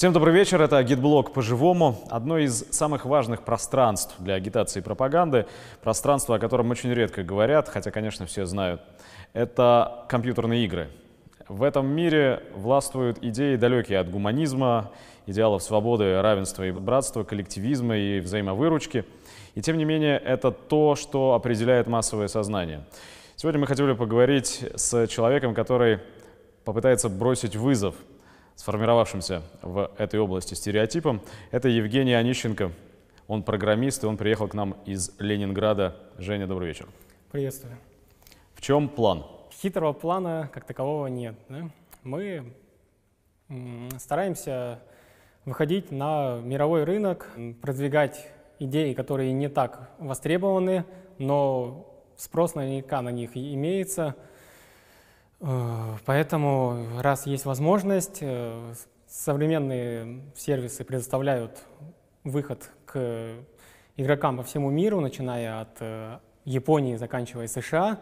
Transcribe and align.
Всем 0.00 0.14
добрый 0.14 0.32
вечер, 0.32 0.62
это 0.62 0.78
Агитблог 0.78 1.30
по-живому. 1.34 2.00
Одно 2.08 2.38
из 2.38 2.64
самых 2.70 3.04
важных 3.04 3.42
пространств 3.42 4.14
для 4.18 4.32
агитации 4.32 4.80
и 4.80 4.82
пропаганды, 4.82 5.44
пространство, 5.82 6.36
о 6.36 6.38
котором 6.38 6.70
очень 6.70 6.90
редко 6.90 7.22
говорят, 7.22 7.68
хотя, 7.68 7.90
конечно, 7.90 8.24
все 8.24 8.46
знают, 8.46 8.80
это 9.34 10.06
компьютерные 10.08 10.64
игры. 10.64 10.88
В 11.48 11.62
этом 11.62 11.86
мире 11.86 12.42
властвуют 12.54 13.18
идеи, 13.20 13.56
далекие 13.56 13.98
от 13.98 14.10
гуманизма, 14.10 14.90
идеалов 15.26 15.62
свободы, 15.62 16.22
равенства 16.22 16.66
и 16.66 16.70
братства, 16.70 17.22
коллективизма 17.22 17.98
и 17.98 18.20
взаимовыручки. 18.20 19.04
И 19.54 19.60
тем 19.60 19.76
не 19.76 19.84
менее, 19.84 20.16
это 20.16 20.50
то, 20.50 20.94
что 20.94 21.34
определяет 21.34 21.88
массовое 21.88 22.28
сознание. 22.28 22.86
Сегодня 23.36 23.60
мы 23.60 23.66
хотели 23.66 23.92
поговорить 23.92 24.64
с 24.76 25.06
человеком, 25.08 25.54
который 25.54 25.98
попытается 26.64 27.10
бросить 27.10 27.54
вызов 27.54 27.94
сформировавшимся 28.60 29.42
в 29.62 29.90
этой 29.96 30.20
области 30.20 30.52
стереотипом. 30.52 31.22
Это 31.50 31.68
Евгений 31.68 32.12
Онищенко. 32.12 32.72
Он 33.26 33.42
программист, 33.42 34.04
и 34.04 34.06
он 34.06 34.18
приехал 34.18 34.48
к 34.48 34.54
нам 34.54 34.72
из 34.84 35.12
Ленинграда. 35.18 35.96
Женя, 36.18 36.46
добрый 36.46 36.68
вечер. 36.68 36.86
Приветствую. 37.32 37.78
В 38.52 38.60
чем 38.60 38.90
план? 38.90 39.24
Хитрого 39.50 39.94
плана 39.94 40.50
как 40.52 40.66
такового 40.66 41.06
нет. 41.06 41.36
Да? 41.48 41.70
Мы 42.02 42.52
стараемся 43.98 44.80
выходить 45.46 45.90
на 45.90 46.38
мировой 46.40 46.84
рынок, 46.84 47.30
продвигать 47.62 48.28
идеи, 48.58 48.92
которые 48.92 49.32
не 49.32 49.48
так 49.48 49.88
востребованы, 49.98 50.84
но 51.16 51.90
спрос 52.18 52.54
наверняка 52.54 53.00
на 53.00 53.08
них 53.08 53.38
имеется– 53.38 54.16
поэтому, 56.04 56.86
раз 56.98 57.26
есть 57.26 57.46
возможность, 57.46 58.18
э, 58.20 58.74
современные 59.08 60.20
сервисы 60.36 60.84
предоставляют 60.84 61.64
выход 62.24 62.70
к 62.84 63.36
игрокам 63.96 64.36
по 64.36 64.42
всему 64.42 64.70
миру, 64.70 65.00
начиная 65.00 65.62
от 65.62 65.76
э, 65.80 66.18
Японии, 66.44 66.96
заканчивая 66.96 67.46
США. 67.48 68.00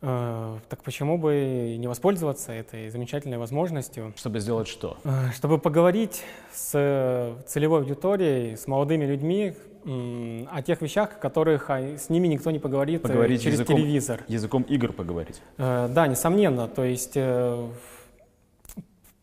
Так 0.00 0.82
почему 0.82 1.18
бы 1.18 1.76
не 1.78 1.86
воспользоваться 1.86 2.52
этой 2.52 2.88
замечательной 2.88 3.36
возможностью? 3.36 4.14
Чтобы 4.16 4.40
сделать 4.40 4.66
что? 4.66 4.96
Чтобы 5.34 5.58
поговорить 5.58 6.22
с 6.52 7.36
целевой 7.46 7.80
аудиторией, 7.80 8.56
с 8.56 8.66
молодыми 8.66 9.04
людьми, 9.04 9.54
о 9.84 10.62
тех 10.62 10.82
вещах, 10.82 11.18
которых 11.18 11.70
а, 11.70 11.96
с 11.96 12.10
ними 12.10 12.28
никто 12.28 12.50
не 12.50 12.58
поговорит 12.58 13.00
э, 13.00 13.08
поговорить 13.08 13.42
через 13.42 13.60
языком, 13.60 13.76
телевизор. 13.76 14.20
Языком 14.28 14.62
игр 14.62 14.92
поговорить. 14.92 15.40
Э, 15.56 15.88
да, 15.90 16.06
несомненно. 16.06 16.68
То 16.68 16.84
есть 16.84 17.12
э, 17.14 17.68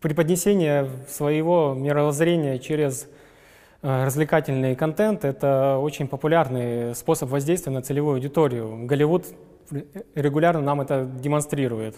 преподнесение 0.02 0.90
своего 1.08 1.76
мировоззрения 1.78 2.58
через 2.58 3.08
развлекательный 3.84 4.76
контент– 4.76 5.24
это 5.26 5.78
очень 5.80 6.08
популярный 6.08 6.96
способ 6.96 7.30
воздействия 7.30 7.72
на 7.72 7.84
целевую 7.84 8.16
аудиторию. 8.16 8.88
Голливуд 8.88 9.28
регулярно 10.16 10.62
нам 10.62 10.82
это 10.82 11.06
демонстрирует. 11.06 11.96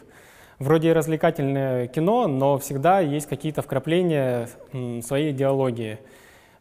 Вроде 0.60 0.92
развлекательное 0.94 1.88
кино, 1.88 2.28
но 2.28 2.58
всегда 2.58 3.00
есть 3.00 3.28
какие-то 3.28 3.62
вкрапления 3.62 4.50
своей 5.02 5.32
идеологии. 5.32 6.00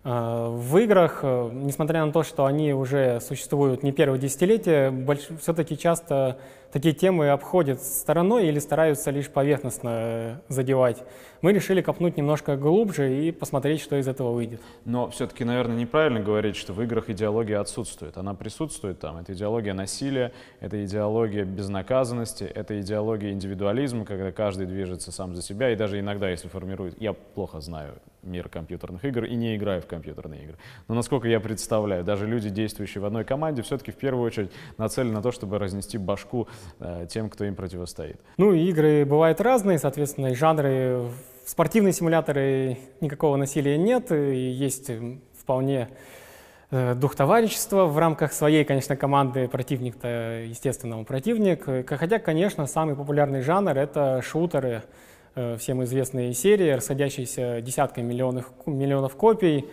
Э, 0.05 0.49
в 0.51 0.79
играх, 0.79 1.21
э, 1.23 1.51
несмотря 1.53 2.05
на 2.05 2.13
то, 2.13 2.23
что 2.23 2.47
они 2.47 2.73
уже 2.73 3.21
существуют 3.21 3.83
не 3.83 3.93
первое 3.93 4.19
десятилетие, 4.19 5.07
все-таки 5.41 5.77
часто 5.77 6.39
такие 6.79 6.95
темы 6.95 7.31
обходят 7.31 7.83
стороной 7.83 8.47
или 8.47 8.61
стараются 8.61 9.11
лишь 9.11 9.29
поверхностно 9.29 9.91
э, 9.91 10.37
задевать. 10.49 11.03
Мы 11.43 11.53
решили 11.53 11.83
копнуть 11.83 12.17
немножко 12.17 12.57
глубже 12.57 13.27
и 13.27 13.33
посмотреть, 13.33 13.81
что 13.81 13.97
из 13.97 14.07
этого 14.07 14.31
выйдет. 14.31 14.61
Но 14.85 15.11
все-таки, 15.11 15.43
наверное, 15.43 15.77
неправильно 15.77 16.21
говорить, 16.21 16.55
что 16.55 16.73
в 16.73 16.81
играх 16.81 17.11
идеология 17.11 17.59
отсутствует. 17.59 18.17
Она 18.17 18.33
присутствует 18.35 19.01
там. 19.01 19.17
Это 19.17 19.33
идеология 19.33 19.75
насилия, 19.75 20.33
это 20.61 20.85
идеология 20.85 21.45
безнаказанности, 21.45 22.45
это 22.45 22.81
идеология 22.81 23.33
индивидуализма, 23.33 24.05
когда 24.05 24.31
каждый 24.31 24.67
движется 24.67 25.11
сам 25.11 25.35
за 25.35 25.43
себя, 25.43 25.73
и 25.73 25.77
даже 25.77 25.99
иногда, 25.99 26.31
если 26.31 26.47
формирует... 26.47 27.01
Я 27.01 27.13
плохо 27.13 27.61
знаю 27.61 27.95
мир 28.23 28.49
компьютерных 28.49 29.05
игр 29.05 29.25
и 29.25 29.35
не 29.35 29.57
играю 29.57 29.81
в 29.81 29.87
компьютерные 29.87 30.45
игры. 30.45 30.57
Но 30.87 30.95
насколько 30.95 31.29
я 31.29 31.41
представляю, 31.41 32.05
даже 32.05 32.27
люди, 32.27 32.51
действующие 32.51 33.01
в 33.01 33.05
одной 33.05 33.25
команде, 33.25 33.63
все-таки 33.63 33.91
в 33.91 33.97
первую 33.97 34.25
очередь 34.25 34.51
нацелены 34.77 35.15
на 35.15 35.23
то, 35.23 35.33
чтобы 35.33 35.59
разнести 35.59 35.99
башку 35.99 36.49
тем, 37.09 37.31
кто 37.31 37.45
им 37.45 37.55
противостоит. 37.55 38.21
Ну, 38.37 38.53
игры 38.53 39.05
бывают 39.05 39.41
разные, 39.41 39.79
соответственно, 39.79 40.29
и 40.29 40.35
жанры. 40.35 41.09
В 41.45 41.51
спортивные 41.51 41.93
симуляторы 41.93 42.79
никакого 43.01 43.37
насилия 43.37 43.79
нет, 43.79 44.13
и 44.13 44.51
есть 44.51 44.91
вполне 45.39 45.89
э, 46.71 46.95
дух 46.95 47.15
товарищества 47.15 47.87
в 47.87 47.97
рамках 47.99 48.33
своей, 48.33 48.65
конечно, 48.65 48.97
команды. 48.97 49.49
Противник-то, 49.49 50.45
естественно, 50.47 50.99
он 50.99 51.05
противник. 51.05 51.89
Хотя, 51.89 52.19
конечно, 52.19 52.67
самый 52.67 52.97
популярный 52.97 53.41
жанр— 53.41 53.71
это 53.79 54.21
шутеры— 54.23 54.83
Э, 55.41 55.57
всем 55.57 55.85
известные 55.85 56.35
серии, 56.35 56.71
расходящиеся 56.71 57.61
десятками 57.61 58.07
миллионов, 58.07 58.51
миллионов 58.67 59.15
копий, 59.15 59.67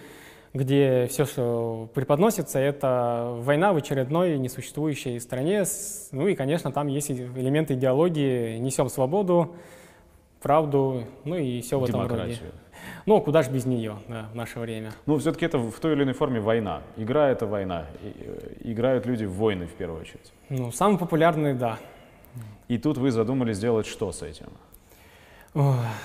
где 0.56 1.08
все, 1.08 1.26
что 1.26 1.90
преподносится, 1.94 2.60
это 2.60 3.36
война 3.40 3.74
в 3.74 3.78
очередной 3.78 4.38
несуществующей 4.38 5.20
стране. 5.20 5.66
Ну 6.12 6.28
и, 6.28 6.36
конечно, 6.36 6.72
там 6.72 6.88
есть 6.88 7.12
элементы 7.12 7.74
идеологии 7.74 8.58
«несем 8.58 8.90
свободу», 8.90 9.56
правду, 10.42 11.04
ну 11.26 11.36
и 11.36 11.62
все 11.62 11.78
в 11.78 11.84
этом 11.84 12.08
роде. 12.08 12.38
Ну, 13.06 13.20
куда 13.20 13.42
же 13.42 13.52
без 13.52 13.66
нее 13.66 13.98
да, 14.08 14.28
в 14.32 14.36
наше 14.36 14.60
время. 14.60 14.92
Ну, 15.06 15.18
все-таки 15.18 15.46
это 15.46 15.58
в 15.58 15.80
той 15.80 15.94
или 15.94 16.04
иной 16.04 16.14
форме 16.14 16.40
война. 16.40 16.84
Игра— 16.98 17.30
это 17.32 17.48
война. 17.48 17.88
Э, 18.02 18.54
играют 18.60 19.06
люди 19.08 19.26
в 19.26 19.34
войны, 19.34 19.66
в 19.66 19.74
первую 19.74 20.02
очередь. 20.02 20.32
Ну, 20.50 20.72
самый 20.72 21.00
популярный— 21.00 21.54
да. 21.56 21.80
И 22.68 22.78
тут 22.78 22.98
вы 22.98 23.12
задумали 23.12 23.54
сделать 23.54 23.88
что 23.88 24.12
с 24.12 24.22
этим? 24.22 24.48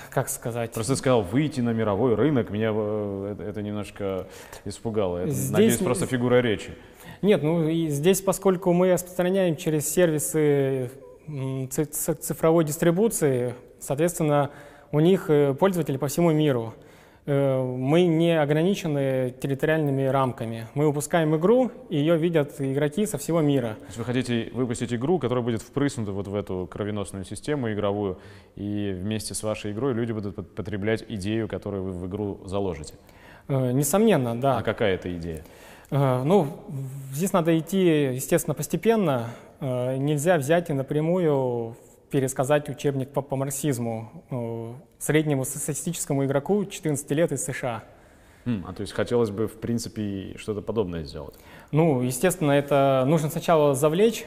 Как 0.09 0.29
сказать? 0.29 0.71
Просто 0.71 0.95
сказал 0.95 1.23
выйти 1.23 1.59
на 1.59 1.71
мировой 1.71 2.15
рынок, 2.15 2.49
меня 2.51 2.71
э, 2.73 3.33
это, 3.33 3.43
это 3.43 3.61
немножко 3.61 4.27
испугало. 4.63 5.17
Это, 5.17 5.31
здесь... 5.31 5.51
Надеюсь, 5.51 5.77
просто 5.77 6.05
фигура 6.05 6.41
речи. 6.41 6.71
Нет, 7.21 7.43
ну 7.43 7.67
и 7.67 7.87
здесь, 7.89 8.21
поскольку 8.21 8.71
мы 8.71 8.93
распространяем 8.93 9.57
через 9.57 9.91
сервисы 9.91 10.89
цифровой 11.67 12.63
дистрибуции, 12.63 13.53
соответственно, 13.79 14.51
у 14.91 15.01
них 15.01 15.29
э, 15.29 15.53
пользователи 15.53 15.97
по 15.97 16.07
всему 16.07 16.31
миру. 16.31 16.73
Э, 17.25 17.61
мы 17.61 18.05
не 18.05 18.39
ограничены 18.39 19.33
территориальными 19.39 20.03
рамками. 20.03 20.67
Мы 20.73 20.87
выпускаем 20.87 21.35
игру, 21.35 21.71
и 21.89 21.97
ее 21.97 22.17
видят 22.17 22.59
игроки 22.59 23.05
со 23.05 23.17
всего 23.17 23.41
мира. 23.41 23.75
То 23.79 23.85
есть 23.85 23.97
вы 23.97 24.05
хотите 24.05 24.49
выпустить 24.53 24.91
игру, 24.93 25.19
которая 25.19 25.43
будет 25.43 25.61
впрыснута 25.61 26.11
вот 26.11 26.27
в 26.27 26.35
эту 26.35 26.67
кровеносную 26.71 27.23
систему 27.25 27.71
игровую, 27.71 28.17
и 28.55 28.91
вместе 28.99 29.35
с 29.35 29.43
вашей 29.43 29.71
игрой 29.71 29.93
люди 29.93 30.11
будут 30.11 30.55
потреблять 30.55 31.05
идею, 31.07 31.47
которую 31.47 31.83
вы 31.83 31.91
в 31.91 32.07
игру 32.07 32.39
заложите? 32.45 32.95
Э, 33.47 33.71
несомненно, 33.71 34.39
да. 34.39 34.57
А 34.57 34.63
какая 34.63 34.95
это 34.95 35.15
идея? 35.15 35.43
Э, 35.91 36.23
ну, 36.23 36.47
здесь 37.13 37.33
надо 37.33 37.57
идти, 37.57 38.13
естественно, 38.13 38.55
постепенно. 38.55 39.29
Нельзя 39.59 40.39
взять 40.39 40.71
и 40.71 40.73
напрямую 40.73 41.77
пересказать 42.09 42.67
учебник 42.67 43.11
по, 43.11 43.21
по 43.21 43.35
марксизму 43.35 44.09
среднему 45.01 45.45
статистическому 45.45 46.25
игроку 46.25 46.63
14 46.63 47.09
лет 47.11 47.31
из 47.31 47.43
США. 47.43 47.83
Mm, 48.45 48.63
а 48.67 48.73
то 48.73 48.81
есть 48.81 48.93
хотелось 48.93 49.31
бы, 49.31 49.47
в 49.47 49.59
принципе, 49.59 50.35
что-то 50.37 50.61
подобное 50.61 51.03
сделать? 51.03 51.35
Ну, 51.71 52.01
естественно, 52.01 52.51
это 52.51 53.03
нужно 53.07 53.29
сначала 53.29 53.73
завлечь, 53.75 54.25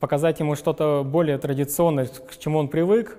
показать 0.00 0.40
ему 0.40 0.56
что-то 0.56 1.02
более 1.04 1.38
традиционное, 1.38 2.06
к 2.06 2.36
чему 2.38 2.58
он 2.58 2.68
привык, 2.68 3.16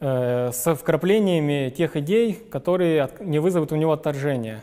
э, 0.00 0.50
с 0.52 0.74
вкраплениями 0.74 1.72
тех 1.76 1.96
идей, 1.96 2.34
которые 2.34 3.02
от, 3.02 3.20
не 3.20 3.38
вызовут 3.38 3.72
у 3.72 3.76
него 3.76 3.92
отторжения. 3.92 4.62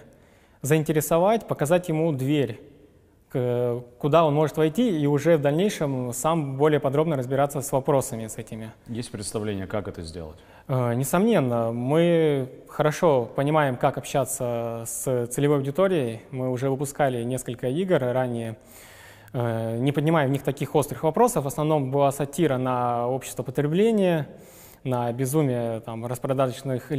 Заинтересовать, 0.61 1.47
показать 1.47 1.89
ему 1.89 2.11
дверь 2.11 2.59
куда 3.31 4.25
он 4.25 4.33
может 4.33 4.57
войти 4.57 4.99
и 4.99 5.05
уже 5.05 5.37
в 5.37 5.41
дальнейшем 5.41 6.11
сам 6.11 6.57
более 6.57 6.81
подробно 6.81 7.15
разбираться 7.15 7.61
с 7.61 7.71
вопросами 7.71 8.27
с 8.27 8.37
этими. 8.37 8.71
Есть 8.87 9.09
представление, 9.09 9.67
как 9.67 9.87
это 9.87 10.01
сделать? 10.01 10.37
Э, 10.67 10.93
несомненно, 10.93 11.71
мы 11.71 12.49
хорошо 12.67 13.25
понимаем, 13.33 13.77
как 13.77 13.97
общаться 13.97 14.83
с 14.85 15.27
целевой 15.27 15.57
аудиторией. 15.57 16.21
Мы 16.31 16.51
уже 16.51 16.69
выпускали 16.69 17.23
несколько 17.23 17.67
игр 17.67 17.99
ранее, 17.99 18.57
э, 19.31 19.77
не 19.77 19.93
поднимая 19.93 20.27
в 20.27 20.31
них 20.31 20.43
таких 20.43 20.75
острых 20.75 21.03
вопросов. 21.03 21.45
В 21.45 21.47
основном 21.47 21.89
была 21.89 22.11
сатира 22.11 22.57
на 22.57 23.07
общество 23.07 23.43
потребления, 23.43 24.27
на 24.83 25.11
безумие 25.13 25.79
там, 25.81 26.05
распродажечных 26.05 26.91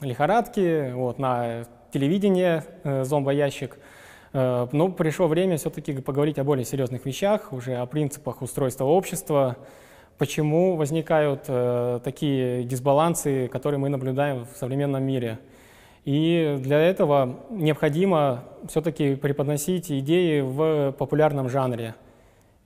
лихорадки, 0.00 0.92
вот, 0.92 1.20
на 1.20 1.66
телевидение 1.92 2.64
э, 2.82 3.04
зомбоящик– 3.04 3.78
Э, 3.86 4.01
но 4.32 4.88
пришло 4.88 5.26
время 5.26 5.58
все-таки 5.58 5.92
поговорить 6.00 6.38
о 6.38 6.44
более 6.44 6.64
серьезных 6.64 7.04
вещах, 7.04 7.52
уже 7.52 7.76
о 7.76 7.84
принципах 7.84 8.40
устройства 8.40 8.84
общества, 8.84 9.56
почему 10.16 10.76
возникают 10.76 11.44
э, 11.48 12.00
такие 12.02 12.64
дисбалансы, 12.64 13.48
которые 13.48 13.78
мы 13.78 13.88
наблюдаем 13.88 14.46
в 14.46 14.56
современном 14.56 15.02
мире. 15.02 15.38
И 16.04 16.58
для 16.60 16.80
этого 16.80 17.40
необходимо 17.50 18.44
все-таки 18.68 19.16
преподносить 19.16 19.90
идеи 19.90 20.40
в 20.40 20.92
популярном 20.92 21.48
жанре. 21.48 21.94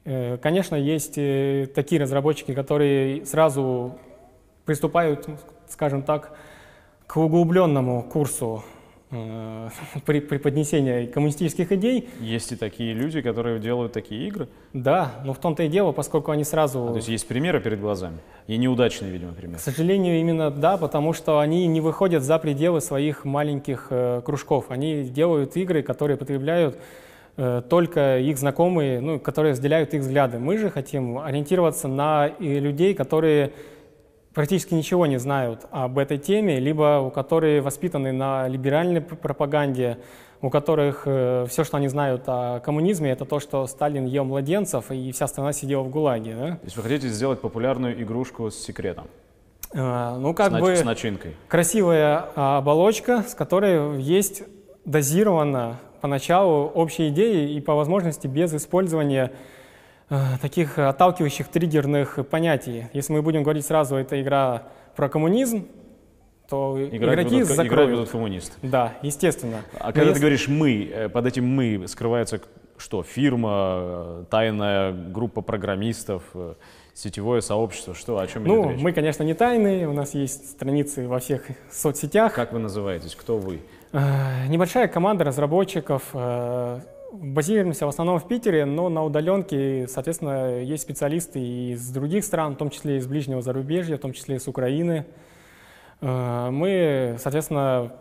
Э, 0.05 0.37
конечно, 0.37 0.77
есть 0.77 1.19
э, 1.19 1.67
такие 1.75 2.01
разработчики, 2.01 2.55
которые 2.55 3.27
сразу 3.27 3.99
приступают, 4.65 5.29
скажем 5.69 6.03
так, 6.03 6.37
к 7.07 7.17
углубленному 7.17 8.03
курсу 8.03 8.63
Э, 8.67 8.76
при, 10.05 10.21
при 10.21 10.39
поднесении 10.39 11.07
коммунистических 11.07 11.71
идей. 11.73 12.09
Есть 12.21 12.53
и 12.53 12.57
такие 12.57 12.93
люди, 12.93 13.21
которые 13.21 13.61
делают 13.61 13.93
такие 13.93 14.27
игры? 14.27 14.49
Да, 14.73 15.13
но 15.25 15.33
в 15.33 15.39
том-то 15.39 15.63
и 15.63 15.69
дело, 15.69 15.93
поскольку 15.93 16.33
они 16.33 16.43
сразу... 16.43 16.87
А, 16.87 16.91
то 16.91 16.97
есть 16.97 17.09
есть 17.09 17.29
примеры 17.29 17.61
перед 17.61 17.81
глазами? 17.81 18.19
И 18.49 18.57
неудачные, 18.57 19.13
видимо, 19.13 19.33
примеры? 19.33 19.59
К 19.59 19.63
сожалению, 19.63 20.19
именно 20.19 20.51
да, 20.51 20.77
потому 20.77 21.13
что 21.13 21.39
они 21.39 21.67
не 21.67 21.81
выходят 21.81 22.25
за 22.25 22.39
пределы 22.39 22.81
своих 22.81 23.25
маленьких 23.25 23.89
э, 23.91 24.23
кружков. 24.25 24.67
Они 24.71 25.05
делают 25.05 25.57
игры, 25.57 25.83
которые 25.83 26.17
потребляют 26.17 26.77
э, 27.37 27.63
только 27.69 28.19
их 28.19 28.39
знакомые, 28.39 29.01
ну, 29.01 29.21
которые 29.21 29.53
разделяют 29.53 29.95
их 29.95 30.01
взгляды. 30.01 30.41
Мы 30.41 30.59
же 30.59 30.69
хотим 30.69 31.19
ориентироваться 31.19 31.87
на 31.87 32.33
людей, 32.41 32.93
которые 32.95 33.53
практически 34.37 34.75
ничего 34.75 35.07
не 35.07 35.17
знают 35.17 35.63
об 35.71 35.99
этой 35.99 36.19
теме, 36.19 36.61
либо 36.61 37.01
у 37.01 37.11
которых 37.11 37.65
воспитаны 37.65 38.13
на 38.13 38.47
либеральной 38.49 39.01
пропаганде, 39.01 39.97
у 40.43 40.51
которых 40.51 41.05
э, 41.07 41.47
все, 41.49 41.65
что 41.65 41.79
они 41.79 41.89
знают 41.89 42.25
о 42.27 42.61
коммунизме, 42.61 43.11
это 43.11 43.25
то, 43.25 43.41
что 43.41 43.67
Сталин 43.67 44.05
ел 44.05 44.25
младенцев, 44.25 44.91
и 44.91 45.11
вся 45.11 45.27
страна 45.27 45.55
сидела 45.55 45.81
в 45.83 45.89
ГУЛАГе. 45.89 46.35
Да? 46.35 46.47
То 46.49 46.65
есть 46.65 46.77
вы 46.77 46.83
хотите 46.83 47.09
сделать 47.09 47.41
популярную 47.41 48.03
игрушку 48.03 48.51
с 48.51 48.57
секретом? 48.57 49.07
Э, 49.73 50.19
ну, 50.19 50.35
как 50.35 50.53
с, 50.53 50.61
бы 50.61 50.77
с 50.77 50.85
начинкой. 50.85 51.35
красивая 51.49 52.27
оболочка, 52.35 53.25
с 53.27 53.35
которой 53.35 54.03
есть 54.03 54.43
дозировано 54.85 55.79
поначалу 56.03 56.67
общие 56.67 57.09
идеи 57.09 57.55
и 57.55 57.61
по 57.63 57.75
возможности 57.75 58.27
без 58.27 58.53
использования 58.53 59.33
таких 60.41 60.79
отталкивающих 60.79 61.49
триггерных 61.49 62.19
понятий. 62.29 62.87
Если 62.93 63.13
мы 63.13 63.23
будем 63.23 63.43
говорить 63.43 63.67
сразу, 63.67 63.97
это 63.97 64.21
игра 64.21 64.65
про 64.95 65.09
коммунизм, 65.09 65.67
то 66.49 66.77
играть 66.79 67.15
игроки 67.15 67.35
будут, 67.35 67.49
закроют. 67.49 67.73
Играть 67.73 67.91
будут 67.91 68.11
коммунисты. 68.11 68.53
Да, 68.63 68.95
естественно. 69.03 69.63
А 69.81 69.89
Но 69.89 69.93
когда 69.93 70.03
если... 70.03 70.15
ты 70.15 70.21
говоришь 70.21 70.49
«мы», 70.49 70.91
э, 70.93 71.09
под 71.09 71.27
этим 71.27 71.47
«мы» 71.47 71.89
скрывается 71.89 72.41
что? 72.79 73.03
Фирма, 73.03 73.51
э, 73.51 74.25
тайная 74.31 74.93
группа 74.93 75.41
программистов, 75.41 76.23
сетевое 76.95 77.41
сообщество, 77.41 77.95
что, 77.95 78.19
о 78.19 78.27
чем 78.27 78.45
ну, 78.45 78.71
речь? 78.71 78.81
мы, 78.81 78.93
конечно, 78.93 79.23
не 79.23 79.35
тайные, 79.35 79.89
у 79.89 79.93
нас 79.93 80.15
есть 80.15 80.51
страницы 80.51 81.09
во 81.09 81.19
всех 81.19 81.43
соцсетях. 81.71 82.35
Как 82.35 82.53
вы 82.53 82.59
называетесь? 82.59 83.15
Кто 83.15 83.39
вы? 83.39 83.61
Небольшая 83.93 84.89
команда 84.89 85.25
разработчиков, 85.25 86.03
Базируемся 87.13 87.87
в 87.87 87.89
основном 87.89 88.19
в 88.19 88.27
Питере, 88.27 88.65
но 88.65 88.89
на 88.89 89.05
удаленке, 89.05 89.87
соответственно, 89.89 90.61
есть 90.61 90.83
специалисты 90.83 91.41
из 91.41 91.89
других 91.91 92.25
стран, 92.25 92.55
в 92.55 92.57
том 92.57 92.71
числе 92.71 92.97
из 92.97 93.07
ближнего 93.07 93.43
зарубежья, 93.43 93.97
в 93.97 94.01
том 94.01 94.13
числе 94.13 94.37
из 94.37 94.49
Украины. 94.49 95.07
Э, 96.01 96.51
мы, 96.51 97.17
соответственно, 97.19 97.93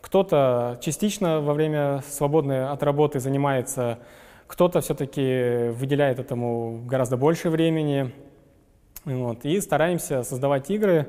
кто-то 0.00 0.78
частично 0.80 1.40
во 1.40 1.52
время 1.52 2.02
свободной 2.08 2.68
от 2.68 2.82
работы 2.82 3.20
занимается, 3.20 3.98
кто-то 4.46 4.80
все-таки 4.80 5.70
выделяет 5.70 6.18
этому 6.18 6.82
гораздо 6.86 7.16
больше 7.16 7.50
времени. 7.50 8.12
Вот, 9.04 9.44
и 9.44 9.60
стараемся 9.60 10.22
создавать 10.22 10.70
игры. 10.70 11.08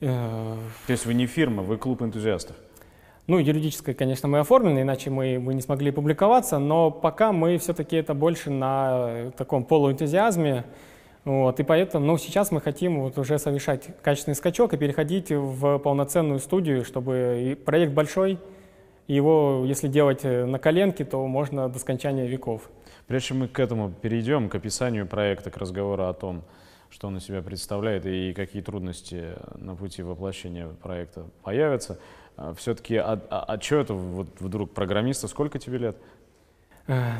Э, 0.00 0.56
То 0.86 0.92
есть 0.92 1.04
вы 1.04 1.14
не 1.14 1.26
фирма, 1.26 1.62
вы 1.62 1.76
клуб 1.78 2.02
энтузиастов? 2.02 2.56
Ну, 3.30 3.38
юридическое, 3.38 3.94
конечно, 3.94 4.28
мы 4.28 4.40
оформлены, 4.40 4.82
иначе 4.82 5.08
мы 5.08 5.38
бы 5.38 5.54
не 5.54 5.60
смогли 5.60 5.92
публиковаться, 5.92 6.58
но 6.58 6.90
пока 6.90 7.30
мы 7.30 7.58
все-таки 7.58 7.94
это 7.94 8.12
больше 8.12 8.50
на 8.50 9.30
таком 9.36 9.62
полуэнтузиазме, 9.62 10.64
вот, 11.24 11.60
и 11.60 11.62
поэтому, 11.62 12.04
ну, 12.04 12.18
сейчас 12.18 12.50
мы 12.50 12.60
хотим 12.60 13.02
вот 13.02 13.18
уже 13.18 13.38
совершать 13.38 13.86
качественный 14.02 14.34
скачок 14.34 14.74
и 14.74 14.76
переходить 14.76 15.30
в 15.30 15.78
полноценную 15.78 16.40
студию, 16.40 16.84
чтобы 16.84 17.56
проект 17.64 17.92
большой, 17.92 18.40
его, 19.06 19.62
если 19.64 19.86
делать 19.86 20.24
на 20.24 20.58
коленке, 20.58 21.04
то 21.04 21.24
можно 21.24 21.68
до 21.68 21.78
скончания 21.78 22.26
веков. 22.26 22.68
Прежде 23.06 23.28
чем 23.28 23.38
мы 23.38 23.46
к 23.46 23.60
этому 23.60 23.92
перейдем, 23.92 24.48
к 24.48 24.56
описанию 24.56 25.06
проекта, 25.06 25.52
к 25.52 25.56
разговору 25.56 26.08
о 26.08 26.14
том, 26.14 26.42
что 26.90 27.06
он 27.06 27.18
из 27.18 27.26
себя 27.26 27.42
представляет 27.42 28.06
и 28.06 28.32
какие 28.32 28.60
трудности 28.60 29.26
на 29.54 29.76
пути 29.76 30.02
воплощения 30.02 30.66
проекта 30.82 31.26
появятся, 31.44 32.00
Все-таки, 32.56 32.96
а, 32.96 33.20
а, 33.30 33.44
а 33.54 33.60
что 33.60 33.76
это 33.76 33.94
вот 33.94 34.28
вдруг 34.40 34.72
программиста? 34.72 35.28
Сколько 35.28 35.58
тебе 35.58 35.78
лет? 35.78 35.96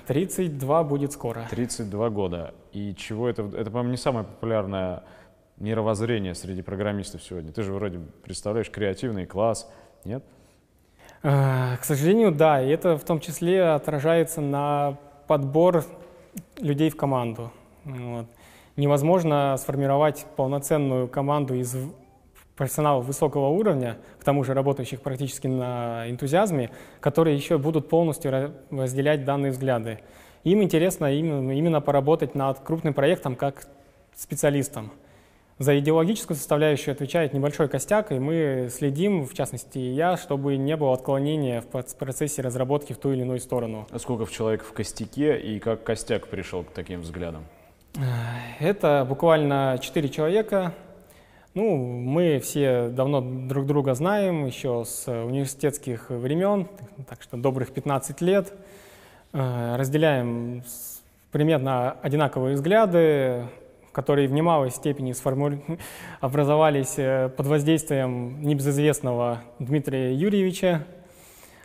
32 0.07 0.85
будет 0.85 1.13
скоро. 1.13 1.47
32 1.51 2.11
года. 2.11 2.55
И 2.73 2.95
чего 2.95 3.29
это? 3.29 3.43
Это, 3.43 3.71
по-моему, 3.71 3.91
не 3.91 3.97
самое 3.97 4.25
популярное 4.25 5.05
мировоззрение 5.59 6.35
среди 6.35 6.63
программистов 6.63 7.23
сегодня. 7.23 7.53
Ты 7.53 7.63
же 7.63 7.73
вроде 7.73 8.01
представляешь 8.25 8.71
креативный 8.71 9.27
класс, 9.27 9.71
нет? 10.05 10.25
К 11.23 11.81
сожалению, 11.83 12.33
да. 12.33 12.63
И 12.63 12.71
это 12.71 12.97
в 12.97 13.05
том 13.05 13.21
числе 13.21 13.63
отражается 13.65 14.41
на 14.41 14.97
подбор 15.27 15.85
людей 16.59 16.91
в 16.91 16.97
команду. 16.97 17.53
Вот. 17.85 18.27
Невозможно 18.77 19.57
сформировать 19.59 20.25
полноценную 20.37 21.09
команду 21.09 21.55
из 21.55 21.77
профессионалов 22.61 23.07
высокого 23.07 23.49
уровня, 23.49 23.97
к 24.19 24.25
тому 24.25 24.45
же 24.45 24.53
работающих 24.53 25.01
практически 25.01 25.47
на 25.47 26.05
энтузиазме, 26.11 26.69
которые 27.01 27.35
еще 27.35 27.57
будут 27.57 27.89
полностью 27.89 28.53
разделять 28.71 29.25
данные 29.25 29.51
взгляды. 29.51 30.01
Им 30.45 30.63
интересно 30.63 31.11
именно, 31.11 31.81
поработать 31.81 32.35
над 32.35 32.59
крупным 32.59 32.93
проектом 32.93 33.35
как 33.35 33.67
специалистом. 34.15 34.93
За 35.59 35.79
идеологическую 35.79 36.37
составляющую 36.37 36.93
отвечает 36.93 37.33
небольшой 37.33 37.69
костяк, 37.69 38.13
и 38.13 38.19
мы 38.19 38.69
следим, 38.71 39.25
в 39.25 39.33
частности 39.33 39.79
я, 39.79 40.19
чтобы 40.19 40.59
не 40.59 40.77
было 40.77 40.93
отклонения 40.93 41.63
в 41.63 41.67
процессе 41.97 42.43
разработки 42.43 42.93
в 42.93 42.99
ту 42.99 43.13
или 43.13 43.23
иную 43.23 43.41
сторону. 43.41 43.87
А 43.91 43.99
сколько 43.99 44.31
человек 44.31 44.65
в 44.65 44.73
костяке 44.75 45.41
и 45.41 45.59
как 45.61 45.83
костяк 45.83 46.29
пришел 46.29 46.63
к 46.63 46.73
таким 46.73 47.01
взглядам? 47.01 47.43
Это 48.59 49.07
буквально 49.09 49.79
четыре 49.81 50.11
человека, 50.11 50.75
ну, 51.55 51.77
мы 51.77 52.39
все 52.39 52.89
давно 52.89 53.21
друг 53.21 53.67
друга 53.67 53.95
знаем, 53.95 54.47
еще 54.47 54.85
с 54.87 55.09
университетских 55.09 56.11
времен, 56.11 56.69
так 57.09 57.23
что 57.23 57.37
добрых 57.37 57.73
15 57.73 58.21
лет. 58.21 58.53
Э, 59.33 59.77
разделяем 59.77 60.63
примерно 61.33 61.93
одинаковые 62.03 62.55
взгляды, 62.55 63.47
которые 63.93 64.29
в 64.29 64.33
немалой 64.33 64.71
степени 64.71 65.13
сформули... 65.13 65.61
образовались 66.21 66.95
э, 66.99 67.29
под 67.37 67.47
воздействием 67.47 68.43
небезызвестного 68.43 69.43
Дмитрия 69.59 70.15
Юрьевича 70.15 70.85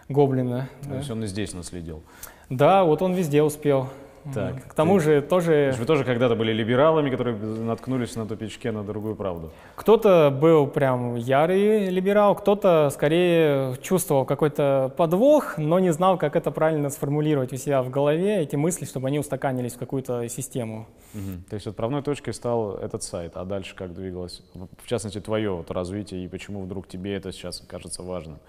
Гоблина. 0.09 0.69
То 0.83 0.89
да. 0.89 0.97
есть 0.97 1.09
он 1.11 1.23
и 1.23 1.27
здесь 1.27 1.53
наследил. 1.53 2.03
Да, 2.49 2.83
вот 2.83 3.01
он 3.01 3.13
везде 3.13 3.41
успел. 3.43 3.89
Так, 4.33 4.67
К 4.67 4.73
тому 4.73 4.97
ты, 4.97 5.03
же 5.03 5.21
тоже... 5.21 5.75
Вы 5.77 5.85
тоже 5.85 6.03
когда-то 6.03 6.35
были 6.35 6.51
либералами, 6.51 7.09
которые 7.09 7.37
наткнулись 7.37 8.15
на 8.15 8.25
тупичке 8.25 8.71
на 8.71 8.83
другую 8.83 9.15
правду? 9.15 9.51
Кто-то 9.75 10.29
был 10.31 10.67
прям 10.67 11.15
ярый 11.15 11.89
либерал, 11.89 12.35
кто-то 12.35 12.89
скорее 12.91 13.75
чувствовал 13.81 14.25
какой-то 14.25 14.91
подвох, 14.97 15.57
но 15.57 15.79
не 15.79 15.93
знал, 15.93 16.17
как 16.17 16.35
это 16.35 16.51
правильно 16.51 16.89
сформулировать 16.89 17.53
у 17.53 17.57
себя 17.57 17.83
в 17.83 17.89
голове, 17.89 18.41
эти 18.41 18.55
мысли, 18.55 18.85
чтобы 18.85 19.07
они 19.07 19.19
устаканились 19.19 19.73
в 19.73 19.77
какую-то 19.77 20.27
систему. 20.27 20.87
Угу. 21.13 21.49
То 21.49 21.53
есть 21.53 21.67
отправной 21.67 22.01
точкой 22.01 22.33
стал 22.33 22.75
этот 22.75 23.03
сайт, 23.03 23.33
а 23.35 23.45
дальше 23.45 23.75
как 23.75 23.93
двигалось, 23.93 24.41
в 24.53 24.87
частности, 24.87 25.21
твое 25.21 25.51
вот 25.51 25.69
развитие 25.71 26.25
и 26.25 26.27
почему 26.27 26.61
вдруг 26.63 26.87
тебе 26.87 27.15
это 27.15 27.31
сейчас 27.31 27.63
кажется 27.67 28.01
важным? 28.01 28.39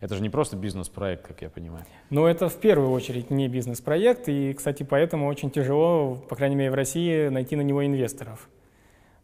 Это 0.00 0.14
же 0.14 0.22
не 0.22 0.30
просто 0.30 0.56
бизнес-проект, 0.56 1.26
как 1.26 1.42
я 1.42 1.50
понимаю. 1.50 1.84
Ну, 2.10 2.26
это 2.26 2.48
в 2.48 2.56
первую 2.56 2.90
очередь 2.90 3.30
не 3.30 3.48
бизнес-проект, 3.48 4.28
и, 4.28 4.52
кстати, 4.52 4.84
поэтому 4.84 5.26
очень 5.26 5.50
тяжело, 5.50 6.14
по 6.14 6.36
крайней 6.36 6.56
мере, 6.56 6.70
в 6.70 6.74
России 6.74 7.28
найти 7.28 7.56
на 7.56 7.62
него 7.62 7.84
инвесторов. 7.84 8.48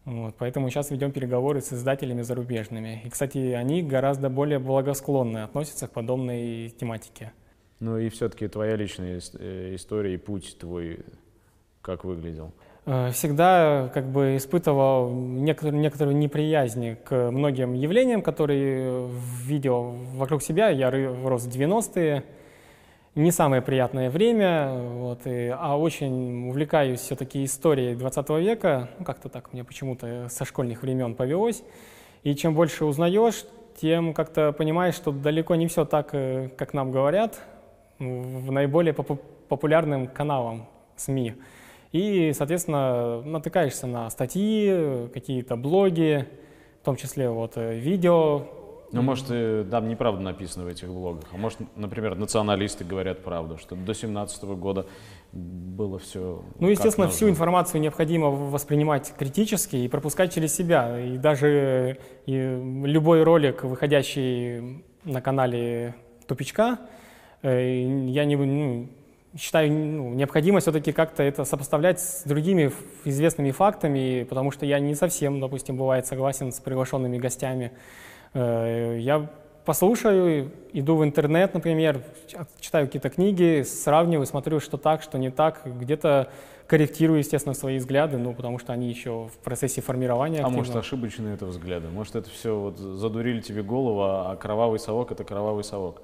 Вот, 0.05 0.35
поэтому 0.37 0.69
сейчас 0.69 0.91
ведем 0.91 1.13
переговоры 1.13 1.61
с 1.61 1.73
издателями 1.73 2.23
зарубежными. 2.23 3.01
И, 3.05 3.09
кстати, 3.09 3.39
они 3.39 3.83
гораздо 3.83 4.29
более 4.29 4.59
благосклонны 4.59 5.39
относятся 5.39 5.87
к 5.87 5.93
подобной 5.93 6.69
тематике. 6.71 7.33
Ну 7.81 7.99
и 7.99 8.09
все-таки 8.11 8.49
твоя 8.49 8.77
личная 8.77 9.21
э, 9.39 9.75
история 9.75 10.15
и 10.15 10.17
путь 10.19 10.59
твой 10.59 11.01
как 11.81 12.05
выглядел? 12.05 12.53
Э, 12.87 13.11
всегда 13.13 13.91
как 13.95 14.05
бы 14.07 14.37
испытывал 14.37 15.11
некоторую, 15.11 15.81
некоторую 15.81 16.17
неприязнь 16.17 16.97
к 16.97 17.31
многим 17.31 17.73
явлениям, 17.73 18.21
которые 18.21 19.09
видел 19.43 19.95
вокруг 20.15 20.43
себя. 20.43 20.69
Я 20.69 20.91
рос 20.91 21.45
в 21.45 21.49
90-е, 21.49 22.25
не 23.15 23.31
самое 23.31 23.63
приятное 23.63 24.11
время, 24.11 24.75
вот, 24.75 25.27
и, 25.27 25.55
а 25.57 25.79
очень 25.79 26.49
увлекаюсь 26.49 27.01
все-таки 27.01 27.45
историей 27.45 27.95
20 27.95 28.29
века, 28.31 28.91
ну, 28.99 29.05
как-то 29.05 29.29
так 29.29 29.53
мне 29.53 29.65
почему-то 29.65 30.29
со 30.29 30.45
школьных 30.45 30.83
времен 30.83 31.15
повелось. 31.15 31.63
И 32.23 32.35
чем 32.35 32.55
больше 32.55 32.85
узнаешь, 32.85 33.45
тем 33.81 34.13
как-то 34.13 34.53
понимаешь, 34.53 34.95
что 34.95 35.11
далеко 35.11 35.55
не 35.55 35.69
все 35.69 35.85
так, 35.85 36.11
э, 36.13 36.51
как 36.57 36.75
нам 36.75 36.91
говорят, 36.91 37.41
в 37.99 38.51
наиболее 38.51 38.93
поп 38.93 39.23
популярным 39.49 40.07
каналам 40.09 40.67
СМИ. 40.97 41.35
И, 41.95 42.33
соответственно, 42.33 43.23
натыкаешься 43.23 43.87
на 43.87 44.11
статьи, 44.11 45.09
какие-то 45.15 45.55
блоги, 45.55 46.27
в 46.83 46.85
том 46.85 46.97
числе 46.97 47.31
вот 47.31 47.53
э, 47.55 47.79
видео, 47.79 48.49
ну, 48.91 49.03
может, 49.03 49.27
и, 49.31 49.65
там 49.71 49.89
неправда 49.89 50.21
написано 50.21 50.65
в 50.65 50.69
этих 50.69 50.89
блогах. 50.89 51.25
А 51.33 51.37
может, 51.37 51.61
например, 51.77 52.17
националисты 52.17 52.85
говорят 52.85 53.23
правду, 53.23 53.59
что 53.59 53.77
до 53.77 53.95
17 53.95 54.43
года 54.45 54.87
было 55.33 56.01
все. 56.01 56.43
Ну, 56.59 56.69
естественно, 56.69 57.09
всю 57.09 57.29
информацию 57.29 57.81
необходимо 57.81 58.31
воспринимать 58.31 59.13
критически 59.17 59.77
и 59.77 59.89
пропускать 59.89 60.35
через 60.35 60.53
себя. 60.53 61.01
И 61.01 61.17
даже 61.17 61.99
и 62.27 62.37
любой 62.85 63.23
ролик, 63.23 63.63
выходящий 63.63 64.85
на 65.05 65.21
канале 65.21 65.95
Тупичка, 66.27 66.79
э, 67.43 68.09
я 68.09 68.25
не, 68.25 68.35
ну, 68.35 68.89
считаю 69.39 69.73
ну, 69.73 70.15
необходимо 70.15 70.61
все-таки 70.61 70.93
как-то 70.93 71.23
это 71.23 71.45
сопоставлять 71.45 72.01
с 72.01 72.23
другими 72.25 72.73
известными 73.05 73.51
фактами, 73.51 74.25
потому 74.29 74.51
что 74.51 74.67
я 74.67 74.79
не 74.79 74.95
совсем, 74.95 75.41
допустим, 75.41 75.77
бывает 75.77 76.07
согласен 76.07 76.53
с 76.53 76.61
приглашенными 76.61 77.19
гостями. 77.19 77.73
Э, 78.33 78.97
я 79.01 79.29
послушаю, 79.65 80.53
иду 80.73 80.97
в 80.97 81.05
интернет, 81.05 81.55
например, 81.55 82.03
читаю 82.61 82.87
какие-то 82.87 83.11
книги, 83.11 83.63
сравниваю, 83.63 84.27
смотрю, 84.27 84.61
что 84.61 84.77
так, 84.77 85.03
что 85.03 85.19
не 85.19 85.31
так, 85.31 85.63
где-то 85.65 86.31
корректирую, 86.67 87.19
естественно, 87.19 87.55
свои 87.55 87.79
взгляды, 87.79 88.17
ну, 88.19 88.35
потому 88.35 88.59
что 88.59 88.73
они 88.73 88.89
еще 88.89 89.29
в 89.29 89.37
процессе 89.39 89.81
формирования. 89.81 90.43
А 90.43 90.49
может, 90.49 90.77
ошибочные 90.77 91.35
это 91.35 91.47
взгляды? 91.47 91.89
Может, 91.89 92.17
это 92.17 92.31
все 92.31 92.59
вот 92.59 92.79
задурили 92.79 93.41
тебе 93.41 93.63
голову, 93.63 94.03
а 94.03 94.37
кровавый 94.37 94.79
совок— 94.79 95.11
это 95.13 95.25
кровавый 95.25 95.65
совок? 95.65 96.01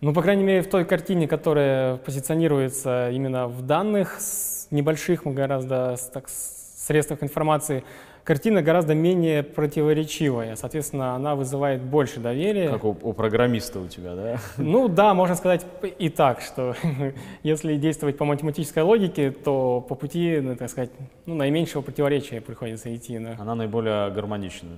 Ну, 0.00 0.14
по 0.14 0.22
крайней 0.22 0.44
мере, 0.44 0.62
в 0.62 0.68
той 0.68 0.86
картине, 0.86 1.28
которая 1.28 1.96
позиционируется 1.98 3.10
именно 3.10 3.48
в 3.48 3.60
данных 3.62 4.18
небольших, 4.70 5.24
гораздо 5.24 5.96
так, 6.12 6.28
средствах 6.28 7.22
информации, 7.22 7.84
картина 8.24 8.62
гораздо 8.62 8.94
менее 8.94 9.42
противоречивая, 9.42 10.56
соответственно, 10.56 11.14
она 11.14 11.34
вызывает 11.34 11.82
больше 11.82 12.18
доверия. 12.18 12.70
Как 12.70 12.84
у, 12.84 12.96
у 13.02 13.12
программиста 13.12 13.78
у 13.78 13.88
тебя, 13.88 14.14
да? 14.14 14.38
Ну 14.56 14.88
да, 14.88 15.12
можно 15.12 15.34
сказать 15.34 15.66
и 15.98 16.08
так, 16.08 16.40
что 16.40 16.74
если 17.42 17.76
действовать 17.76 18.16
по 18.16 18.24
математической 18.24 18.82
логике, 18.82 19.30
то 19.30 19.84
по 19.86 19.94
пути, 19.94 20.40
ну, 20.40 20.56
так 20.56 20.70
сказать, 20.70 20.90
ну, 21.26 21.34
наименьшего 21.34 21.82
противоречия 21.82 22.40
приходится 22.40 22.94
идти. 22.94 23.18
Да. 23.18 23.36
Она 23.38 23.54
наиболее 23.54 24.10
гармоничная 24.10 24.72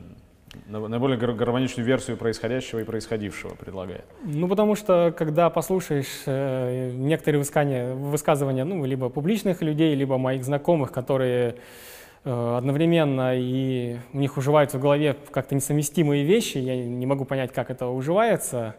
наиболее 0.66 1.18
гармоничную 1.18 1.86
версию 1.86 2.16
происходящего 2.16 2.80
и 2.80 2.84
происходившего 2.84 3.54
предлагает? 3.54 4.04
Ну, 4.24 4.48
потому 4.48 4.74
что, 4.74 5.14
когда 5.16 5.50
послушаешь 5.50 6.22
э, 6.26 6.90
некоторые 6.94 7.38
высказывания, 7.38 7.94
высказывания, 7.94 8.64
ну, 8.64 8.84
либо 8.84 9.08
публичных 9.08 9.62
людей, 9.62 9.94
либо 9.94 10.18
моих 10.18 10.44
знакомых, 10.44 10.92
которые 10.92 11.56
Э, 12.24 12.56
одновременно 12.56 13.36
и 13.36 13.96
у 14.12 14.18
них 14.18 14.36
уживаются 14.36 14.78
в 14.78 14.80
голове 14.80 15.16
как-то 15.32 15.54
несовместимые 15.54 16.24
вещи, 16.24 16.58
я 16.58 16.76
не 16.76 17.04
могу 17.06 17.24
понять, 17.24 17.52
как 17.52 17.70
это 17.70 17.88
уживается. 17.88 18.76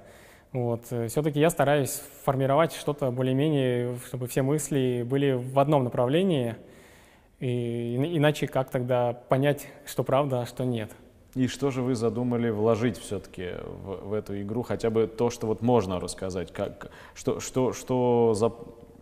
Вот. 0.54 0.86
Э, 0.92 1.08
Все-таки 1.08 1.40
я 1.40 1.50
стараюсь 1.50 2.02
формировать 2.24 2.74
что-то 2.74 3.12
более-менее, 3.12 3.98
чтобы 4.08 4.28
все 4.28 4.44
мысли 4.44 5.04
были 5.06 5.32
в 5.34 5.60
одном 5.60 5.84
направлении, 5.84 6.56
и, 7.40 7.96
иначе 8.18 8.48
как 8.48 8.70
тогда 8.70 9.12
понять, 9.14 9.68
что 9.86 10.04
правда, 10.04 10.42
а 10.42 10.46
что 10.46 10.64
нет. 10.64 10.92
И 11.36 11.48
что 11.48 11.72
же 11.72 11.82
вы 11.82 11.96
задумали 11.96 12.50
вложить 12.50 12.98
все-таки 12.98 13.54
в, 13.84 14.10
в 14.10 14.14
эту 14.14 14.40
игру, 14.42 14.62
хотя 14.62 14.90
бы 14.90 15.08
то, 15.08 15.30
что 15.30 15.48
вот 15.48 15.62
можно 15.62 16.00
рассказать, 16.00 16.54
как, 16.54 16.92
что, 17.16 17.40
что, 17.40 17.74
что 17.74 18.34
за 18.36 18.52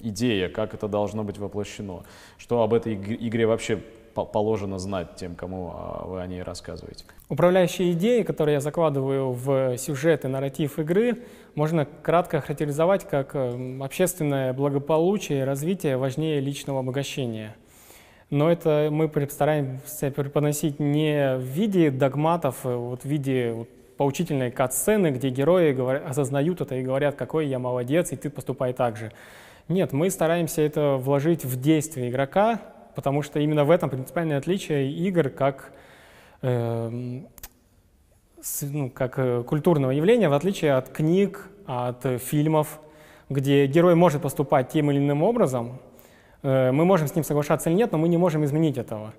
идея, 0.02 0.50
как 0.50 0.74
это 0.74 0.88
должно 0.88 1.24
быть 1.24 1.38
воплощено, 1.38 2.04
что 2.38 2.62
об 2.62 2.74
этой 2.74 2.96
игре 2.96 3.46
вообще 3.46 3.82
положено 4.14 4.78
знать 4.78 5.16
тем, 5.16 5.36
кому 5.36 5.72
а, 5.74 6.06
вы 6.06 6.22
о 6.22 6.28
ней 6.28 6.42
рассказываете? 6.42 7.06
Управляющие 7.30 7.94
идеи, 7.94 8.24
которые 8.24 8.56
я 8.56 8.60
закладываю 8.60 9.32
в 9.32 9.78
сюжет 9.78 10.26
и 10.26 10.28
нарратив 10.28 10.80
игры, 10.80 11.24
можно 11.56 11.86
кратко 11.86 12.42
характеризовать 12.42 13.08
как 13.08 13.36
э, 13.36 13.80
общественное 13.82 14.54
благополучие 14.54 15.42
и 15.42 15.44
развитие 15.44 15.98
важнее 15.98 16.40
личного 16.40 16.80
обогащения. 16.80 17.56
Но 18.32 18.50
это 18.50 18.88
мы 18.90 19.12
стараемся 19.30 20.10
преподносить 20.10 20.80
не 20.80 21.36
в 21.36 21.42
виде 21.42 21.92
догматов, 21.92 22.60
а 22.64 22.78
вот 22.78 23.02
в 23.02 23.06
виде 23.06 23.52
вот, 23.52 23.68
поучительной 23.98 24.52
кат-сцены, 24.52 25.12
где 25.12 25.30
герои 25.30 25.74
говорят, 25.74 26.10
осознают 26.10 26.62
это 26.62 26.76
и 26.76 26.82
говорят, 26.82 27.16
какой 27.16 27.48
я 27.48 27.60
молодец, 27.60 28.14
и 28.14 28.16
ты 28.16 28.30
поступай 28.30 28.72
так 28.72 28.96
же. 28.96 29.12
Нет, 29.68 29.92
мы 29.92 30.10
стараемся 30.10 30.62
это 30.62 30.96
вложить 30.96 31.44
в 31.44 31.60
действие 31.60 32.10
игрока, 32.10 32.62
потому 32.96 33.22
что 33.22 33.42
именно 33.42 33.66
в 33.66 33.70
этом 33.70 33.90
принципиальное 33.90 34.38
отличие 34.38 34.90
игр 34.94 35.30
как, 35.30 35.74
э, 36.42 37.22
с, 38.42 38.62
ну, 38.62 38.90
как 38.90 39.20
э, 39.20 39.44
культурного 39.44 39.92
явления, 39.92 40.30
в 40.30 40.34
отличие 40.34 40.76
от 40.76 40.88
книг, 40.88 41.50
от 41.66 42.06
фильмов, 42.22 42.80
где 43.30 43.66
герой 43.66 43.96
может 43.96 44.22
поступать 44.22 44.70
тем 44.70 44.90
или 44.90 45.00
иным 45.00 45.22
образом. 45.22 45.80
Э, 46.44 46.72
мы 46.72 46.86
можем 46.86 47.08
с 47.08 47.16
ним 47.16 47.24
соглашаться 47.24 47.70
или 47.70 47.78
нет, 47.78 47.92
но 47.92 47.98
мы 47.98 48.08
не 48.08 48.18
можем 48.18 48.44
изменить 48.46 48.78
этого. 48.78 49.14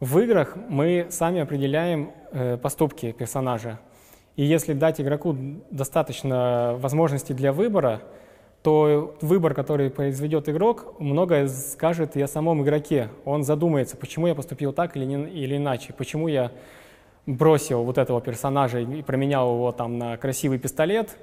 В 0.00 0.18
играх 0.18 0.56
мы 0.68 1.06
сами 1.10 1.40
определяем 1.40 2.10
э, 2.32 2.56
поступки 2.56 3.12
персонажа. 3.12 3.78
И 4.36 4.44
если 4.44 4.72
дать 4.72 5.00
игроку 5.00 5.36
достаточно 5.70 6.76
возможностей 6.78 7.34
для 7.34 7.52
выбора, 7.52 8.02
то 8.62 9.14
выбор, 9.20 9.54
который 9.54 9.90
произведет 9.90 10.48
игрок, 10.48 10.94
многое 10.98 11.48
скажет 11.48 12.16
и 12.16 12.22
о 12.22 12.26
самом 12.26 12.62
игроке. 12.62 13.10
Он 13.24 13.44
задумается, 13.44 13.96
почему 13.96 14.26
я 14.26 14.34
поступил 14.34 14.72
так 14.72 14.96
или, 14.96 15.04
не, 15.04 15.28
или 15.28 15.56
иначе, 15.58 15.92
почему 15.92 16.28
я 16.28 16.50
бросил 17.26 17.84
вот 17.84 17.98
этого 17.98 18.20
персонажа 18.20 18.80
и 18.80 19.02
променял 19.02 19.54
его 19.54 19.70
там 19.72 19.98
на 19.98 20.16
красивый 20.16 20.58
пистолет, 20.58 21.16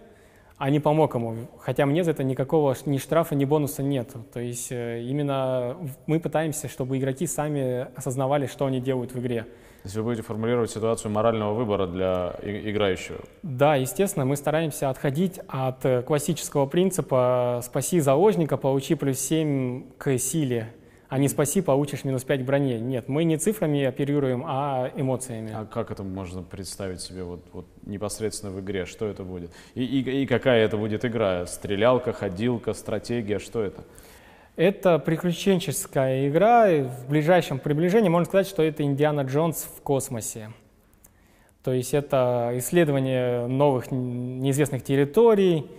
а 0.61 0.69
не 0.69 0.79
помог 0.79 1.15
ему. 1.15 1.35
Хотя 1.57 1.87
мне 1.87 2.03
за 2.03 2.11
это 2.11 2.23
никакого 2.23 2.75
ни 2.85 2.99
штрафа, 2.99 3.33
ни 3.33 3.45
бонуса 3.45 3.81
нет. 3.81 4.11
То 4.31 4.39
есть 4.39 4.71
э, 4.71 5.01
именно 5.01 5.75
мы 6.05 6.19
пытаемся, 6.19 6.69
чтобы 6.69 6.99
игроки 6.99 7.25
сами 7.25 7.87
осознавали, 7.95 8.45
что 8.45 8.67
они 8.67 8.79
делают 8.79 9.11
в 9.11 9.19
игре. 9.19 9.41
То 9.41 9.85
есть 9.85 9.95
вы 9.95 10.03
будете 10.03 10.21
формулировать 10.21 10.69
ситуацию 10.69 11.11
морального 11.11 11.55
выбора 11.55 11.87
для 11.87 12.35
играющего? 12.43 13.17
Да, 13.41 13.75
естественно, 13.75 14.23
мы 14.23 14.35
стараемся 14.35 14.91
отходить 14.91 15.39
от 15.47 15.83
э, 15.83 16.03
классического 16.03 16.67
принципа 16.67 17.61
«спаси 17.63 17.99
заложника, 17.99 18.55
получи 18.55 18.93
плюс 18.93 19.17
7 19.17 19.93
к 19.97 20.15
силе», 20.19 20.71
а 21.11 21.17
не 21.17 21.27
«спаси, 21.27 21.59
получишь 21.59 22.05
минус 22.05 22.23
5 22.23 22.39
к 22.39 22.45
броне». 22.45 22.79
Нет, 22.79 23.09
мы 23.09 23.25
не 23.25 23.35
цифрами 23.35 23.83
оперируем, 23.83 24.45
а 24.47 24.89
эмоциями. 24.95 25.51
А 25.53 25.65
как 25.65 25.91
это 25.91 26.03
можно 26.03 26.41
представить 26.41 27.01
себе 27.01 27.23
вот, 27.23 27.41
вот 27.51 27.65
непосредственно 27.85 28.53
в 28.53 28.61
игре? 28.61 28.85
Что 28.85 29.07
это 29.07 29.23
будет? 29.23 29.51
И, 29.75 29.83
и, 29.83 30.21
и 30.21 30.25
какая 30.25 30.63
это 30.63 30.77
будет 30.77 31.03
игра? 31.03 31.45
Стрелялка, 31.47 32.13
ходилка, 32.13 32.71
стратегия? 32.73 33.39
Что 33.39 33.61
это? 33.61 33.83
Это 34.55 34.99
приключенческая 34.99 36.29
игра, 36.29 36.69
в 36.69 37.09
ближайшем 37.09 37.59
приближении 37.59 38.07
можно 38.07 38.27
сказать, 38.27 38.47
что 38.47 38.63
это 38.63 38.83
Индиана 38.83 39.23
Джонс 39.23 39.63
в 39.63 39.81
космосе. 39.81 40.53
То 41.61 41.73
есть 41.73 41.93
это 41.93 42.53
исследование 42.53 43.47
новых 43.47 43.91
неизвестных 43.91 44.81
территорий, 44.81 45.69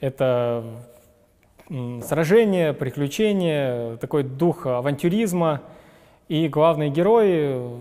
это 0.00 0.64
сражения, 2.02 2.72
приключения, 2.72 3.96
такой 3.96 4.24
дух 4.24 4.66
авантюризма. 4.66 5.62
И 6.28 6.48
главный 6.48 6.90
герой 6.90 7.80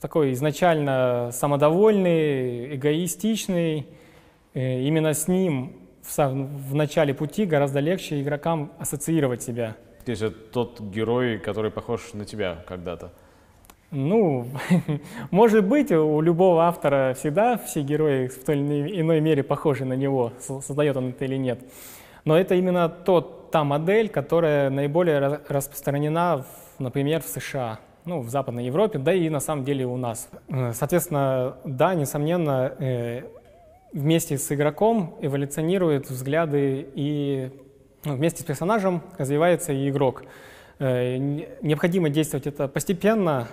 такой 0.00 0.32
изначально 0.32 1.30
самодовольный, 1.32 2.76
эгоистичный. 2.76 3.86
Э, 4.54 4.80
именно 4.80 5.14
с 5.14 5.28
ним 5.28 5.72
в, 6.02 6.16
в 6.16 6.74
начале 6.74 7.14
пути 7.14 7.44
гораздо 7.44 7.80
легче 7.80 8.20
игрокам 8.20 8.72
ассоциировать 8.78 9.42
себя. 9.42 9.76
То 10.04 10.10
есть 10.10 10.22
это 10.22 10.36
тот 10.36 10.80
герой, 10.80 11.38
который 11.38 11.70
похож 11.70 12.12
на 12.14 12.24
тебя 12.24 12.64
когда-то? 12.66 13.12
Ну, 13.90 14.46
может 15.30 15.66
быть, 15.66 15.90
у 15.92 16.20
любого 16.20 16.64
автора 16.64 17.14
всегда 17.18 17.56
все 17.58 17.82
герои 17.82 18.28
в 18.28 18.44
той 18.44 18.56
или 18.56 19.00
иной 19.00 19.20
мере 19.20 19.42
похожи 19.42 19.84
на 19.84 19.94
него, 19.94 20.32
создает 20.38 20.96
он 20.96 21.10
это 21.10 21.24
или 21.24 21.36
нет. 21.36 21.60
Но 22.24 22.38
это 22.38 22.54
именно 22.54 22.88
тот, 22.88 23.50
та 23.50 23.64
модель, 23.64 24.08
которая 24.08 24.70
наиболее 24.70 25.40
распространена, 25.48 26.44
например, 26.78 27.22
в 27.22 27.26
США, 27.26 27.78
ну, 28.04 28.20
в 28.20 28.30
Западной 28.30 28.64
Европе, 28.64 28.98
да 28.98 29.12
и 29.12 29.28
на 29.28 29.40
самом 29.40 29.64
деле 29.64 29.86
у 29.86 29.96
нас. 29.96 30.28
Э, 30.48 30.72
соответственно, 30.72 31.56
да, 31.64 31.94
несомненно, 31.94 32.72
э, 32.78 33.22
вместе 33.92 34.38
с 34.38 34.50
игроком 34.52 35.16
эволюционируют 35.20 36.08
взгляды 36.08 36.88
и 36.94 37.50
ну, 38.04 38.14
вместе 38.14 38.42
с 38.42 38.44
персонажем 38.44 39.02
развивается 39.18 39.72
и 39.72 39.88
игрок. 39.88 40.24
Э, 40.78 41.16
необходимо 41.16 42.08
действовать 42.08 42.46
это 42.46 42.68
постепенно, 42.68 43.48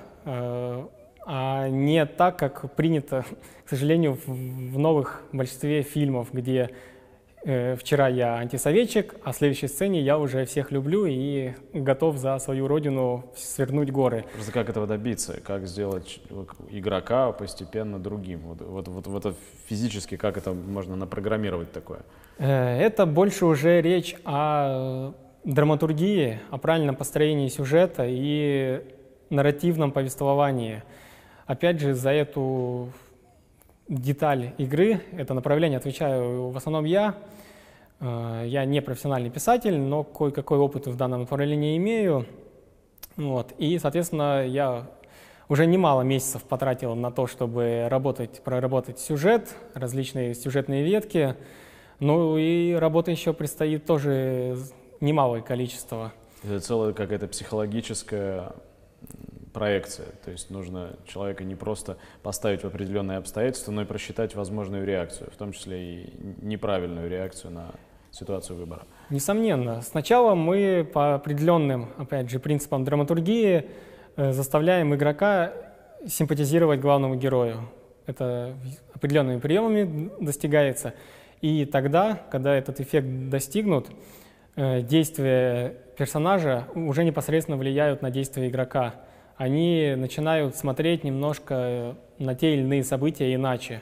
а 1.27 1.67
не 1.69 2.05
так, 2.05 2.37
как 2.37 2.73
принято, 2.75 3.25
к 3.65 3.69
сожалению, 3.69 4.17
в 4.25 4.77
новых 4.77 5.23
большинстве 5.31 5.81
фильмов, 5.81 6.29
где 6.31 6.71
вчера 7.45 8.07
я 8.07 8.37
антисоветчик, 8.37 9.15
а 9.23 9.31
в 9.31 9.35
следующей 9.35 9.67
сцене 9.67 10.01
я 10.01 10.17
уже 10.17 10.45
всех 10.45 10.71
люблю 10.71 11.05
и 11.05 11.53
готов 11.73 12.17
за 12.17 12.39
свою 12.39 12.67
родину 12.67 13.31
свернуть 13.35 13.91
горы. 13.91 14.25
Просто 14.33 14.51
как 14.51 14.67
этого 14.67 14.87
добиться? 14.87 15.39
Как 15.41 15.67
сделать 15.67 16.19
игрока 16.71 17.31
постепенно 17.31 17.99
другим? 17.99 18.39
Вот, 18.39 18.61
вот, 18.61 18.87
вот, 18.87 19.07
вот 19.07 19.37
физически 19.67 20.17
как 20.17 20.37
это 20.37 20.53
можно 20.53 20.95
напрограммировать 20.95 21.71
такое? 21.71 21.99
Это 22.39 23.05
больше 23.05 23.45
уже 23.45 23.79
речь 23.81 24.15
о 24.25 25.13
драматургии, 25.43 26.39
о 26.49 26.57
правильном 26.57 26.95
построении 26.95 27.47
сюжета 27.49 28.05
и 28.07 28.81
нарративном 29.29 29.91
повествовании. 29.91 30.81
Опять 31.45 31.79
же, 31.79 31.93
за 31.93 32.09
эту 32.09 32.89
деталь 33.87 34.53
игры, 34.57 35.01
это 35.11 35.33
направление 35.33 35.77
отвечаю 35.77 36.49
в 36.49 36.57
основном 36.57 36.85
я. 36.85 37.15
Э, 37.99 38.43
я 38.45 38.65
не 38.65 38.81
профессиональный 38.81 39.29
писатель, 39.29 39.77
но 39.77 40.03
кое-какой 40.03 40.57
опыт 40.57 40.87
в 40.87 40.95
данном 40.95 41.21
направлении 41.21 41.77
имею. 41.77 42.25
Вот. 43.15 43.53
И, 43.57 43.77
соответственно, 43.79 44.45
я 44.45 44.87
уже 45.47 45.65
немало 45.65 46.01
месяцев 46.01 46.43
потратил 46.43 46.95
на 46.95 47.11
то, 47.11 47.27
чтобы 47.27 47.87
работать, 47.89 48.41
проработать 48.43 48.99
сюжет, 48.99 49.55
различные 49.73 50.33
сюжетные 50.33 50.83
ветки. 50.83 51.35
Ну 51.99 52.37
и 52.37 52.73
работа 52.73 53.11
еще 53.11 53.33
предстоит 53.33 53.85
тоже 53.85 54.57
немалое 54.99 55.41
количество. 55.41 56.11
Это 56.43 56.59
целая 56.59 56.93
какая-то 56.93 57.27
психологическая 57.27 58.53
проекция. 59.55 60.07
То 60.23 60.31
есть 60.31 60.51
нужно 60.51 60.91
человека 61.07 61.43
не 61.43 61.55
просто 61.55 61.97
поставить 62.21 62.61
в 62.61 62.67
определенные 62.67 63.17
обстоятельства, 63.17 63.71
но 63.71 63.81
и 63.81 63.85
просчитать 63.85 64.35
возможную 64.35 64.85
реакцию, 64.85 65.31
в 65.31 65.35
том 65.35 65.51
числе 65.51 65.77
и 65.83 66.13
неправильную 66.41 67.09
реакцию 67.09 67.53
на 67.53 67.71
ситуацию 68.11 68.57
выбора. 68.57 68.83
Несомненно. 69.09 69.81
Сначала 69.81 70.35
мы 70.35 70.87
по 70.93 71.15
определенным, 71.15 71.89
опять 71.97 72.29
же, 72.29 72.39
принципам 72.39 72.83
драматургии 72.83 73.65
э, 74.15 74.31
заставляем 74.31 74.93
игрока 74.93 75.53
симпатизировать 76.05 76.79
главному 76.79 77.15
герою. 77.15 77.69
Это 78.05 78.53
определенными 78.93 79.39
приемами 79.39 80.11
достигается. 80.19 80.93
И 81.41 81.65
тогда, 81.65 82.21
когда 82.29 82.55
этот 82.55 82.79
эффект 82.79 83.07
достигнут, 83.29 83.87
Э, 84.57 84.81
действия 84.81 85.75
персонажа 85.97 86.67
уже 86.75 87.03
непосредственно 87.03 87.57
влияют 87.57 88.01
на 88.01 88.09
действия 88.09 88.47
игрока. 88.47 88.95
Они 89.37 89.93
начинают 89.97 90.55
смотреть 90.55 91.03
немножко 91.03 91.95
на 92.17 92.35
те 92.35 92.53
или 92.53 92.61
иные 92.61 92.83
события 92.83 93.33
иначе. 93.33 93.81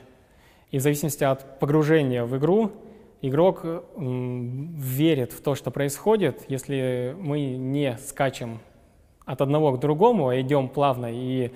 И 0.70 0.78
в 0.78 0.82
зависимости 0.82 1.22
от 1.24 1.58
погружения 1.60 2.24
в 2.24 2.36
игру, 2.36 2.72
игрок 3.22 3.64
верит 3.96 5.32
в 5.32 5.40
то, 5.42 5.54
что 5.54 5.70
происходит. 5.70 6.44
Если 6.48 7.14
мы 7.18 7.56
не 7.56 7.96
скачем 7.98 8.60
от 9.24 9.40
одного 9.40 9.72
к 9.72 9.80
другому, 9.80 10.28
а 10.28 10.40
идем 10.40 10.68
плавно 10.68 11.06
и 11.10 11.52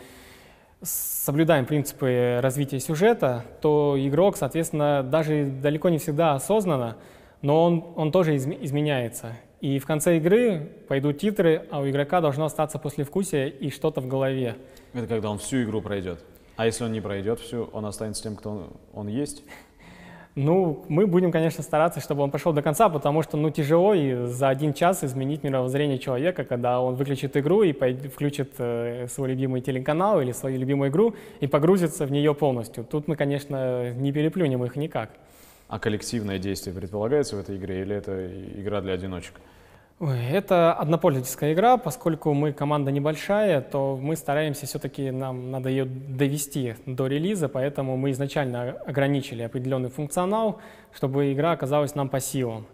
соблюдаем 0.81 1.67
принципы 1.67 2.39
развития 2.41 2.79
сюжета, 2.79 3.45
то 3.61 3.97
игрок, 3.99 4.37
соответственно, 4.37 5.03
даже 5.03 5.47
далеко 5.47 5.89
не 5.89 5.99
всегда 5.99 6.35
осознанно 6.35 6.97
но 7.43 7.65
он, 7.65 7.85
он 7.97 8.11
тоже 8.11 8.37
изменяется. 8.37 9.37
И 9.61 9.79
в 9.81 9.87
конце 9.87 10.19
игры 10.19 10.71
пойдут 10.87 11.19
титры, 11.19 11.67
а 11.71 11.81
у 11.81 11.89
игрока 11.89 12.21
должно 12.21 12.45
остаться 12.45 12.79
послевкусие 12.79 13.51
и 13.51 13.71
что-то 13.71 14.01
в 14.01 14.07
голове. 14.07 14.57
Это 14.93 15.07
когда 15.07 15.31
он 15.31 15.39
всю 15.39 15.65
игру 15.65 15.81
пройдет. 15.81 16.25
А 16.57 16.67
если 16.67 16.85
он 16.85 16.93
не 16.93 17.01
пройдет 17.01 17.41
всю, 17.41 17.69
он 17.73 17.85
останется 17.87 18.23
тем, 18.23 18.37
кто 18.37 18.51
он, 18.51 18.67
он 18.93 19.09
есть? 19.09 19.43
Ну, 20.41 20.85
мы 20.89 21.09
будем, 21.09 21.33
конечно, 21.33 21.65
стараться, 21.65 21.99
чтобы 21.99 22.23
он 22.23 22.31
пошел 22.31 22.53
до 22.53 22.63
конца, 22.63 22.89
потому 22.89 23.23
что, 23.23 23.37
ну, 23.37 23.51
тяжело 23.51 23.95
и 23.95 24.27
за 24.27 24.49
один 24.49 24.73
час 24.73 25.03
изменить 25.03 25.43
мировоззрение 25.43 25.99
человека, 25.99 26.45
когда 26.45 26.81
он 26.81 26.95
выключит 26.95 27.37
игру 27.37 27.65
и 27.65 27.73
пойдет, 27.73 28.13
включит 28.13 28.53
э, 28.59 29.09
свой 29.09 29.31
любимый 29.31 29.61
телеканал 29.61 30.21
или 30.21 30.31
свою 30.31 30.59
любимую 30.59 30.91
игру 30.91 31.17
и 31.41 31.49
погрузится 31.49 32.07
в 32.07 32.13
нее 32.13 32.35
полностью. 32.35 32.85
Тут 32.85 33.09
мы, 33.09 33.17
конечно, 33.17 33.93
не 33.95 34.13
переплюнем 34.13 34.65
их 34.65 34.77
никак. 34.77 35.11
А 35.69 35.79
коллективное 35.79 36.39
действие 36.39 36.75
предполагается 36.75 37.37
в 37.37 37.41
этой 37.41 37.59
игре 37.59 37.83
или 37.83 37.95
это 37.95 38.27
игра 38.59 38.81
для 38.81 38.95
одиночек? 38.95 39.35
Это 40.01 40.73
однопользовательская 40.73 41.53
игра, 41.53 41.77
поскольку 41.77 42.33
мы 42.33 42.53
команда 42.53 42.93
небольшая, 42.93 43.61
то 43.61 43.99
мы 44.01 44.15
стараемся 44.17 44.65
все-таки, 44.65 45.11
нам 45.11 45.51
надо 45.51 45.69
ее 45.69 45.85
довести 45.85 46.77
до 46.87 47.09
релиза, 47.09 47.49
поэтому 47.49 47.97
мы 47.97 48.13
изначально 48.13 48.77
ограничили 48.87 49.43
определенный 49.43 49.91
функционал, 49.91 50.61
чтобы 50.95 51.33
игра 51.33 51.51
оказалась 51.53 51.97
нам 51.97 52.09
по 52.09 52.21
силам. 52.21 52.67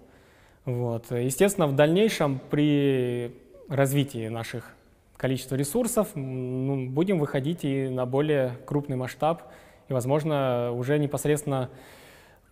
Вот. 0.66 1.10
Естественно, 1.10 1.66
в 1.66 1.74
дальнейшем 1.74 2.40
при 2.50 3.34
развитии 3.68 4.28
наших 4.28 4.74
количества 5.16 5.56
ресурсов 5.56 6.08
ну, 6.14 6.90
будем 6.90 7.18
выходить 7.18 7.64
и 7.64 7.88
на 7.88 8.04
более 8.04 8.52
крупный 8.66 8.96
масштаб, 8.96 9.42
и, 9.88 9.92
возможно, 9.94 10.72
уже 10.72 10.98
непосредственно 10.98 11.70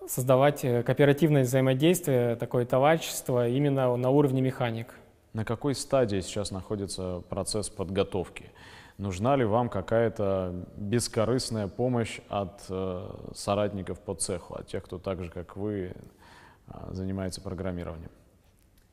создавать 0.09 0.65
э, 0.65 0.83
кооперативное 0.83 1.43
взаимодействие, 1.43 2.37
такое 2.37 2.65
товарищество 2.65 3.49
именно 3.49 3.97
на 3.97 4.11
уровне 4.11 4.41
механик. 4.41 4.95
На 5.33 5.45
какой 5.45 5.75
стадии 5.75 6.21
сейчас 6.21 6.51
находится 6.51 7.23
процесс 7.29 7.69
подготовки? 7.69 8.51
Нужна 8.99 9.37
ли 9.37 9.45
вам 9.45 9.69
какая-то 9.69 10.55
бескорыстная 10.77 11.67
помощь 11.69 12.21
от 12.29 12.63
э, 12.69 13.09
соратников 13.35 13.99
по 14.01 14.15
цеху, 14.15 14.55
от 14.55 14.67
тех, 14.67 14.85
кто 14.85 14.99
так 14.99 15.25
же, 15.25 15.31
как 15.31 15.57
вы, 15.57 15.93
э, 16.69 16.73
занимается 16.91 17.41
программированием? 17.41 18.11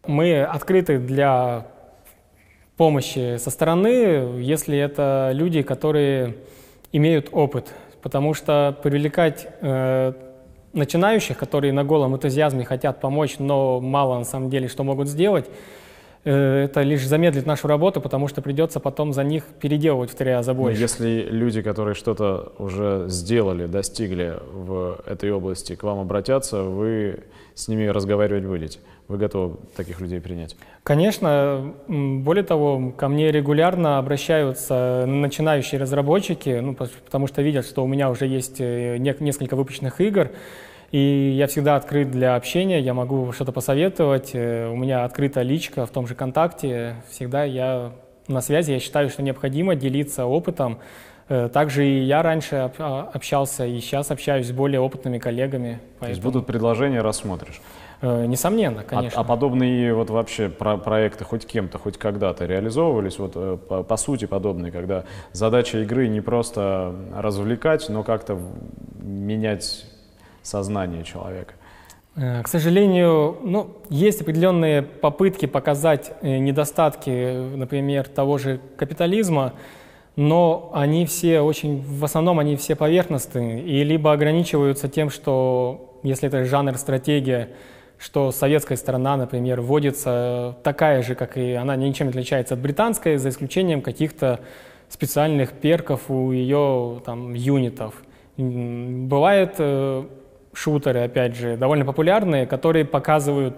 Мы 0.08 0.41
открыты 0.41 0.98
для 0.98 1.67
помощи 2.78 3.36
со 3.38 3.50
стороны, 3.50 4.39
если 4.39 4.78
это 4.78 5.32
люди, 5.34 5.62
которые 5.62 6.38
имеют 6.93 7.28
опыт, 7.34 7.74
потому 8.02 8.34
что 8.34 8.78
привлекать 8.82 9.48
э, 9.60 10.13
начинающих, 10.73 11.38
которые 11.38 11.73
на 11.73 11.84
голом 11.84 12.15
энтузиазме 12.15 12.65
хотят 12.65 13.01
помочь, 13.01 13.39
но 13.39 13.79
мало 13.79 14.17
на 14.17 14.25
самом 14.25 14.49
деле 14.49 14.67
что 14.67 14.84
могут 14.84 15.08
сделать, 15.08 15.49
э, 16.23 16.65
это 16.65 16.82
лишь 16.82 17.05
замедлит 17.05 17.45
нашу 17.45 17.67
работу, 17.67 18.01
потому 18.01 18.27
что 18.27 18.41
придется 18.41 18.79
потом 18.79 19.13
за 19.13 19.23
них 19.23 19.43
переделывать 19.60 20.12
в 20.12 20.15
три 20.15 20.32
раза 20.32 20.53
ну, 20.53 20.62
больше. 20.62 20.82
Если 20.82 21.27
люди, 21.29 21.62
которые 21.62 21.95
что-то 21.95 22.53
уже 22.58 23.05
сделали, 23.08 23.65
достигли 23.65 24.38
в 24.51 25.01
этой 25.05 25.32
области, 25.32 25.75
к 25.75 25.84
вам 25.84 25.99
обратятся, 25.99 26.63
вы 26.63 27.23
с 27.55 27.67
ними 27.67 27.88
разговаривать 27.88 28.45
будете? 28.45 28.79
Вы 29.10 29.17
готовы 29.17 29.58
таких 29.76 30.00
людей 30.02 30.22
принять? 30.22 30.56
Конечно. 30.84 31.74
Более 31.88 32.43
того, 32.43 32.91
ко 32.91 33.08
мне 33.08 33.32
регулярно 33.32 33.98
обращаются 33.98 35.06
начинающие 35.08 35.82
разработчики, 35.82 36.60
ну, 36.60 36.76
потому 36.76 37.26
что 37.26 37.41
видят, 37.41 37.65
что 37.65 37.84
у 37.84 37.88
меня 37.88 38.12
уже 38.12 38.28
есть 38.28 38.62
э, 38.62 38.98
несколько 38.98 39.56
выпущенных 39.56 40.00
игр, 40.00 40.30
и 40.91 41.34
я 41.36 41.48
всегда 41.48 41.76
открыт 41.76 42.12
для 42.12 42.36
общения, 42.36 42.80
я 42.80 42.93
могу 42.93 43.32
что-то 43.32 43.52
посоветовать. 43.52 44.32
Э, 44.34 44.69
у 44.69 44.76
меня 44.76 45.04
открыта 45.06 45.41
личка 45.41 45.88
в 45.88 45.89
том 45.89 46.06
же 46.06 46.13
контакте. 46.13 46.98
Всегда 47.10 47.43
я 47.45 47.93
на 48.28 48.41
связи, 48.41 48.74
я 48.74 48.80
считаю, 48.80 49.10
что 49.10 49.24
необходимо 49.24 49.74
делиться 49.74 50.28
опытом. 50.28 50.78
Э, 51.30 51.50
также 51.52 51.88
и 51.88 52.04
я 52.04 52.22
раньше 52.22 52.72
а, 52.78 53.10
общался, 53.12 53.65
и 53.65 53.80
сейчас 53.80 54.12
общаюсь 54.12 54.48
с 54.48 54.52
более 54.52 54.82
опытными 54.82 55.17
коллегами. 55.17 55.80
Поэтому... 56.00 56.00
То 56.00 56.10
есть 56.10 56.22
будут 56.22 56.45
предложения, 56.45 57.02
рассмотришь? 57.02 57.60
Э, 58.02 58.26
несомненно, 58.26 58.84
конечно. 58.84 59.20
А, 59.20 59.24
а 59.24 59.28
подобные 59.28 59.94
вот 59.94 60.10
вообще 60.10 60.48
про 60.50 60.78
проекты 60.78 61.26
хоть 61.26 61.46
кем-то, 61.46 61.78
хоть 61.78 61.98
когда-то 61.98 62.46
реализовывались? 62.46 63.20
Вот 63.20 63.34
э, 63.36 63.58
по, 63.58 63.84
по 63.84 63.98
сути 63.98 64.26
подобные, 64.26 64.72
когда 64.72 65.04
задача 65.34 65.80
игры 65.80 66.08
не 66.08 66.22
просто 66.22 66.96
развлекать, 67.14 67.90
но 67.90 68.04
как-то 68.04 68.40
менять 69.02 69.86
сознание 70.44 71.04
человека? 71.04 71.54
Э, 72.16 72.42
к 72.42 72.48
сожалению, 72.48 73.38
ну, 73.44 73.76
есть 73.90 74.22
определенные 74.22 74.82
попытки 74.82 75.46
показать 75.46 76.14
недостатки, 76.22 77.56
например, 77.56 78.08
того 78.08 78.38
же 78.38 78.62
капитализма, 78.78 79.54
но 80.16 80.72
они 80.74 81.06
все 81.06 81.42
очень, 81.42 81.82
в 81.82 82.06
основном 82.06 82.40
они 82.40 82.56
все 82.56 82.78
поверхностные 82.78 83.62
и 83.62 83.84
либо 83.84 84.14
ограничиваются 84.14 84.88
тем, 84.88 85.10
что 85.10 86.00
если 86.04 86.30
это 86.30 86.46
жанр 86.46 86.78
стратегия, 86.78 87.50
что 88.00 88.32
советская 88.32 88.78
сторона, 88.78 89.18
например, 89.18 89.60
вводится 89.62 90.56
такая 90.64 91.04
же, 91.04 91.16
как 91.16 91.38
и 91.38 91.54
она 91.54 91.76
ничем 91.76 92.08
не 92.08 92.12
отличается 92.12 92.54
от 92.54 92.62
британской, 92.62 93.18
за 93.18 93.28
исключением 93.30 93.82
каких-то 93.82 94.40
специальных 94.88 95.52
перков 95.52 96.10
у 96.10 96.32
ее 96.32 97.02
там, 97.06 97.34
юнитов. 97.34 97.96
Бывает, 98.38 99.56
э, 99.60 100.06
шутеры, 100.54 101.02
опять 101.02 101.36
же, 101.36 101.58
довольно 101.58 101.84
популярные, 101.86 102.48
которые 102.48 102.86
показывают 102.86 103.56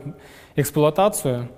эксплуатацию, 0.56 1.50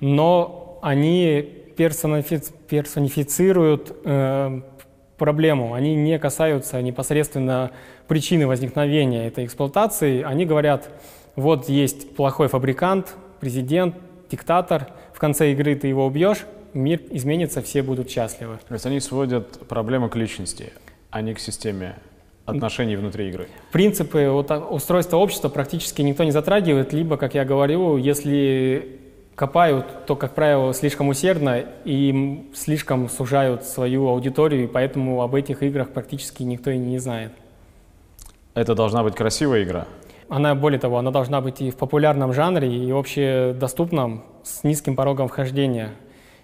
но 0.00 0.80
они 0.82 1.40
персонифицируют 1.76 3.96
э, 4.04 4.60
проблему, 5.16 5.74
они 5.74 5.94
не 5.94 6.18
касаются 6.18 6.82
непосредственно 6.82 7.70
причины 8.08 8.48
возникновения 8.48 9.28
этой 9.28 9.46
эксплуатации. 9.46 10.22
Они 10.22 10.44
говорят, 10.44 10.90
вот 11.36 11.68
есть 11.68 12.14
плохой 12.14 12.48
фабрикант, 12.48 13.14
президент, 13.40 13.96
диктатор, 14.30 14.88
в 15.12 15.18
конце 15.18 15.52
игры 15.52 15.74
ты 15.74 15.88
его 15.88 16.06
убьешь, 16.06 16.44
мир 16.74 17.00
изменится, 17.10 17.62
все 17.62 17.82
будут 17.82 18.10
счастливы. 18.10 18.58
То 18.68 18.74
есть 18.74 18.86
они 18.86 19.00
сводят 19.00 19.66
проблему 19.68 20.08
к 20.08 20.16
личности, 20.16 20.72
а 21.10 21.20
не 21.22 21.34
к 21.34 21.38
системе 21.38 21.96
отношений 22.44 22.96
внутри 22.96 23.28
игры. 23.28 23.48
Принципы 23.70 24.28
вот, 24.28 24.50
устройства 24.50 25.16
общества 25.16 25.48
практически 25.48 26.02
никто 26.02 26.24
не 26.24 26.32
затрагивает, 26.32 26.92
либо, 26.92 27.16
как 27.16 27.34
я 27.34 27.44
говорю, 27.44 27.96
если 27.96 28.98
копают, 29.34 30.06
то, 30.06 30.16
как 30.16 30.34
правило, 30.34 30.74
слишком 30.74 31.08
усердно 31.08 31.64
и 31.84 32.50
слишком 32.54 33.08
сужают 33.08 33.64
свою 33.64 34.08
аудиторию, 34.08 34.64
и 34.64 34.66
поэтому 34.66 35.22
об 35.22 35.34
этих 35.34 35.62
играх 35.62 35.90
практически 35.90 36.42
никто 36.42 36.70
и 36.70 36.78
не 36.78 36.98
знает. 36.98 37.32
Это 38.54 38.74
должна 38.74 39.02
быть 39.02 39.14
красивая 39.14 39.62
игра? 39.62 39.86
Она, 40.32 40.54
более 40.54 40.80
того, 40.80 40.96
она 40.96 41.10
должна 41.10 41.42
быть 41.42 41.60
и 41.60 41.70
в 41.70 41.76
популярном 41.76 42.32
жанре, 42.32 42.66
и 42.66 42.90
общедоступном, 42.90 44.24
с 44.42 44.64
низким 44.64 44.96
порогом 44.96 45.28
вхождения. 45.28 45.90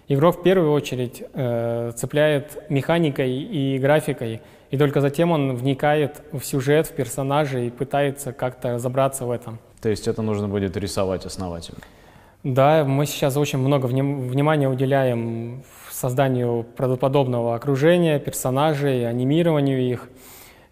Игрок 0.07 0.37
в 0.37 0.43
первую 0.43 0.73
очередь 0.73 1.23
э, 1.33 1.91
цепляет 1.95 2.69
механикой 2.69 3.31
и 3.31 3.79
графикой, 3.79 4.41
и 4.69 4.77
только 4.77 5.01
затем 5.01 5.31
он 5.31 5.55
вникает 5.55 6.21
в 6.31 6.43
сюжет, 6.43 6.85
в 6.85 6.91
персонажей 6.91 7.65
и 7.65 7.69
пытается 7.71 8.31
как-то 8.31 8.73
разобраться 8.73 9.25
в 9.25 9.31
этом. 9.31 9.57
То 9.81 9.89
есть 9.89 10.07
это 10.07 10.21
нужно 10.21 10.47
будет 10.47 10.77
рисовать 10.77 11.25
основательно? 11.25 11.81
Да, 12.43 12.85
мы 12.85 13.07
сейчас 13.07 13.37
очень 13.37 13.57
много 13.57 13.87
вним 13.87 14.29
внимания 14.29 14.69
уделяем 14.69 15.63
созданию 15.89 16.63
правдоподобного 16.77 17.55
окружения, 17.55 18.19
персонажей, 18.19 19.09
анимированию 19.09 19.81
их. 19.81 20.09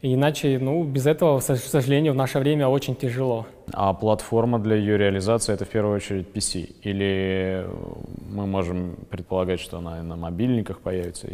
Иначе, 0.01 0.59
ну, 0.59 0.83
без 0.83 1.07
этого, 1.07 1.39
к 1.39 1.43
сожалению, 1.43 2.13
в 2.13 2.15
наше 2.15 2.37
время 2.37 2.67
очень 2.67 2.95
тяжело. 2.95 3.47
А 3.73 3.93
платформа 3.93 4.59
для 4.59 4.75
ее 4.75 4.97
реализации 4.97 5.53
это 5.53 5.65
в 5.65 5.69
первую 5.69 5.95
очередь 5.95 6.27
PC? 6.33 6.75
Или 6.83 7.65
мы 8.29 8.45
можем 8.45 8.95
предполагать, 9.09 9.59
что 9.59 9.79
она 9.79 10.03
на 10.03 10.15
мобильниках 10.15 10.79
появится? 10.79 11.27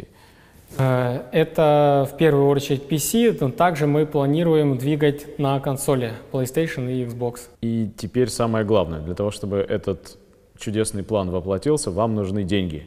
Э, 0.78 1.20
это 1.32 2.08
в 2.10 2.16
первую 2.16 2.48
очередь 2.48 2.82
PC, 2.88 3.36
но 3.38 3.50
также 3.50 3.86
мы 3.86 4.06
планируем 4.06 4.78
двигать 4.78 5.38
на 5.38 5.60
консоли 5.60 6.12
PlayStation 6.32 6.90
и 6.90 7.04
Xbox. 7.04 7.48
И 7.60 7.90
теперь 7.96 8.28
самое 8.28 8.64
главное, 8.64 9.00
для 9.00 9.14
того, 9.14 9.30
чтобы 9.30 9.58
этот 9.58 10.18
чудесный 10.58 11.02
план 11.02 11.30
воплотился, 11.30 11.90
вам 11.90 12.14
нужны 12.14 12.44
деньги. 12.44 12.86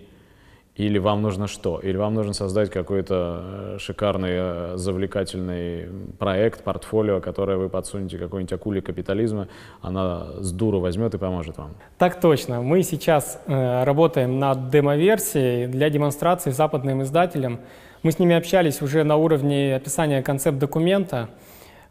Или 0.78 1.00
вам 1.00 1.22
нужно 1.22 1.48
что? 1.48 1.80
Или 1.80 1.98
вам 1.98 2.14
нужно 2.14 2.34
создать 2.34 2.70
какой-то 2.70 3.42
э, 3.44 3.78
шикарный, 3.80 4.30
э, 4.32 4.72
завлекательный 4.76 5.88
проект, 6.20 6.64
портфолио, 6.64 7.20
которое 7.20 7.58
вы 7.58 7.68
подсунете 7.68 8.18
какой-нибудь 8.18 8.54
акуле 8.54 8.82
капитализма, 8.82 9.48
она 9.82 10.28
с 10.40 10.52
дуру 10.52 10.80
возьмет 10.80 11.16
и 11.16 11.18
поможет 11.18 11.58
вам. 11.58 11.72
Так 11.98 12.22
точно. 12.22 12.62
Мы 12.62 12.84
сейчас 12.84 13.42
э, 13.48 13.84
работаем 13.84 14.40
над 14.40 14.70
демо-версией 14.70 15.68
для 15.68 15.90
демонстрации 15.90 16.52
западным 16.52 17.02
издателям. 17.02 17.60
Мы 18.04 18.12
с 18.12 18.20
ними 18.20 18.36
общались 18.36 18.82
уже 18.82 19.04
на 19.04 19.16
уровне 19.16 19.76
описания 19.76 20.22
концепт-документа. 20.22 21.30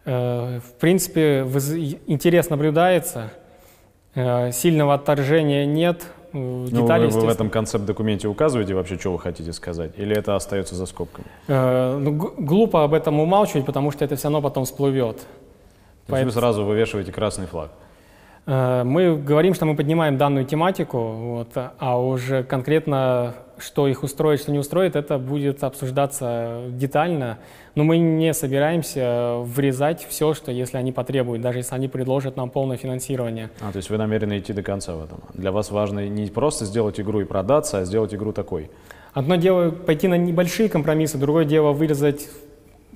Э, 0.04 0.60
в 0.60 0.78
принципе, 0.78 1.40
интерес 2.06 2.50
наблюдается– 2.50 3.32
Э, 4.16 4.50
сильного 4.50 4.94
отторжения 4.94 5.66
нет. 5.66 6.06
Детали, 6.66 7.06
ну, 7.06 7.10
вы, 7.10 7.20
вы 7.20 7.26
в 7.26 7.30
этом 7.30 7.50
концепт-документе 7.50 8.28
указываете 8.28 8.74
вообще, 8.74 8.98
что 8.98 9.12
вы 9.12 9.18
хотите 9.18 9.52
сказать? 9.52 9.92
Или 9.96 10.16
это 10.16 10.36
остается 10.36 10.74
за 10.74 10.86
скобками? 10.86 11.26
Э, 11.48 11.96
ну, 11.98 12.12
глупо 12.12 12.84
об 12.84 12.94
этом 12.94 13.20
умалчивать, 13.20 13.66
потому 13.66 13.90
что 13.92 14.04
это 14.04 14.16
все 14.16 14.24
равно 14.24 14.42
потом 14.42 14.64
всплывет. 14.64 15.18
То 15.18 15.24
Поэтому... 16.12 16.32
вы 16.32 16.38
сразу 16.38 16.64
вывешиваете 16.64 17.12
красный 17.12 17.46
флаг? 17.46 17.70
Э, 18.46 18.84
мы 18.84 19.16
говорим, 19.16 19.54
что 19.54 19.66
мы 19.66 19.76
поднимаем 19.76 20.18
данную 20.18 20.44
тематику, 20.44 20.98
вот, 20.98 21.48
а 21.54 22.00
уже 22.00 22.42
конкретно, 22.44 23.34
что 23.58 23.88
их 23.88 24.02
устроит, 24.02 24.40
что 24.40 24.52
не 24.52 24.58
устроит, 24.58 24.96
это 24.96 25.18
будет 25.18 25.64
обсуждаться 25.64 26.62
детально. 26.70 27.38
Но 27.74 27.84
мы 27.84 27.98
не 27.98 28.32
собираемся 28.34 29.36
врезать 29.42 30.06
все, 30.08 30.34
что 30.34 30.50
если 30.52 30.76
они 30.76 30.92
потребуют, 30.92 31.42
даже 31.42 31.58
если 31.58 31.74
они 31.74 31.88
предложат 31.88 32.36
нам 32.36 32.50
полное 32.50 32.76
финансирование. 32.76 33.50
А, 33.60 33.72
то 33.72 33.76
есть 33.76 33.90
вы 33.90 33.98
намерены 33.98 34.38
идти 34.38 34.52
до 34.52 34.62
конца 34.62 34.94
в 34.94 35.04
этом? 35.04 35.20
Для 35.34 35.52
вас 35.52 35.70
важно 35.70 36.08
не 36.08 36.26
просто 36.26 36.64
сделать 36.64 37.00
игру 37.00 37.20
и 37.20 37.24
продаться, 37.24 37.78
а 37.78 37.84
сделать 37.84 38.14
игру 38.14 38.32
такой? 38.32 38.70
Одно 39.12 39.36
дело 39.36 39.70
пойти 39.70 40.08
на 40.08 40.18
небольшие 40.18 40.68
компромиссы, 40.68 41.16
другое 41.16 41.46
дело 41.46 41.72
вырезать 41.72 42.28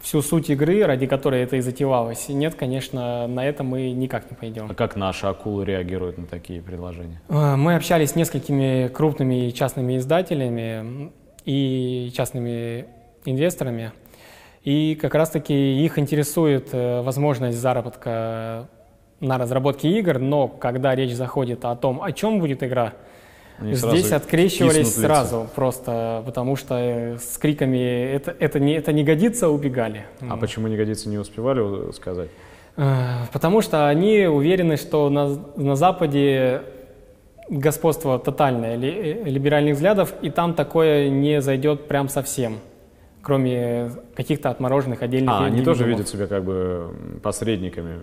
всю 0.00 0.22
суть 0.22 0.50
игры, 0.50 0.84
ради 0.84 1.06
которой 1.06 1.42
это 1.42 1.56
и 1.56 1.60
затевалось. 1.60 2.28
Нет, 2.28 2.54
конечно, 2.54 3.26
на 3.26 3.46
это 3.46 3.62
мы 3.62 3.90
никак 3.90 4.30
не 4.30 4.36
пойдем. 4.36 4.66
А 4.70 4.74
как 4.74 4.96
наши 4.96 5.26
акулы 5.26 5.64
реагируют 5.64 6.18
на 6.18 6.26
такие 6.26 6.62
предложения? 6.62 7.20
А, 7.28 7.56
мы 7.56 7.74
общались 7.74 8.10
с 8.10 8.16
несколькими 8.16 8.88
крупными 8.88 9.50
частными 9.50 9.98
издателями 9.98 11.12
и 11.44 12.10
частными 12.14 12.86
инвесторами. 13.24 13.92
И 14.64 14.94
как 15.00 15.14
раз-таки 15.14 15.54
их 15.84 15.98
интересует 15.98 16.68
э, 16.72 17.00
возможность 17.00 17.58
заработка 17.58 18.68
на 19.20 19.38
разработке 19.38 19.88
игр, 19.98 20.18
но 20.18 20.48
когда 20.48 20.94
речь 20.94 21.14
заходит 21.14 21.64
о 21.64 21.76
том, 21.76 22.02
о 22.02 22.12
чем 22.12 22.40
будет 22.40 22.62
игра, 22.62 22.94
Они 23.60 23.74
здесь 23.74 24.10
открещивались 24.12 24.94
сразу 24.94 25.48
просто, 25.54 26.22
потому 26.24 26.56
что 26.56 26.76
э, 26.78 27.18
с 27.18 27.36
криками 27.36 28.14
«это, 28.14 28.34
это, 28.38 28.58
не, 28.58 28.72
это 28.74 28.92
не 28.92 29.04
годится» 29.04 29.50
убегали. 29.50 30.06
А 30.20 30.36
почему 30.36 30.68
не 30.68 30.76
годится, 30.76 31.08
не 31.08 31.18
успевали 31.18 31.92
сказать? 31.92 32.30
Э, 32.76 33.26
потому 33.32 33.60
что 33.60 33.88
они 33.88 34.26
уверены, 34.26 34.76
что 34.76 35.10
на, 35.10 35.38
на 35.56 35.76
Западе 35.76 36.62
господство 37.50 38.18
тотальное 38.18 38.76
либеральных 38.76 39.74
взглядов, 39.74 40.14
и 40.22 40.30
там 40.30 40.54
такое 40.54 41.10
не 41.10 41.42
зайдет 41.42 41.86
прям 41.86 42.08
совсем 42.08 42.60
кроме 43.22 43.90
каких-то 44.14 44.50
отмороженных 44.50 45.02
отдельных... 45.02 45.34
А, 45.34 45.44
они 45.44 45.62
тоже 45.62 45.84
видят 45.84 46.08
себя 46.08 46.26
как 46.26 46.42
бы 46.42 46.94
посредниками 47.22 48.00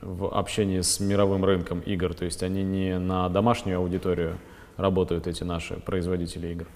в 0.00 0.26
общении 0.26 0.80
с 0.80 1.00
мировым 1.00 1.44
рынком 1.44 1.80
игр, 1.80 2.14
то 2.14 2.24
есть 2.24 2.42
они 2.42 2.62
не 2.62 2.98
на 2.98 3.28
домашнюю 3.28 3.78
аудиторию 3.78 4.38
работают, 4.80 5.26
эти 5.26 5.44
наши 5.44 5.74
производители 5.74 6.48
игр? 6.48 6.66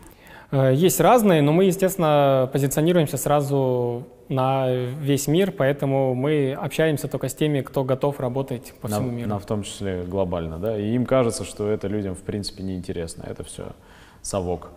Э, 0.51 0.73
есть 0.75 1.01
разные, 1.01 1.43
но 1.43 1.53
мы, 1.53 1.65
естественно, 1.65 2.49
позиционируемся 2.53 3.17
сразу 3.17 4.05
на 4.29 4.73
весь 4.73 5.27
мир, 5.27 5.53
поэтому 5.53 6.15
мы 6.15 6.53
общаемся 6.53 7.09
только 7.09 7.29
с 7.29 7.35
теми, 7.35 7.61
кто 7.61 7.85
готов 7.85 8.21
работать 8.21 8.73
по 8.81 8.89
всему 8.89 9.11
на, 9.11 9.13
миру. 9.13 9.29
На, 9.29 9.39
в 9.39 9.47
том 9.47 9.63
числе 9.63 10.05
глобально, 10.05 10.59
да? 10.59 10.79
И 10.79 10.95
им 10.95 11.07
кажется, 11.07 11.45
что 11.45 11.69
это 11.69 11.89
людям, 11.89 12.15
в 12.15 12.23
принципе, 12.23 12.63
неинтересно. 12.63 13.25
Это 13.27 13.45
все 13.45 13.73
совок 14.23 14.71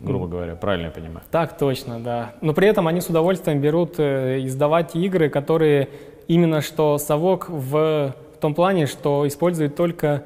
грубо 0.00 0.26
говоря, 0.26 0.54
правильно 0.56 0.86
я 0.86 0.90
понимаю? 0.90 1.22
Так 1.30 1.56
точно, 1.56 2.00
да. 2.00 2.34
Но 2.40 2.52
при 2.52 2.68
этом 2.68 2.86
они 2.86 3.00
с 3.00 3.06
удовольствием 3.06 3.60
берут 3.60 3.94
э, 3.98 4.44
издавать 4.44 4.94
игры, 4.94 5.28
которые 5.28 5.88
именно 6.28 6.60
что 6.60 6.98
совок 6.98 7.48
в, 7.48 8.14
в 8.34 8.38
том 8.40 8.54
плане, 8.54 8.86
что 8.86 9.26
используют 9.26 9.76
только 9.76 10.24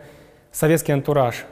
советский 0.50 0.92
антураж. 0.92 1.44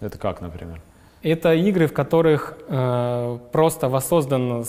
Это 0.00 0.18
как, 0.18 0.40
например? 0.40 0.80
Это 1.22 1.54
игры, 1.54 1.86
в 1.86 1.92
которых 1.92 2.56
э, 2.68 3.38
просто 3.52 3.88
воссоздана 3.88 4.64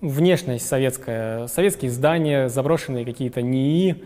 внешность 0.00 0.66
советская, 0.66 1.46
советские 1.48 1.90
здания, 1.90 2.48
заброшенные 2.48 3.04
какие-то 3.04 3.42
НИИ, 3.42 4.04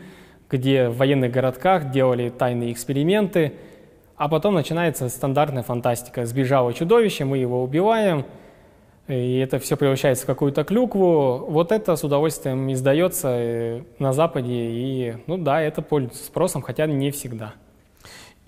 где 0.51 0.89
в 0.89 0.97
военных 0.97 1.31
городках 1.31 1.91
делали 1.91 2.31
тайные 2.31 2.73
эксперименты– 2.73 3.55
а 4.19 4.29
потом 4.29 4.55
начинается 4.55 5.09
стандартная 5.09 5.63
фантастика. 5.63 6.27
Сбежало 6.27 6.75
чудовище, 6.75 7.25
мы 7.25 7.39
его 7.39 7.63
убиваем, 7.63 8.27
и 9.07 9.39
это 9.39 9.61
все 9.61 9.77
превращается 9.77 10.25
в 10.25 10.27
какую-то 10.27 10.65
клюкву. 10.65 11.47
Вот 11.49 11.71
это 11.71 11.95
с 11.95 12.03
удовольствием 12.03 12.71
издается 12.73 13.29
э, 13.31 13.83
на 14.01 14.13
Западе, 14.13 14.53
и, 14.53 15.17
ну 15.29 15.39
да, 15.39 15.63
это 15.63 15.83
пользуется 15.83 16.25
спросом, 16.25 16.63
хотя 16.63 16.87
не 16.87 17.13
всегда. 17.13 17.55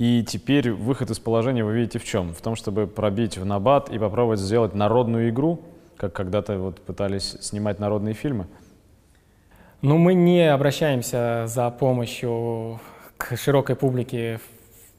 И 0.01 0.25
теперь 0.25 0.73
выход 0.73 1.11
из 1.11 1.19
положения 1.19 1.63
вы 1.63 1.75
видите 1.75 1.99
в 1.99 2.05
чем? 2.05 2.33
В 2.33 2.41
том, 2.41 2.57
чтобы 2.57 2.87
пробить 2.87 3.37
в 3.37 3.45
набат 3.45 3.91
и 3.91 3.99
попробовать 3.99 4.41
сделать 4.41 4.75
народную 4.75 5.29
игру, 5.29 5.61
как 5.99 6.15
когда-то 6.15 6.57
вот 6.57 6.81
пытались 6.81 7.37
снимать 7.43 7.79
народные 7.79 8.15
фильмы? 8.15 8.47
Ну, 9.83 9.99
мы 9.99 10.15
не 10.15 10.51
обращаемся 10.51 11.45
за 11.49 11.71
помощью 11.71 12.81
к 13.19 13.37
широкой 13.37 13.77
публике 13.77 14.41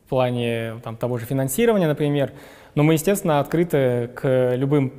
плане 0.07 0.75
там, 0.83 0.97
того 0.97 1.17
же 1.17 1.25
финансирования, 1.25 1.87
например. 1.87 2.33
Но 2.75 2.83
мы, 2.83 2.93
естественно, 2.93 3.39
открыты 3.39 4.11
к 4.13 4.53
любым 4.55 4.93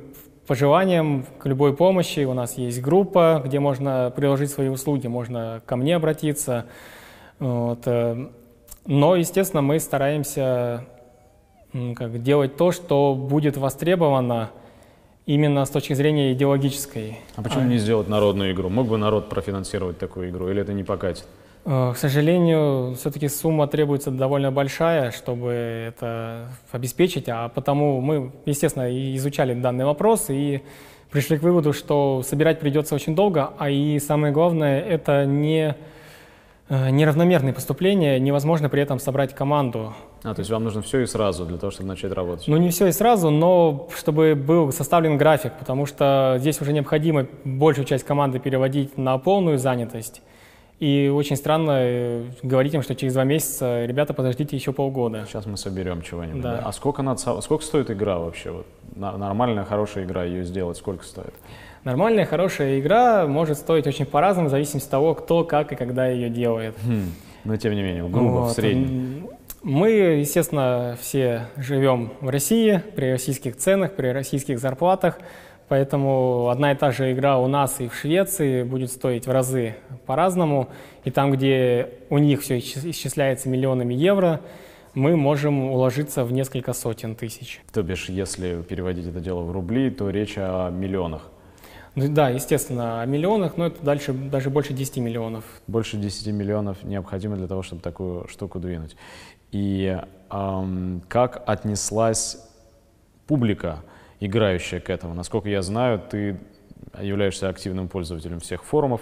пожеланиям, 0.47 1.25
к 1.39 1.45
любой 1.45 1.73
помощи. 1.77 2.25
У 2.25 2.33
нас 2.33 2.57
есть 2.57 2.81
группа, 2.81 3.41
где 3.45 3.61
можно 3.61 4.11
приложить 4.13 4.51
свои 4.51 4.67
услуги, 4.67 5.07
можно 5.07 5.61
ко 5.65 5.77
мне 5.77 5.95
обратиться. 5.95 6.65
Вот. 7.39 7.87
Но, 8.85 9.15
естественно, 9.15 9.61
мы 9.61 9.79
стараемся 9.79 10.85
как, 11.95 12.21
делать 12.21 12.57
то, 12.57 12.71
что 12.71 13.15
будет 13.15 13.57
востребовано 13.57 14.51
именно 15.25 15.65
с 15.65 15.69
точки 15.69 15.93
зрения 15.93 16.33
идеологической. 16.33 17.19
А 17.35 17.41
почему 17.41 17.61
а... 17.61 17.65
не 17.65 17.77
сделать 17.77 18.09
народную 18.09 18.51
игру? 18.51 18.69
Мог 18.69 18.87
бы 18.87 18.97
народ 18.97 19.29
профинансировать 19.29 19.97
такую 19.97 20.29
игру, 20.29 20.49
или 20.49 20.61
это 20.61 20.73
не 20.73 20.83
покатит? 20.83 21.25
Э, 21.65 21.93
к 21.93 21.97
сожалению, 21.97 22.95
все-таки 22.95 23.29
сумма 23.29 23.67
требуется 23.67 24.11
довольно 24.11 24.51
большая, 24.51 25.11
чтобы 25.11 25.51
это 25.51 26.49
обеспечить, 26.71 27.29
а 27.29 27.47
потому 27.49 28.01
мы, 28.01 28.31
естественно, 28.45 28.89
изучали 29.15 29.53
данный 29.53 29.85
вопрос 29.85 30.25
и 30.29 30.61
пришли 31.09 31.37
к 31.37 31.43
выводу, 31.43 31.73
что 31.73 32.21
собирать 32.27 32.59
придется 32.59 32.95
очень 32.95 33.15
долго, 33.15 33.53
а 33.57 33.69
и 33.69 33.99
самое 33.99 34.33
главное, 34.33 34.81
это 34.81 35.25
не 35.25 35.75
неравномерные 36.69 37.53
поступления, 37.53 38.19
невозможно 38.19 38.69
при 38.69 38.81
этом 38.81 38.99
собрать 38.99 39.35
команду. 39.35 39.93
А, 40.23 40.33
то 40.33 40.39
есть 40.39 40.49
вам 40.49 40.63
нужно 40.63 40.81
все 40.81 41.01
и 41.01 41.05
сразу 41.05 41.45
для 41.45 41.57
того, 41.57 41.71
чтобы 41.71 41.89
начать 41.89 42.13
работать? 42.13 42.47
Ну, 42.47 42.57
не 42.57 42.69
все 42.69 42.87
и 42.87 42.91
сразу, 42.91 43.29
но 43.29 43.89
чтобы 43.95 44.35
был 44.35 44.71
составлен 44.71 45.17
график, 45.17 45.53
потому 45.59 45.85
что 45.85 46.37
здесь 46.39 46.61
уже 46.61 46.71
необходимо 46.71 47.27
большую 47.43 47.85
часть 47.85 48.05
команды 48.05 48.39
переводить 48.39 48.97
на 48.97 49.17
полную 49.17 49.57
занятость. 49.57 50.21
И 50.79 51.07
очень 51.13 51.35
странно 51.35 51.77
э, 51.79 52.25
говорить 52.41 52.73
им, 52.73 52.81
что 52.81 52.95
через 52.95 53.13
два 53.13 53.23
месяца, 53.23 53.85
ребята, 53.85 54.13
подождите 54.13 54.55
еще 54.55 54.73
полгода. 54.73 55.25
Сейчас 55.27 55.45
мы 55.45 55.55
соберем 55.55 56.01
чего-нибудь. 56.01 56.41
Да. 56.41 56.57
Да? 56.57 56.63
А 56.65 56.71
сколько, 56.73 57.01
надо, 57.01 57.19
сколько 57.41 57.63
стоит 57.63 57.91
игра 57.91 58.17
вообще? 58.17 58.51
Вот, 58.51 58.65
нормальная, 58.95 59.63
хорошая 59.63 60.03
игра, 60.03 60.23
ее 60.23 60.43
сделать, 60.43 60.77
сколько 60.77 61.05
стоит? 61.05 61.33
Нормальная, 61.83 62.25
хорошая 62.25 62.79
игра 62.79 63.27
может 63.27 63.57
стоить 63.57 63.87
очень 63.87 64.05
по-разному, 64.05 64.47
в 64.47 64.51
зависимости 64.51 64.87
от 64.87 64.91
того, 64.91 65.15
кто, 65.15 65.43
как 65.43 65.73
и 65.73 65.75
когда 65.75 66.07
ее 66.07 66.29
делает. 66.29 66.75
Хм. 66.85 67.11
Но 67.43 67.57
тем 67.57 67.73
не 67.73 67.83
менее, 67.83 68.07
грубо, 68.07 68.39
вот. 68.39 68.51
в 68.51 68.53
среднем. 68.53 69.27
Мы, 69.63 69.91
естественно, 69.91 70.97
все 70.99 71.47
живем 71.57 72.13
в 72.21 72.29
России, 72.29 72.81
при 72.95 73.11
российских 73.11 73.57
ценах, 73.57 73.93
при 73.93 74.07
российских 74.07 74.59
зарплатах. 74.59 75.19
Поэтому 75.69 76.49
одна 76.49 76.73
и 76.73 76.75
та 76.75 76.91
же 76.91 77.11
игра 77.13 77.37
у 77.37 77.47
нас 77.47 77.79
и 77.79 77.87
в 77.87 77.95
Швеции 77.95 78.63
будет 78.63 78.91
стоить 78.91 79.25
в 79.25 79.31
разы 79.31 79.75
по-разному. 80.05 80.69
И 81.03 81.11
там, 81.11 81.31
где 81.31 81.89
у 82.09 82.17
них 82.17 82.41
все 82.41 82.59
исчисляется 82.59 83.49
миллионами 83.49 83.93
евро, 83.93 84.41
мы 84.93 85.15
можем 85.15 85.71
уложиться 85.71 86.23
в 86.23 86.31
несколько 86.31 86.73
сотен 86.73 87.15
тысяч. 87.15 87.61
То 87.73 87.81
бишь, 87.83 88.09
если 88.09 88.61
переводить 88.61 89.07
это 89.07 89.19
дело 89.19 89.41
в 89.41 89.51
рубли, 89.51 89.89
то 89.89 90.09
речь 90.09 90.35
о 90.37 90.69
миллионах. 90.69 91.31
Ну, 91.95 92.07
да, 92.09 92.29
естественно, 92.29 93.01
о 93.01 93.05
миллионах, 93.05 93.55
но 93.55 93.67
это 93.67 93.83
дальше 93.83 94.13
даже 94.13 94.49
больше 94.49 94.73
10 94.73 94.97
миллионов. 94.97 95.43
Больше 95.67 95.97
10 95.97 96.27
миллионов 96.33 96.83
необходимо 96.83 97.35
для 97.35 97.47
того, 97.47 97.61
чтобы 97.61 97.81
такую 97.81 98.27
штуку 98.27 98.59
двинуть. 98.59 98.95
И 99.51 99.99
эм, 100.31 101.03
как 101.07 101.43
отнеслась 101.45 102.37
публика 103.27 103.83
играющая 104.19 104.79
к 104.79 104.89
этому. 104.89 105.13
Насколько 105.13 105.49
я 105.49 105.61
знаю, 105.61 105.99
ты 105.99 106.39
являешься 106.99 107.49
активным 107.49 107.87
пользователем 107.87 108.39
всех 108.39 108.63
форумов, 108.63 109.01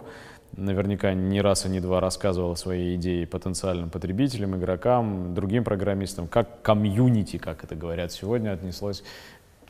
наверняка 0.58 1.14
не 1.14 1.42
раз 1.42 1.66
и 1.66 1.70
не 1.70 1.80
два 1.80 2.00
рассказывал 2.00 2.56
свои 2.56 2.96
идеи 2.96 3.26
потенциальным 3.26 3.90
потребителям, 3.90 4.58
игрокам, 4.58 5.34
другим 5.34 5.64
программистам. 5.64 6.28
Как 6.28 6.62
комьюнити, 6.62 7.38
как 7.38 7.64
это 7.64 7.76
говорят 7.76 8.12
сегодня, 8.12 8.52
отнеслось 8.52 9.04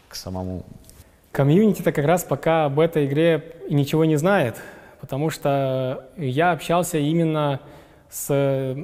к 0.08 0.16
самому... 0.16 0.66
Комьюнити-то 1.32 1.92
как 1.92 2.06
раз 2.06 2.24
пока 2.24 2.66
об 2.66 2.80
этой 2.80 3.06
игре 3.06 3.56
ничего 3.70 4.04
не 4.04 4.18
знает, 4.18 4.58
потому 5.00 5.30
что 5.30 6.10
я 6.18 6.52
общался 6.52 6.98
именно 6.98 7.62
с 8.10 8.76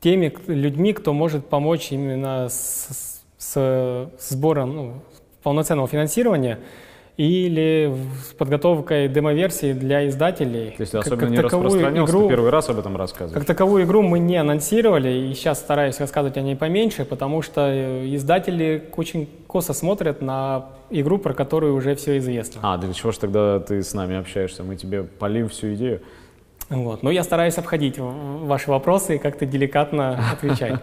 теми 0.00 0.34
людьми, 0.48 0.92
кто 0.92 1.12
может 1.12 1.46
помочь 1.46 1.92
именно 1.92 2.48
с, 2.48 3.22
с 3.38 4.10
сбором, 4.18 4.76
ну, 4.76 5.02
полноценного 5.44 5.86
финансирования 5.86 6.58
или 7.16 7.96
с 8.28 8.34
подготовкой 8.34 9.08
демо-версии 9.08 9.72
для 9.72 10.06
издателей. 10.08 10.72
То 10.76 10.82
есть 10.82 10.94
особенно 10.94 11.20
как, 11.20 11.30
не 11.30 11.38
распространялся, 11.38 12.12
игру, 12.12 12.22
ты 12.24 12.28
первый 12.28 12.50
раз 12.50 12.68
об 12.68 12.78
этом 12.78 12.96
рассказываешь? 12.96 13.34
Как 13.34 13.46
таковую 13.46 13.84
игру 13.84 14.02
мы 14.02 14.18
не 14.18 14.36
анонсировали, 14.36 15.08
и 15.08 15.34
сейчас 15.34 15.58
стараюсь 15.60 15.98
рассказывать 15.98 16.36
о 16.36 16.42
ней 16.42 16.56
поменьше, 16.56 17.04
потому 17.04 17.40
что 17.40 17.70
э, 17.70 18.14
издатели 18.14 18.84
очень 18.96 19.28
косо 19.46 19.72
смотрят 19.72 20.20
на 20.20 20.66
игру, 20.90 21.18
про 21.18 21.32
которую 21.32 21.74
уже 21.74 21.94
все 21.94 22.18
известно. 22.18 22.60
А, 22.62 22.76
для 22.76 22.92
чего 22.92 23.12
же 23.12 23.18
тогда 23.18 23.60
ты 23.60 23.82
с 23.82 23.94
нами 23.94 24.16
общаешься? 24.16 24.62
Мы 24.62 24.76
тебе 24.76 25.02
полим 25.02 25.48
всю 25.48 25.74
идею? 25.74 26.02
Вот. 26.68 27.04
Но 27.04 27.12
я 27.12 27.22
стараюсь 27.22 27.58
обходить 27.58 27.96
ваши 27.98 28.70
вопросы 28.70 29.16
и 29.16 29.18
как-то 29.18 29.46
деликатно 29.46 30.18
отвечать. 30.32 30.80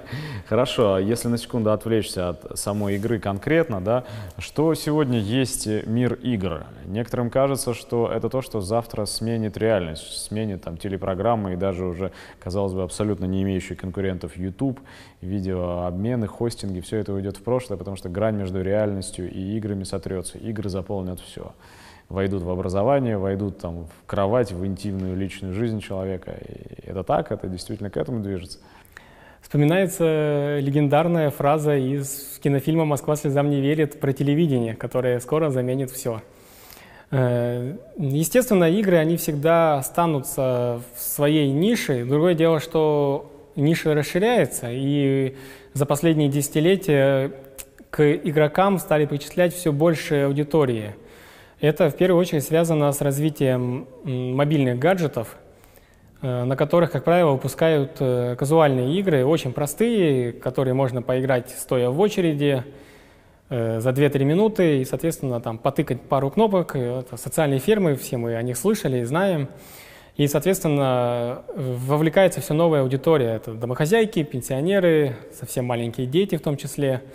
Хорошо, 0.47 0.95
а 0.95 1.01
если 1.01 1.27
на 1.27 1.37
секунду 1.37 1.71
отвлечься 1.71 2.29
от 2.29 2.57
самой 2.57 2.95
игры 2.95 3.19
конкретно, 3.19 3.81
да, 3.81 4.05
что 4.37 4.73
сегодня 4.75 5.19
есть 5.19 5.67
мир 5.85 6.13
игр? 6.13 6.65
Некоторым 6.85 7.29
кажется, 7.29 7.73
что 7.73 8.09
это 8.09 8.29
то, 8.29 8.41
что 8.41 8.61
завтра 8.61 9.05
сменит 9.05 9.57
реальность, 9.57 10.25
сменит 10.25 10.63
там 10.63 10.77
телепрограммы 10.77 11.53
и 11.53 11.55
даже 11.57 11.85
уже, 11.85 12.11
казалось 12.39 12.73
бы, 12.73 12.83
абсолютно 12.83 13.25
не 13.25 13.43
имеющие 13.43 13.75
конкурентов 13.75 14.37
YouTube, 14.37 14.79
видеообмены, 15.19 16.27
хостинги, 16.27 16.79
все 16.79 16.97
это 16.97 17.11
уйдет 17.13 17.37
в 17.37 17.43
прошлое, 17.43 17.77
потому 17.77 17.97
что 17.97 18.07
грань 18.07 18.35
между 18.35 18.61
реальностью 18.61 19.29
и 19.29 19.57
играми 19.57 19.83
сотрется, 19.83 20.37
игры 20.37 20.69
заполнят 20.69 21.19
все 21.19 21.51
войдут 22.13 22.43
в 22.43 22.49
образование, 22.49 23.17
войдут 23.17 23.57
там 23.57 23.87
в 23.87 24.05
кровать, 24.05 24.51
в 24.51 24.65
интимную 24.65 25.17
личную 25.17 25.53
жизнь 25.53 25.79
человека. 25.79 26.31
И 26.31 26.89
это 26.89 27.03
так, 27.03 27.31
это 27.31 27.47
действительно 27.47 27.89
к 27.89 27.97
этому 27.97 28.21
движется. 28.21 28.59
Вспоминается 29.41 30.59
легендарная 30.59 31.31
фраза 31.31 31.75
из 31.75 32.39
кинофильма 32.41 32.85
«Москва 32.85 33.15
слезам 33.15 33.49
не 33.49 33.59
верит» 33.59 33.99
про 33.99 34.13
телевидение, 34.13 34.75
которое 34.75 35.19
скоро 35.19 35.49
заменит 35.49 35.89
все. 35.89 36.21
Э, 37.11 37.75
естественно, 37.97 38.69
игры, 38.69 38.97
они 38.97 39.17
всегда 39.17 39.79
останутся 39.79 40.81
в 40.95 41.01
своей 41.01 41.51
нише. 41.51 42.05
Другое 42.05 42.35
дело, 42.35 42.59
что 42.59 43.31
ниша 43.55 43.93
расширяется, 43.95 44.67
и 44.69 45.35
за 45.73 45.85
последние 45.85 46.29
десятилетия 46.29 47.31
к 47.89 48.13
игрокам 48.13 48.77
стали 48.77 49.05
причислять 49.05 49.53
все 49.53 49.71
больше 49.71 50.25
аудитории– 50.25 50.95
это 51.63 51.89
в 51.89 51.95
первую 51.95 52.19
очередь 52.19 52.43
связано 52.43 52.91
с 52.91 52.99
развитием 52.99 53.87
мобильных 54.03 54.79
гаджетов, 54.79 55.37
э, 56.21 56.43
на 56.43 56.57
которых, 56.57 56.91
как 56.91 57.05
правило, 57.05 57.31
выпускают 57.31 57.95
э, 58.01 58.35
казуальные 58.37 58.99
игры, 58.99 59.25
очень 59.25 59.53
простые, 59.53 60.33
которые 60.33 60.73
можно 60.73 61.01
поиграть 61.01 61.51
стоя 61.51 61.89
в 61.89 61.97
очереди 62.01 62.65
э, 63.49 63.79
за 63.79 63.89
2-3 63.91 64.25
минуты 64.25 64.81
и, 64.81 64.85
соответственно, 64.85 65.39
там 65.39 65.57
потыкать 65.57 66.01
пару 66.01 66.29
кнопок. 66.29 66.75
Это 66.75 67.15
социальные 67.15 67.59
фермы, 67.59 67.95
все 67.95 68.17
мы 68.17 68.35
о 68.35 68.41
них 68.41 68.57
слышали 68.57 68.97
и 68.97 69.03
знаем. 69.05 69.47
И, 70.17 70.27
соответственно, 70.27 71.43
вовлекается 71.55 72.41
все 72.41 72.53
новая 72.53 72.81
аудитория. 72.81 73.35
Это 73.35 73.53
домохозяйки, 73.53 74.21
пенсионеры, 74.23 75.15
совсем 75.33 75.63
маленькие 75.63 76.07
дети 76.07 76.35
в 76.35 76.41
том 76.41 76.57
числе– 76.57 77.03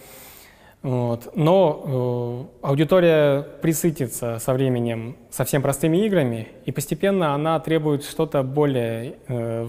вот. 0.82 1.32
Но 1.34 2.48
э, 2.62 2.66
аудитория 2.66 3.42
присытится 3.42 4.38
со 4.38 4.52
временем 4.52 5.16
совсем 5.30 5.60
простыми 5.60 5.98
играми, 6.06 6.48
и 6.66 6.72
постепенно 6.72 7.34
она 7.34 7.58
требует 7.58 8.04
что-то 8.04 8.42
более 8.42 9.16
э, 9.26 9.66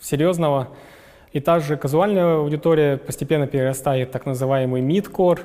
серьезного. 0.00 0.68
И 1.32 1.40
та 1.40 1.60
же 1.60 1.76
казуальная 1.76 2.36
аудитория 2.36 2.98
постепенно 2.98 3.46
перерастает 3.46 4.08
в 4.08 4.12
так 4.12 4.26
называемый 4.26 4.82
mid-core, 4.82 5.40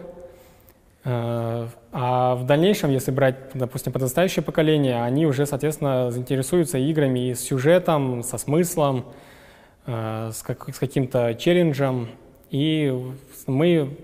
э, 1.05 1.67
а 1.93 2.35
в 2.35 2.45
дальнейшем, 2.45 2.91
если 2.91 3.11
брать, 3.11 3.37
допустим, 3.53 3.93
подрастающее 3.93 4.43
поколение, 4.43 5.01
они 5.01 5.25
уже, 5.25 5.45
соответственно, 5.45 6.11
заинтересуются 6.11 6.77
играми 6.77 7.29
и 7.29 7.35
с 7.35 7.39
сюжетом, 7.39 8.21
со 8.21 8.37
смыслом, 8.37 9.05
э, 9.85 10.31
с, 10.33 10.43
как, 10.43 10.75
с 10.75 10.77
каким-то 10.77 11.35
челленджем. 11.35 12.09
И 12.51 12.93
мы 13.47 13.95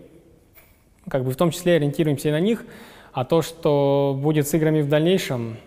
как 1.11 1.25
бы 1.25 1.31
в 1.31 1.35
том 1.35 1.51
числе 1.51 1.73
ориентируемся 1.75 2.29
и 2.29 2.31
на 2.31 2.39
них, 2.39 2.63
а 3.11 3.25
то, 3.25 3.41
что 3.41 4.17
будет 4.17 4.47
с 4.47 4.53
играми 4.53 4.81
в 4.81 4.87
дальнейшем, 4.87 5.57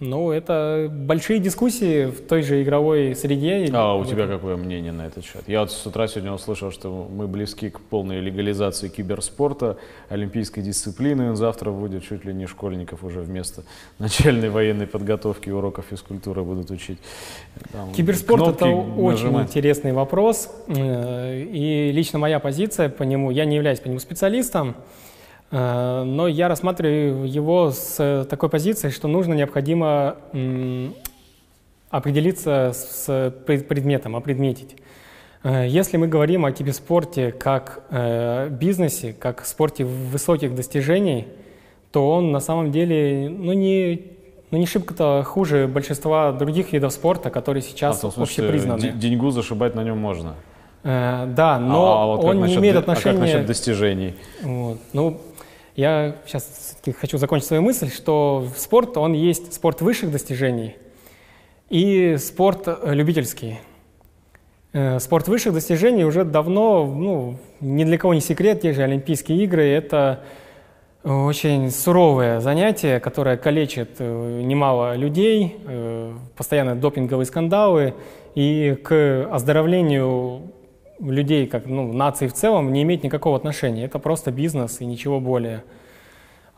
ну, 0.00 0.32
это 0.32 0.88
большие 0.90 1.40
дискуссии 1.40 2.06
в 2.06 2.22
той 2.22 2.42
же 2.42 2.62
игровой 2.62 3.14
среде. 3.14 3.68
А 3.74 3.94
у 3.94 4.04
тебя 4.06 4.26
какое 4.26 4.56
мнение 4.56 4.92
на 4.92 5.06
этот 5.06 5.24
счет? 5.24 5.42
Я 5.46 5.60
вот 5.60 5.70
с 5.70 5.86
утра 5.86 6.08
сегодня 6.08 6.32
услышал, 6.32 6.70
что 6.70 7.06
мы 7.10 7.28
близки 7.28 7.68
к 7.68 7.80
полной 7.80 8.20
легализации 8.20 8.88
киберспорта, 8.88 9.76
олимпийской 10.08 10.62
дисциплины. 10.62 11.36
Завтра 11.36 11.70
будет 11.70 12.02
чуть 12.08 12.24
ли 12.24 12.32
не 12.32 12.46
школьников 12.46 13.04
уже 13.04 13.20
вместо 13.20 13.62
начальной 13.98 14.48
военной 14.48 14.86
подготовки 14.86 15.50
уроков 15.50 15.84
физкультуры 15.90 16.42
будут 16.42 16.70
учить. 16.70 16.98
Там, 17.70 17.92
Киберспорт 17.92 18.56
это 18.56 18.66
нажимать. 18.66 18.96
очень 18.96 19.42
интересный 19.42 19.92
вопрос. 19.92 20.50
Э, 20.68 21.42
и 21.42 21.92
лично 21.92 22.18
моя 22.18 22.40
позиция 22.40 22.88
по 22.88 23.02
нему, 23.02 23.30
я 23.30 23.44
не 23.44 23.56
являюсь 23.56 23.80
по 23.80 23.88
нему 23.88 23.98
специалистом, 23.98 24.76
но 25.50 26.28
я 26.28 26.48
рассматриваю 26.48 27.28
его 27.28 27.72
с 27.72 28.26
такой 28.30 28.48
позиции, 28.48 28.90
что 28.90 29.08
нужно, 29.08 29.34
необходимо 29.34 30.16
определиться 31.90 32.72
с 32.72 33.34
предметом, 33.46 34.14
опредметить. 34.14 34.76
Э, 35.42 35.66
если 35.66 35.96
мы 35.96 36.06
говорим 36.06 36.44
о 36.44 36.52
киберспорте 36.52 37.32
как 37.32 37.82
э, 37.90 38.48
бизнесе, 38.50 39.14
как 39.18 39.44
спорте 39.44 39.84
высоких 39.84 40.54
достижений, 40.54 41.26
то 41.92 42.08
он 42.08 42.30
на 42.30 42.40
самом 42.40 42.70
деле 42.70 43.28
ну, 43.28 43.52
не, 43.52 44.02
ну, 44.50 44.58
не 44.58 44.66
шибко-то 44.66 45.24
хуже 45.26 45.66
большинства 45.66 46.32
других 46.32 46.72
видов 46.72 46.92
спорта, 46.92 47.30
которые 47.30 47.62
сейчас 47.62 48.04
а, 48.04 48.12
общепризнаны. 48.16 48.92
Деньгу 48.92 49.30
зашибать 49.30 49.74
на 49.74 49.82
нем 49.82 49.98
можно. 49.98 50.34
Э, 50.84 51.26
да, 51.26 51.58
но 51.58 51.92
а, 51.92 52.02
а 52.02 52.06
вот 52.06 52.24
он 52.24 52.44
не 52.44 52.54
имеет 52.54 52.76
отношения... 52.76 53.18
А 53.18 53.20
как 53.20 53.28
насчет 53.28 53.46
достижений? 53.46 54.14
Вот. 54.42 54.78
Ну, 54.92 55.20
я 55.80 56.16
сейчас 56.26 56.76
хочу 57.00 57.16
закончить 57.16 57.48
свою 57.48 57.62
мысль, 57.62 57.90
что 57.90 58.46
спорт, 58.54 58.96
он 58.98 59.14
есть 59.14 59.54
спорт 59.54 59.80
высших 59.80 60.10
достижений 60.10 60.76
и 61.70 62.16
спорт 62.18 62.68
любительский. 62.84 63.60
Э, 64.72 64.98
спорт 65.00 65.26
высших 65.28 65.54
достижений 65.54 66.04
уже 66.04 66.24
давно, 66.24 66.84
ну, 66.84 67.38
ни 67.60 67.84
для 67.84 67.96
кого 67.96 68.12
не 68.12 68.20
секрет, 68.20 68.60
те 68.60 68.72
же 68.74 68.82
Олимпийские 68.82 69.42
игры, 69.44 69.66
это 69.66 70.20
очень 71.02 71.70
суровое 71.70 72.40
занятие, 72.40 73.00
которое 73.00 73.38
калечит 73.38 73.96
э, 74.00 74.42
немало 74.42 74.96
людей, 74.96 75.56
э, 75.66 76.12
постоянно 76.36 76.76
допинговые 76.76 77.24
скандалы, 77.24 77.94
и 78.34 78.76
к 78.84 79.28
оздоровлению 79.32 80.42
людей, 81.00 81.46
как 81.46 81.66
ну, 81.66 81.92
нации 81.92 82.26
в 82.26 82.32
целом, 82.32 82.72
не 82.72 82.82
имеет 82.82 83.02
никакого 83.02 83.36
отношения. 83.36 83.84
Это 83.84 83.98
просто 83.98 84.30
бизнес 84.30 84.80
и 84.80 84.86
ничего 84.86 85.20
более. 85.20 85.64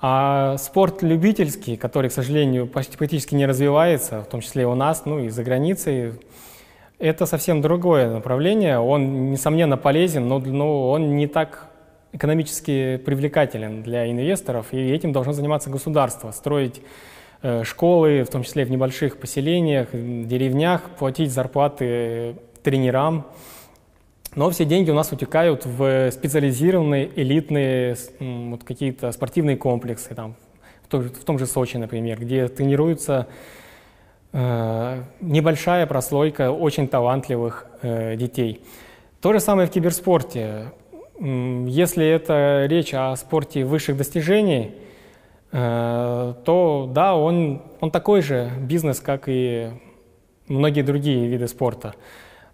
А 0.01 0.57
спорт 0.59 1.03
любительский, 1.03 1.77
который, 1.77 2.11
к 2.11 2.13
сожалению, 2.13 2.67
почти 2.67 2.97
практически 2.97 3.37
не 3.37 3.47
развивается, 3.47 4.23
в 4.23 4.27
том 4.27 4.41
числе 4.41 4.63
и 4.63 4.67
у 4.67 4.75
нас, 4.75 5.05
ну 5.05 5.21
и 5.21 5.29
за 5.29 5.45
границей, 5.45 6.15
это 6.99 7.27
совсем 7.27 7.61
другое 7.61 8.13
направление. 8.13 8.79
Он, 8.79 9.31
несомненно, 9.31 9.77
полезен, 9.77 10.27
но, 10.27 10.39
но 10.41 10.91
он 10.91 11.17
не 11.17 11.29
так 11.29 11.69
экономически 12.13 12.97
привлекателен 12.99 13.83
для 13.83 14.11
инвесторов, 14.11 14.73
и 14.73 14.91
этим 14.91 15.13
должно 15.13 15.33
заниматься 15.33 15.71
государство, 15.71 16.31
строить 16.31 16.83
э, 17.43 17.65
школы, 17.65 18.23
в 18.25 18.29
том 18.29 18.43
числе 18.43 18.65
в 18.65 18.71
небольших 18.71 19.19
поселениях, 19.19 19.89
деревнях, 19.93 20.83
платить 20.99 21.33
зарплаты 21.33 22.37
тренерам. 22.63 23.27
Но 24.35 24.49
все 24.51 24.65
деньги 24.65 24.91
у 24.91 24.95
нас 24.95 25.13
утекают 25.13 25.67
в 25.67 26.11
специализированные, 26.11 27.11
элитные 27.15 27.97
вот 28.19 28.65
какие-то 28.65 29.13
спортивные 29.13 29.57
комплексы, 29.57 30.15
там, 30.15 30.37
в, 30.85 30.89
том, 30.89 31.03
в 31.03 31.25
том 31.25 31.39
же 31.39 31.47
Сочи, 31.47 31.77
например, 31.77 32.21
где 32.21 32.49
тренируются 32.49 33.29
Э, 34.35 35.03
небольшая 35.21 35.87
прослойка 35.87 36.51
очень 36.51 36.89
талантливых 36.89 37.67
э, 37.83 38.17
детей. 38.17 38.63
То 39.21 39.33
же 39.35 39.41
самое 39.41 39.69
в 39.69 39.71
киберспорте. 39.71 40.73
Если 41.21 42.07
это 42.07 42.65
речь 42.67 42.95
о 42.95 43.15
спорте 43.17 43.65
высших 43.65 43.99
достижений, 43.99 44.73
э, 45.53 46.35
то 46.45 46.91
да, 46.91 47.15
он, 47.15 47.63
он 47.81 47.91
такой 47.91 48.23
же 48.23 48.51
бизнес, 48.59 49.01
как 49.01 49.25
и 49.27 49.71
многие 50.49 50.83
другие 50.83 51.29
виды 51.29 51.47
спорта. 51.47 51.95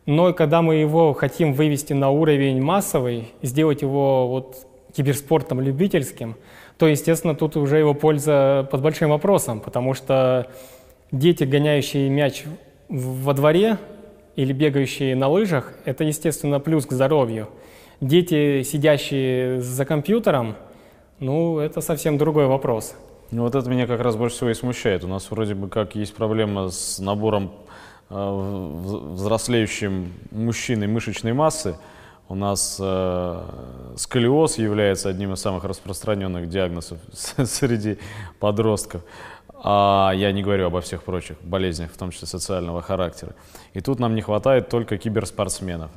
Но 0.09 0.33
когда 0.33 0.62
мы 0.62 0.77
его 0.77 1.12
хотим 1.12 1.53
вывести 1.53 1.92
на 1.92 2.09
уровень 2.11 2.62
массовый, 2.62 3.33
сделать 3.42 3.83
его 3.83 4.27
вот 4.27 4.66
киберспортом 4.97 5.61
любительским, 5.61 6.37
то, 6.79 6.87
естественно, 6.87 7.35
тут 7.35 7.57
уже 7.57 7.79
его 7.79 7.92
польза 7.92 8.66
под 8.71 8.81
большим 8.81 9.11
вопросом, 9.11 9.61
потому 9.61 9.94
что 9.94 10.49
Дети, 11.11 11.44
гоняющие 11.44 12.11
мяч 12.11 12.44
во 12.90 13.33
дворе 13.33 13.79
или 14.37 14.53
бегающие 14.53 15.16
на 15.16 15.29
лыжах, 15.29 15.73
это, 15.87 16.05
естественно, 16.05 16.61
плюс 16.61 16.85
к 16.85 16.92
здоровью. 16.92 17.49
Дети, 18.03 18.62
сидящие 18.62 19.62
за 19.62 19.87
компьютером, 19.87 20.57
ну, 21.18 21.61
это 21.61 21.81
совсем 21.81 22.18
другой 22.18 22.47
вопрос. 22.47 22.94
Ну, 23.31 23.44
вот 23.44 23.55
это 23.55 23.71
меня 23.71 23.87
как 23.87 24.01
раз 24.03 24.16
больше 24.16 24.37
всего 24.37 24.51
и 24.51 24.55
смущает. 24.55 25.03
У 25.03 25.09
нас 25.09 25.31
вроде 25.31 25.55
бы 25.55 25.68
как 25.68 25.94
есть 25.94 26.14
проблема 26.14 26.68
с 26.68 26.99
набором 26.99 27.53
взрослеющим 28.11 30.12
мужчиной 30.31 30.87
мышечной 30.87 31.33
массы. 31.33 31.77
У 32.31 32.35
нас 32.35 32.77
э, 32.79 33.42
сколиоз 33.97 34.59
является 34.59 35.09
одним 35.09 35.33
из 35.33 35.40
самых 35.40 35.64
распространенных 35.64 36.49
диагнозов 36.49 36.99
среди 37.12 37.99
подростков. 38.38 39.03
А 39.64 40.12
я 40.14 40.31
не 40.33 40.42
говорю 40.42 40.66
обо 40.66 40.81
всех 40.81 41.03
прочих 41.03 41.40
болезнях, 41.42 41.90
в 41.90 41.97
том 41.97 42.11
числе 42.11 42.29
социального 42.29 42.83
характера. 42.83 43.35
И 43.73 43.81
тут 43.81 43.99
нам 43.99 44.14
не 44.14 44.21
хватает 44.21 44.68
только 44.68 44.99
киберспортсменов. 44.99 45.90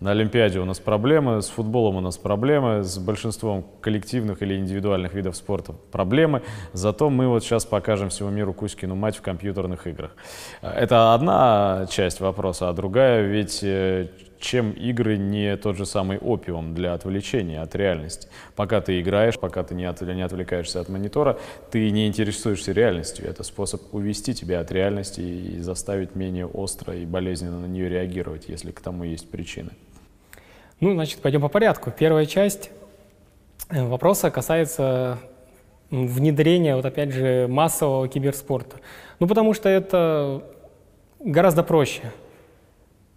На 0.00 0.12
Олимпиаде 0.12 0.58
у 0.60 0.64
нас 0.64 0.80
проблемы, 0.80 1.42
с 1.42 1.48
футболом 1.50 1.96
у 1.96 2.00
нас 2.00 2.16
проблемы, 2.16 2.82
с 2.82 2.96
большинством 2.98 3.66
коллективных 3.82 4.40
или 4.40 4.56
индивидуальных 4.56 5.12
видов 5.12 5.36
спорта 5.36 5.74
проблемы. 5.92 6.42
Зато 6.72 7.10
мы 7.10 7.28
вот 7.28 7.44
сейчас 7.44 7.66
покажем 7.66 8.08
всему 8.08 8.30
миру 8.30 8.54
Кузькину 8.54 8.94
мать 8.94 9.16
в 9.16 9.20
компьютерных 9.20 9.86
играх. 9.86 10.16
Это 10.62 11.12
одна 11.12 11.86
часть 11.90 12.20
вопроса, 12.20 12.70
а 12.70 12.72
другая 12.72 13.26
ведь 13.26 13.62
э, 13.62 14.08
чем 14.40 14.70
игры 14.70 15.18
не 15.18 15.54
тот 15.58 15.76
же 15.76 15.84
самый 15.84 16.16
опиум 16.16 16.74
для 16.74 16.94
отвлечения 16.94 17.60
от 17.60 17.76
реальности. 17.76 18.26
Пока 18.56 18.80
ты 18.80 19.02
играешь, 19.02 19.38
пока 19.38 19.64
ты 19.64 19.74
не, 19.74 19.84
от, 19.84 20.00
не 20.00 20.22
отвлекаешься 20.22 20.80
от 20.80 20.88
монитора, 20.88 21.38
ты 21.70 21.90
не 21.90 22.08
интересуешься 22.08 22.72
реальностью. 22.72 23.28
Это 23.28 23.42
способ 23.42 23.82
увести 23.92 24.32
тебя 24.32 24.60
от 24.60 24.72
реальности 24.72 25.20
и 25.20 25.60
заставить 25.60 26.14
менее 26.14 26.46
остро 26.46 26.96
и 26.96 27.04
болезненно 27.04 27.60
на 27.60 27.66
нее 27.66 27.90
реагировать, 27.90 28.48
если 28.48 28.70
к 28.70 28.80
тому 28.80 29.04
есть 29.04 29.30
причины. 29.30 29.72
Ну, 30.80 30.94
значит, 30.94 31.20
пойдем 31.20 31.42
по 31.42 31.48
порядку. 31.48 31.90
Первая 31.90 32.24
часть 32.24 32.70
э, 33.68 33.84
вопроса 33.84 34.30
касается 34.30 35.18
внедрения, 35.90 36.74
вот 36.74 36.86
опять 36.86 37.10
же, 37.12 37.46
массового 37.48 38.08
киберспорта. 38.08 38.76
Ну, 39.18 39.26
потому 39.26 39.52
что 39.52 39.68
это 39.68 40.42
гораздо 41.18 41.62
проще. 41.62 42.12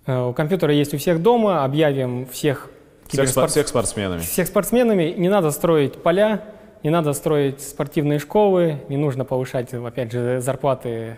Э, 0.06 0.26
у 0.26 0.34
компьютера 0.34 0.73
есть 0.73 0.93
у 0.93 0.97
всех 0.97 1.21
дома, 1.21 1.63
объявим 1.63 2.28
всех 2.28 2.69
киберспорт... 3.08 3.52
всех 3.52 3.67
спортсменами. 3.69 4.19
Всех 4.19 4.47
спортсменами. 4.47 5.13
Не 5.15 5.30
надо 5.30 5.52
строить 5.52 5.93
поля, 5.93 6.43
не 6.84 6.89
надо 6.89 7.13
строить 7.13 7.62
спортивные 7.62 8.19
школы, 8.19 8.80
не 8.89 8.97
нужно 8.97 9.23
повышать, 9.23 9.73
опять 9.73 10.12
же, 10.12 10.41
зарплаты 10.41 11.17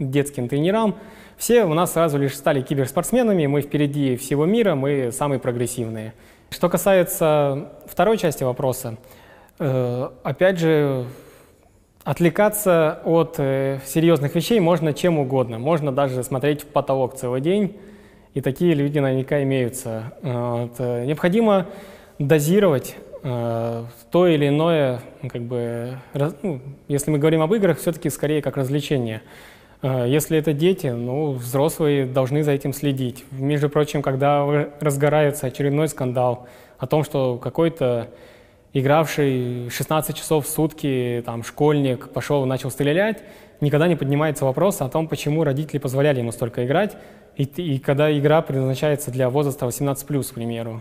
детским 0.00 0.48
тренерам. 0.48 0.96
Все 1.36 1.64
у 1.64 1.74
нас 1.74 1.92
сразу 1.92 2.18
лишь 2.18 2.36
стали 2.36 2.62
киберспортсменами, 2.62 3.46
мы 3.46 3.60
впереди 3.60 4.16
всего 4.16 4.46
мира, 4.46 4.74
мы 4.74 5.10
самые 5.12 5.40
прогрессивные. 5.40 6.14
Что 6.50 6.68
касается 6.68 7.70
второй 7.86 8.16
части 8.16 8.44
вопроса, 8.44 8.96
э, 9.58 10.08
опять 10.22 10.58
же, 10.58 11.04
отвлекаться 12.04 13.00
от 13.04 13.36
э, 13.38 13.80
серьезных 13.84 14.34
вещей 14.34 14.60
можно 14.60 14.92
чем 14.92 15.18
угодно. 15.18 15.58
Можно 15.58 15.90
даже 15.90 16.22
смотреть 16.22 16.62
в 16.62 16.66
потолок 16.66 17.16
целый 17.16 17.40
день, 17.40 17.76
и 18.34 18.40
такие 18.40 18.74
люди 18.74 19.00
наверняка 19.00 19.42
имеются. 19.42 20.12
Вот. 20.22 20.74
Э, 20.78 21.04
необходимо 21.04 21.66
дозировать 22.18 22.96
то 23.22 24.26
или 24.26 24.48
иное, 24.48 25.00
как 25.30 25.40
бы, 25.40 25.96
ну, 26.42 26.60
если 26.88 27.10
мы 27.10 27.18
говорим 27.18 27.40
об 27.40 27.54
играх, 27.54 27.78
все-таки 27.78 28.10
скорее 28.10 28.42
как 28.42 28.58
развлечение. 28.58 29.22
Э, 29.84 30.06
если 30.08 30.38
это 30.38 30.54
дети, 30.54 30.86
ну, 30.86 31.32
взрослые 31.32 32.06
должны 32.06 32.42
за 32.42 32.52
этим 32.52 32.72
следить. 32.72 33.24
Между 33.32 33.68
прочим, 33.68 34.00
когда 34.00 34.46
разгорается 34.80 35.46
очередной 35.46 35.88
скандал 35.88 36.48
о 36.78 36.86
том, 36.86 37.04
что 37.04 37.36
какой-то 37.36 38.08
игравший 38.72 39.68
16 39.68 40.16
часов 40.16 40.46
в 40.46 40.48
сутки 40.48 41.22
там, 41.26 41.44
школьник 41.44 42.08
пошел 42.08 42.44
и 42.44 42.48
начал 42.48 42.70
стрелять, 42.70 43.22
никогда 43.60 43.86
не 43.86 43.94
поднимается 43.94 44.46
вопрос 44.46 44.80
о 44.80 44.88
том, 44.88 45.06
почему 45.06 45.44
родители 45.44 45.76
позволяли 45.76 46.20
ему 46.20 46.32
столько 46.32 46.64
играть, 46.64 46.96
и, 47.36 47.42
и 47.42 47.78
когда 47.78 48.10
игра 48.18 48.40
предназначается 48.40 49.10
для 49.10 49.28
возраста 49.28 49.66
18+, 49.66 50.30
к 50.30 50.34
примеру. 50.34 50.80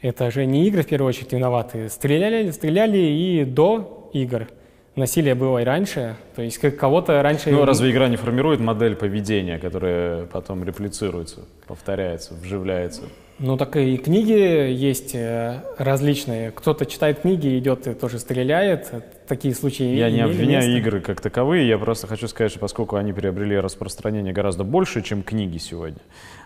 Это 0.00 0.28
же 0.32 0.44
не 0.44 0.66
игры 0.66 0.82
в 0.82 0.88
первую 0.88 1.08
очередь 1.10 1.32
виноваты. 1.32 1.88
Стреляли, 1.88 2.50
стреляли 2.50 2.98
и 2.98 3.44
до 3.44 4.10
игр. 4.12 4.48
Насилие 4.94 5.34
было 5.34 5.58
и 5.58 5.64
раньше, 5.64 6.16
то 6.36 6.42
есть 6.42 6.58
как 6.58 6.76
кого-то 6.76 7.22
раньше... 7.22 7.50
Ну, 7.50 7.64
разве 7.64 7.90
игра 7.90 8.08
не 8.08 8.16
формирует 8.16 8.60
модель 8.60 8.94
поведения, 8.94 9.58
которая 9.58 10.26
потом 10.26 10.64
реплицируется, 10.64 11.46
повторяется, 11.66 12.34
вживляется? 12.34 13.04
Ну, 13.38 13.56
так 13.56 13.74
и 13.76 13.96
книги 13.96 14.70
есть 14.70 15.14
э, 15.14 15.62
различные. 15.78 16.50
Кто-то 16.50 16.84
читает 16.84 17.20
книги, 17.20 17.58
идет 17.58 17.86
и 17.86 17.94
тоже 17.94 18.18
стреляет. 18.18 18.92
такие 19.26 19.54
случаи 19.54 19.84
Я 19.96 20.10
не 20.10 20.20
обвиняю 20.20 20.68
место. 20.68 20.78
игры 20.78 21.00
как 21.00 21.22
таковые, 21.22 21.66
я 21.66 21.78
просто 21.78 22.06
хочу 22.06 22.28
сказать, 22.28 22.50
что 22.50 22.60
поскольку 22.60 22.96
они 22.96 23.14
приобрели 23.14 23.58
распространение 23.58 24.34
гораздо 24.34 24.62
больше, 24.62 25.02
чем 25.02 25.22
книги 25.22 25.56
сегодня, 25.56 26.00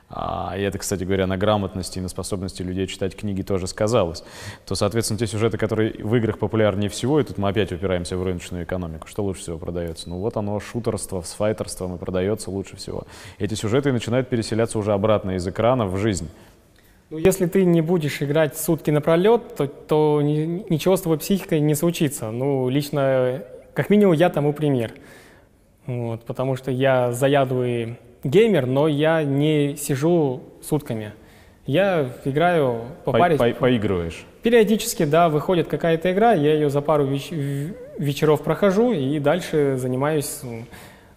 и 0.09 0.61
это, 0.61 0.79
кстати 0.79 1.03
говоря, 1.03 1.27
на 1.27 1.37
грамотности 1.37 1.99
и 1.99 2.01
на 2.01 2.09
способности 2.09 2.63
людей 2.63 2.87
читать 2.87 3.17
книги 3.17 3.43
тоже 3.43 3.67
сказалось, 3.67 4.23
то, 4.65 4.77
соответственно, 4.77 5.19
те 5.19 5.27
сюжеты, 5.27 5.59
которые 5.59 5.95
в 5.99 6.15
играх 6.15 6.39
популярнее 6.39 6.89
всего, 6.89 7.19
и 7.19 7.25
тут 7.25 7.39
мы 7.39 7.49
опять 7.49 7.73
упираемся 7.73 8.17
в 8.17 8.23
рыночную 8.23 8.65
экономику, 8.65 9.09
что 9.09 9.25
лучше 9.25 9.41
всего 9.41 9.59
продается? 9.59 10.09
Ну 10.09 10.19
вот 10.19 10.37
оно, 10.37 10.61
шутерство 10.61 11.23
с 11.23 11.33
файтерством 11.33 11.97
и 11.97 11.99
продается 11.99 12.51
лучше 12.51 12.77
всего. 12.77 13.03
Эти 13.39 13.55
сюжеты 13.55 13.91
начинают 13.93 14.29
переселяться 14.29 14.79
уже 14.79 14.93
обратно 14.93 15.33
из 15.33 15.47
экрана 15.47 15.87
в 15.87 15.97
жизнь. 15.97 16.29
Ну, 17.11 17.19
если 17.19 17.47
ты 17.47 17.65
не 17.65 17.83
будешь 17.83 18.21
играть 18.23 18.57
сутки 18.57 18.91
напролет, 18.91 19.55
то, 19.57 19.67
то 19.67 20.21
ни, 20.23 20.65
ничего 20.69 20.97
с 20.97 21.03
твоей 21.03 21.19
психикой 21.19 21.61
не 21.61 21.75
случится. 21.75 22.31
Ну, 22.31 22.69
лично, 22.69 23.45
как 23.75 23.91
минимум, 23.91 24.15
я 24.15 24.29
тому 24.29 24.53
пример. 24.53 24.93
Вот, 25.87 26.25
потому 26.25 26.57
что 26.57 26.73
я 26.73 27.13
заядлый 27.13 27.97
геймер, 28.27 28.66
но 28.66 28.89
я 28.89 29.22
не 29.22 29.77
сижу 29.77 30.43
сутками. 30.62 31.12
Я 31.66 32.11
играю 32.24 32.83
по, 33.05 33.12
по 33.12 33.18
паре. 33.18 33.37
По, 33.37 33.49
поигрываешь? 33.51 34.24
Периодически, 34.43 35.05
да, 35.05 35.29
выходит 35.29 35.66
какая-то 35.68 36.12
игра, 36.12 36.33
я 36.33 36.55
ее 36.55 36.70
за 36.70 36.81
пару 36.81 37.05
веч 37.05 37.31
вечеров 37.99 38.43
прохожу 38.43 38.93
и 38.93 39.18
дальше 39.18 39.77
занимаюсь 39.77 40.43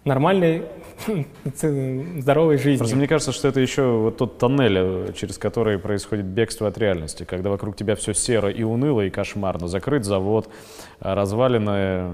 нормальной, 0.04 0.62
здоровой 1.44 2.56
жизнью. 2.56 2.78
Просто 2.78 2.96
мне 2.96 3.06
кажется, 3.06 3.32
что 3.32 3.48
это 3.48 3.60
еще 3.60 3.82
вот 3.82 4.16
тот 4.16 4.38
тоннель, 4.38 4.76
э, 4.78 5.12
через 5.14 5.38
который 5.38 5.78
происходит 5.78 6.26
бегство 6.26 6.68
от 6.68 6.78
реальности, 6.78 7.24
когда 7.24 7.50
вокруг 7.50 7.76
тебя 7.76 7.96
все 7.96 8.14
серо 8.14 8.50
и 8.50 8.62
уныло 8.62 9.02
и 9.02 9.10
кошмарно. 9.10 9.68
Закрыт 9.68 10.04
завод, 10.04 10.48
э, 11.00 11.12
развалины 11.12 12.10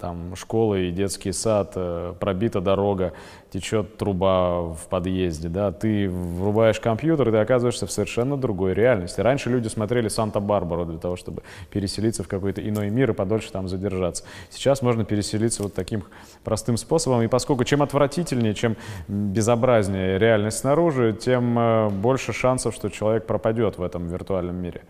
там, 0.00 0.36
школы 0.36 0.88
и 0.88 0.90
детский 0.90 1.32
сад, 1.32 1.72
э, 1.76 2.14
пробита 2.18 2.60
дорога, 2.60 3.12
течет 3.50 3.96
труба 3.96 4.60
в 4.60 4.86
подъезде, 4.90 5.48
да, 5.48 5.72
ты 5.72 6.08
врубаешь 6.10 6.80
компьютер, 6.80 7.28
и 7.28 7.32
ты 7.32 7.38
оказываешься 7.38 7.86
в 7.86 7.92
совершенно 7.92 8.36
другой 8.36 8.74
реальности. 8.74 9.20
Раньше 9.20 9.50
люди 9.50 9.68
смотрели 9.68 10.08
Санта-Барбару 10.08 10.84
для 10.84 10.98
того, 10.98 11.16
чтобы 11.16 11.42
переселиться 11.70 12.22
в 12.22 12.28
какой-то 12.28 12.66
иной 12.66 12.90
мир 12.90 13.10
и 13.10 13.14
подольше 13.14 13.50
там 13.52 13.68
задержаться. 13.68 14.24
Сейчас 14.50 14.82
можно 14.82 15.04
переселиться 15.04 15.62
вот 15.62 15.74
таким 15.74 16.04
простым 16.44 16.76
способом, 16.76 17.22
и 17.22 17.28
поскольку 17.28 17.64
чем 17.64 17.82
отвратительнее, 17.82 18.15
чем 18.24 18.76
безобразнее 19.08 20.18
реальность 20.18 20.58
снаружи, 20.58 21.12
тем 21.12 21.58
э, 21.58 21.88
больше 21.90 22.32
шансов, 22.32 22.74
что 22.74 22.88
человек 22.88 23.26
пропадет 23.26 23.78
в 23.78 23.82
этом 23.82 24.08
виртуальном 24.08 24.56
мире. 24.56 24.82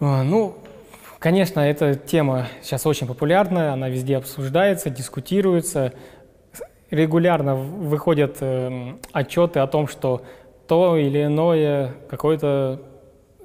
А, 0.00 0.22
ну, 0.22 0.56
конечно, 1.18 1.60
эта 1.60 1.94
тема 1.94 2.46
сейчас 2.62 2.86
очень 2.86 3.06
популярная, 3.06 3.72
она 3.72 3.88
везде 3.88 4.16
обсуждается, 4.16 4.90
дискутируется 4.90 5.92
регулярно 6.92 7.56
выходят 7.56 8.36
э, 8.40 8.94
отчеты 9.12 9.60
о 9.60 9.66
том, 9.66 9.88
что 9.88 10.22
то 10.68 10.96
или 10.96 11.24
иное 11.24 11.94
какое-то 12.08 12.82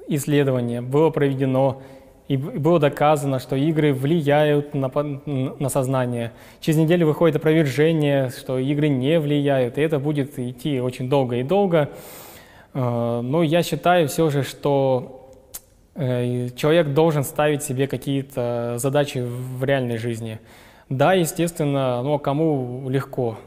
исследование 0.06 0.82
было 0.82 1.10
проведено, 1.10 1.82
и 2.28 2.36
было 2.36 2.78
доказано, 2.78 3.38
что 3.38 3.56
игры 3.56 3.94
влияют 3.94 4.74
на, 4.74 4.90
на 4.94 5.68
сознание. 5.70 6.32
Через 6.60 6.78
неделю 6.78 7.06
выходит 7.06 7.36
опровержение, 7.36 8.28
что 8.28 8.58
игры 8.58 8.88
не 8.88 9.18
влияют, 9.18 9.78
и 9.78 9.80
это 9.80 9.98
будет 9.98 10.38
идти 10.38 10.80
очень 10.80 11.08
долго 11.08 11.36
и 11.36 11.42
долго. 11.42 11.88
Э, 12.74 13.20
но 13.22 13.42
я 13.42 13.62
считаю 13.62 14.08
все 14.08 14.28
же, 14.28 14.42
что 14.42 15.30
э, 15.94 16.50
человек 16.54 16.88
должен 16.88 17.24
ставить 17.24 17.62
себе 17.62 17.86
какие-то 17.86 18.74
задачи 18.76 19.24
в 19.26 19.64
реальной 19.64 19.96
жизни. 19.96 20.38
Да, 20.90 21.14
естественно, 21.14 22.02
ну, 22.02 22.14
а 22.14 22.18
кому 22.18 22.88
легко. 22.90 23.38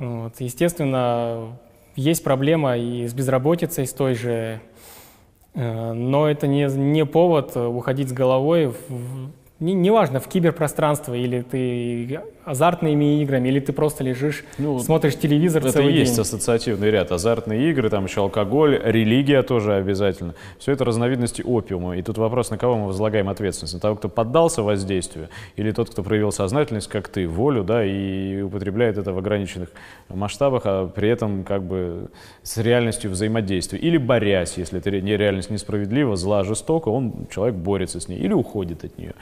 Вот, 0.00 0.34
естественно, 0.40 1.56
есть 1.94 2.24
проблема 2.24 2.76
и 2.76 3.06
с 3.06 3.14
безработицей, 3.14 3.86
с 3.86 3.92
той 3.92 4.14
же, 4.14 4.60
но 5.54 6.28
это 6.28 6.46
не, 6.46 6.64
не 6.64 7.04
повод 7.04 7.56
уходить 7.56 8.08
с 8.08 8.12
головой 8.12 8.66
в, 8.66 9.30
не, 9.62 9.74
неважно, 9.74 10.18
в 10.18 10.26
киберпространство, 10.26 11.14
или 11.14 11.42
ты 11.42 12.20
азартными 12.44 13.22
играми, 13.22 13.48
или 13.48 13.60
ты 13.60 13.72
просто 13.72 14.02
лежишь, 14.02 14.44
ну, 14.58 14.80
смотришь 14.80 15.16
телевизор 15.16 15.62
это 15.62 15.72
целый 15.72 15.94
и 15.94 15.98
есть 15.98 16.14
день. 16.14 16.22
ассоциативный 16.22 16.90
ряд. 16.90 17.12
Азартные 17.12 17.70
игры, 17.70 17.88
там 17.88 18.04
еще 18.04 18.22
алкоголь, 18.22 18.80
религия 18.84 19.42
тоже 19.42 19.74
обязательно. 19.74 20.34
Все 20.58 20.72
это 20.72 20.84
разновидности 20.84 21.42
опиума. 21.42 21.96
И 21.96 22.02
тут 22.02 22.18
вопрос, 22.18 22.50
на 22.50 22.58
кого 22.58 22.76
мы 22.76 22.86
возлагаем 22.88 23.28
ответственность? 23.28 23.74
На 23.74 23.80
того, 23.80 23.94
кто 23.94 24.08
поддался 24.08 24.64
воздействию, 24.64 25.28
или 25.54 25.70
тот, 25.70 25.90
кто 25.90 26.02
проявил 26.02 26.32
сознательность, 26.32 26.88
как 26.88 27.06
ты, 27.08 27.28
волю, 27.28 27.62
да, 27.62 27.84
и 27.84 28.42
употребляет 28.42 28.98
это 28.98 29.12
в 29.12 29.18
ограниченных 29.18 29.68
масштабах, 30.08 30.62
а 30.64 30.88
при 30.88 31.08
этом 31.08 31.44
как 31.44 31.62
бы 31.62 32.10
с 32.42 32.58
реальностью 32.58 33.12
взаимодействия. 33.12 33.78
Или 33.78 33.98
борясь, 33.98 34.54
если 34.56 34.80
эта 34.80 34.90
реальность 34.90 35.50
несправедлива, 35.50 36.16
зла, 36.16 36.42
жестока, 36.42 36.88
он, 36.88 37.28
человек 37.30 37.54
борется 37.54 38.00
с 38.00 38.08
ней 38.08 38.18
или 38.18 38.32
уходит 38.32 38.84
от 38.84 38.98
нее. 38.98 39.14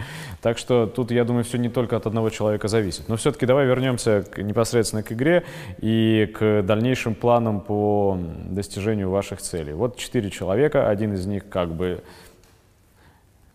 Так 0.43 0.59
что 0.59 0.87
тут, 0.87 1.11
я 1.11 1.25
думаю, 1.25 1.45
все 1.45 1.59
не 1.59 1.69
только 1.69 1.97
от 1.97 2.07
одного 2.07 2.31
человека 2.31 2.69
зависит. 2.69 3.09
Но 3.09 3.17
все-таки 3.17 3.47
давай 3.47 3.67
вернемся 3.67 4.23
к, 4.23 4.39
непосредственно 4.43 5.03
к 5.03 5.13
игре 5.13 5.45
и 5.79 6.33
к 6.39 6.63
дальнейшим 6.63 7.15
планам 7.15 7.61
по 7.61 8.19
достижению 8.49 9.11
ваших 9.11 9.41
целей. 9.41 9.73
Вот 9.73 9.97
четыре 9.97 10.31
человека, 10.31 10.89
один 10.89 11.15
из 11.15 11.27
них 11.27 11.49
как 11.49 11.73
бы 11.73 12.03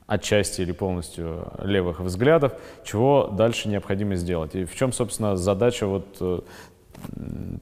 отчасти 0.08 0.62
или 0.62 0.72
полностью 0.72 1.52
левых 1.64 2.00
взглядов, 2.00 2.54
чего 2.84 3.28
дальше 3.28 3.70
необходимо 3.70 4.16
сделать. 4.16 4.56
И 4.56 4.66
в 4.66 4.76
чем, 4.76 4.92
собственно, 4.92 5.36
задача 5.36 5.88
вот 5.88 6.18
э, 6.20 6.42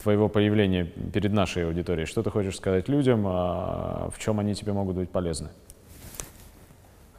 твоего 0.01 0.29
появления 0.29 0.85
перед 0.85 1.31
нашей 1.31 1.65
аудиторией? 1.65 2.05
Что 2.05 2.21
ты 2.21 2.29
хочешь 2.29 2.57
сказать 2.57 2.89
людям, 2.89 3.23
а 3.25 4.09
в 4.13 4.19
чем 4.19 4.39
они 4.39 4.55
тебе 4.55 4.73
могут 4.73 4.97
быть 4.97 5.09
полезны? 5.09 5.49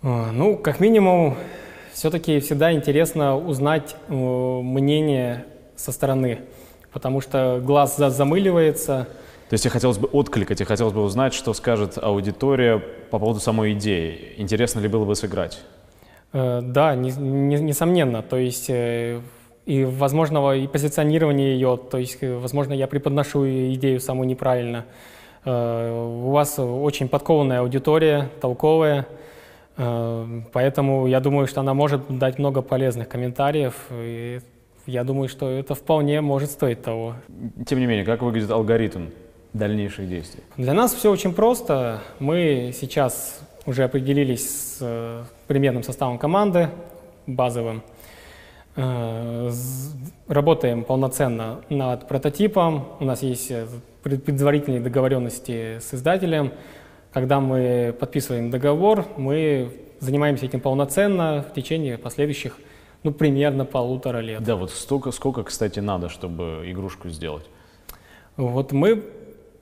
А, 0.02 0.30
ну, 0.32 0.58
как 0.58 0.80
минимум, 0.80 1.36
все-таки 1.94 2.40
всегда 2.40 2.72
интересно 2.72 3.38
узнать 3.38 3.94
э, 4.08 4.12
мнение 4.12 5.46
со 5.76 5.92
стороны, 5.92 6.40
потому 6.92 7.20
что 7.20 7.62
глаз 7.64 7.96
замыливается. 7.96 9.06
То 9.48 9.54
есть 9.54 9.62
тебе 9.62 9.70
хотелось 9.70 9.98
бы 9.98 10.08
откликать, 10.12 10.58
тебе 10.58 10.66
хотелось 10.66 10.92
бы 10.92 11.02
узнать, 11.02 11.32
что 11.34 11.54
скажет 11.54 11.96
аудитория 12.02 12.78
по 13.10 13.18
поводу 13.20 13.38
самой 13.38 13.74
идеи. 13.74 14.34
Интересно 14.36 14.80
ли 14.80 14.88
было 14.88 15.04
бы 15.04 15.14
сыграть? 15.14 15.60
Э, 16.32 16.60
да, 16.62 16.96
не, 16.96 17.12
не, 17.12 17.60
несомненно. 17.60 18.22
То 18.22 18.38
есть 18.38 18.68
э, 18.70 19.20
и 19.64 19.84
возможного 19.84 20.56
и 20.56 20.66
позиционирование 20.66 21.54
ее, 21.54 21.78
то 21.78 21.98
есть, 21.98 22.18
возможно, 22.20 22.72
я 22.72 22.88
преподношу 22.88 23.46
идею 23.46 24.00
самую 24.00 24.26
неправильно. 24.26 24.84
У 25.46 26.30
вас 26.30 26.58
очень 26.58 27.06
подкованная 27.06 27.60
аудитория, 27.60 28.30
толковая, 28.40 29.06
поэтому 29.76 31.06
я 31.06 31.20
думаю, 31.20 31.46
что 31.46 31.60
она 31.60 31.74
может 31.74 32.02
дать 32.08 32.38
много 32.38 32.62
полезных 32.62 33.08
комментариев. 33.08 33.74
И 33.90 34.40
я 34.86 35.04
думаю, 35.04 35.28
что 35.28 35.48
это 35.48 35.74
вполне 35.74 36.20
может 36.20 36.50
стоить 36.50 36.82
того. 36.82 37.14
Тем 37.66 37.80
не 37.80 37.86
менее, 37.86 38.04
как 38.04 38.22
выглядит 38.22 38.50
алгоритм 38.50 39.06
дальнейших 39.52 40.08
действий? 40.08 40.42
Для 40.56 40.74
нас 40.74 40.92
все 40.94 41.10
очень 41.10 41.32
просто. 41.32 42.00
Мы 42.18 42.72
сейчас 42.78 43.40
уже 43.66 43.84
определились 43.84 44.48
с 44.48 44.78
э, 44.80 45.24
примерным 45.46 45.82
составом 45.82 46.18
команды, 46.18 46.68
базовым. 47.26 47.82
Э, 48.76 49.50
работаем 50.28 50.84
полноценно 50.84 51.60
над 51.70 52.06
прототипом. 52.06 52.88
У 53.00 53.04
нас 53.04 53.22
есть 53.22 53.50
предварительные 54.02 54.80
договоренности 54.80 55.78
с 55.80 55.94
издателем. 55.94 56.52
Когда 57.14 57.38
мы 57.38 57.94
подписываем 58.00 58.50
договор, 58.50 59.06
мы 59.16 59.70
занимаемся 60.00 60.46
этим 60.46 60.60
полноценно 60.60 61.44
в 61.48 61.54
течение 61.54 61.96
последующих, 61.96 62.58
ну, 63.04 63.12
примерно 63.12 63.64
полутора 63.64 64.18
лет. 64.18 64.42
Да, 64.42 64.56
вот 64.56 64.72
столько, 64.72 65.12
сколько, 65.12 65.44
кстати, 65.44 65.78
надо, 65.78 66.08
чтобы 66.08 66.64
игрушку 66.66 67.08
сделать? 67.10 67.44
Вот 68.36 68.72
мы 68.72 69.04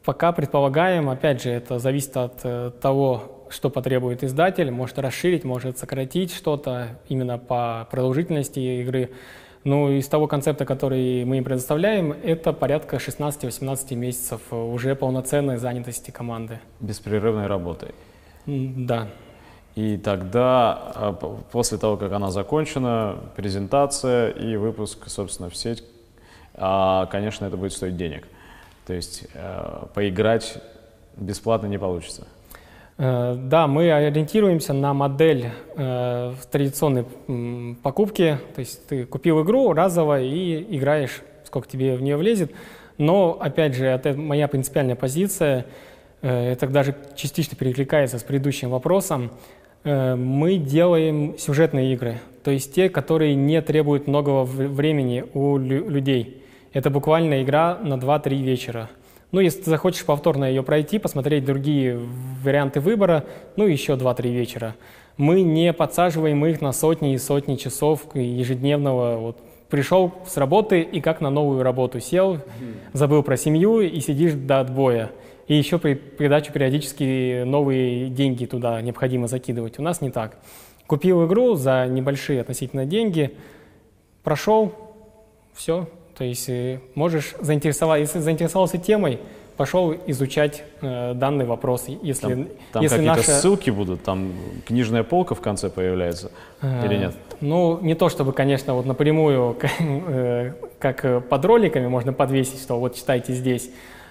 пока 0.02 0.32
предполагаем, 0.32 1.10
опять 1.10 1.42
же, 1.42 1.50
это 1.50 1.78
зависит 1.78 2.16
от 2.16 2.40
э, 2.44 2.70
того, 2.80 3.44
что 3.50 3.68
потребует 3.68 4.24
издатель, 4.24 4.70
может 4.70 4.98
расширить, 4.98 5.44
может 5.44 5.76
сократить 5.76 6.32
что-то 6.32 7.00
именно 7.10 7.36
по 7.36 7.86
продолжительности 7.90 8.60
игры. 8.80 9.10
Ну, 9.64 9.90
из 9.90 10.08
того 10.08 10.26
концепта, 10.26 10.64
который 10.64 11.24
мы 11.24 11.38
им 11.38 11.44
предоставляем, 11.44 12.12
это 12.12 12.52
порядка 12.52 12.96
16-18 12.96 13.94
месяцев 13.94 14.40
уже 14.52 14.96
полноценной 14.96 15.56
занятости 15.56 16.10
команды. 16.10 16.58
Беспрерывной 16.80 17.46
работы. 17.46 17.94
Да. 18.46 19.08
И 19.76 19.96
тогда, 19.96 20.92
а, 20.94 21.12
после 21.52 21.78
того, 21.78 21.96
как 21.96 22.12
она 22.12 22.30
закончена, 22.30 23.16
презентация 23.36 24.30
и 24.30 24.56
выпуск, 24.56 25.08
собственно, 25.08 25.48
в 25.48 25.56
сеть, 25.56 25.84
а, 26.54 27.06
конечно, 27.06 27.46
это 27.46 27.56
будет 27.56 27.72
стоить 27.72 27.96
денег. 27.96 28.26
То 28.86 28.94
есть 28.94 29.26
э, 29.32 29.86
поиграть 29.94 30.58
бесплатно 31.16 31.66
не 31.66 31.78
получится. 31.78 32.26
Э, 33.04 33.34
да, 33.36 33.66
мы 33.66 33.90
ориентируемся 33.90 34.72
на 34.72 34.94
модель 34.94 35.46
э, 35.76 36.34
традиционной 36.52 37.04
покупки. 37.82 38.38
То 38.54 38.60
есть 38.60 38.86
ты 38.86 39.06
купил 39.06 39.42
игру 39.42 39.72
разово 39.72 40.22
и 40.22 40.76
играешь, 40.76 41.22
сколько 41.44 41.68
тебе 41.68 41.96
в 41.96 42.02
нее 42.02 42.16
влезет. 42.16 42.52
Но, 42.98 43.36
опять 43.40 43.74
же, 43.74 43.86
это 43.86 44.12
моя 44.14 44.46
принципиальная 44.46 44.94
позиция. 44.94 45.66
Э, 46.20 46.52
это 46.52 46.68
даже 46.68 46.94
частично 47.16 47.56
перекликается 47.56 48.20
с 48.20 48.22
предыдущим 48.22 48.70
вопросом. 48.70 49.32
Э, 49.82 50.14
мы 50.14 50.58
делаем 50.58 51.36
сюжетные 51.38 51.94
игры, 51.94 52.20
то 52.44 52.52
есть 52.52 52.72
те, 52.72 52.88
которые 52.88 53.34
не 53.34 53.60
требуют 53.62 54.06
многого 54.06 54.44
времени 54.44 55.24
у 55.34 55.56
людей. 55.58 56.44
Это 56.72 56.88
буквально 56.88 57.42
игра 57.42 57.78
на 57.82 57.94
2-3 57.94 58.42
вечера. 58.42 58.88
Ну, 59.32 59.40
если 59.40 59.62
ты 59.62 59.70
захочешь 59.70 60.04
повторно 60.04 60.44
ее 60.44 60.62
пройти, 60.62 60.98
посмотреть 60.98 61.46
другие 61.46 61.98
варианты 62.44 62.80
выбора, 62.80 63.24
ну, 63.56 63.66
еще 63.66 63.94
2-3 63.94 64.30
вечера. 64.30 64.76
Мы 65.16 65.40
не 65.40 65.72
подсаживаем 65.72 66.44
их 66.44 66.60
на 66.60 66.72
сотни 66.72 67.14
и 67.14 67.18
сотни 67.18 67.56
часов 67.56 68.14
ежедневного. 68.14 69.16
Вот 69.16 69.38
пришел 69.70 70.12
с 70.26 70.36
работы 70.36 70.82
и 70.82 71.00
как 71.00 71.22
на 71.22 71.30
новую 71.30 71.62
работу 71.62 71.98
сел, 71.98 72.38
забыл 72.92 73.22
про 73.22 73.38
семью 73.38 73.80
и 73.80 74.00
сидишь 74.00 74.34
до 74.34 74.60
отбоя. 74.60 75.10
И 75.48 75.54
еще 75.54 75.78
при 75.78 75.94
придачу 75.94 76.52
периодически 76.52 77.42
новые 77.44 78.10
деньги 78.10 78.44
туда 78.44 78.80
необходимо 78.82 79.28
закидывать. 79.28 79.78
У 79.78 79.82
нас 79.82 80.02
не 80.02 80.10
так. 80.10 80.38
Купил 80.86 81.26
игру 81.26 81.54
за 81.54 81.86
небольшие 81.86 82.42
относительно 82.42 82.84
деньги, 82.84 83.34
прошел, 84.22 84.74
все. 85.54 85.88
То 86.16 86.24
есть 86.24 86.48
э, 86.48 86.80
можешь 86.94 87.34
заинтересоваться, 87.40 88.00
если 88.00 88.18
заинтересовался 88.18 88.78
темой, 88.78 89.18
пошел 89.56 89.94
изучать 90.06 90.64
э, 90.80 91.14
данный 91.14 91.44
вопрос. 91.44 91.86
Если, 92.02 92.22
там 92.22 92.48
там 92.72 92.82
если 92.82 92.96
какие-то 92.96 93.16
наша... 93.16 93.30
ссылки 93.32 93.70
будут, 93.70 94.02
там 94.02 94.32
книжная 94.66 95.02
полка 95.02 95.34
в 95.34 95.40
конце 95.40 95.70
появляется 95.70 96.30
э, 96.60 96.86
или 96.86 96.96
нет? 96.96 97.14
Ну, 97.40 97.78
не 97.80 97.94
то 97.94 98.08
чтобы, 98.08 98.32
конечно, 98.32 98.74
вот 98.74 98.86
напрямую, 98.86 99.56
э, 99.80 100.52
как 100.78 101.28
под 101.28 101.44
роликами 101.44 101.86
можно 101.86 102.12
подвесить, 102.12 102.60
что 102.60 102.78
вот 102.78 102.94
читайте 102.94 103.32
здесь. 103.32 103.70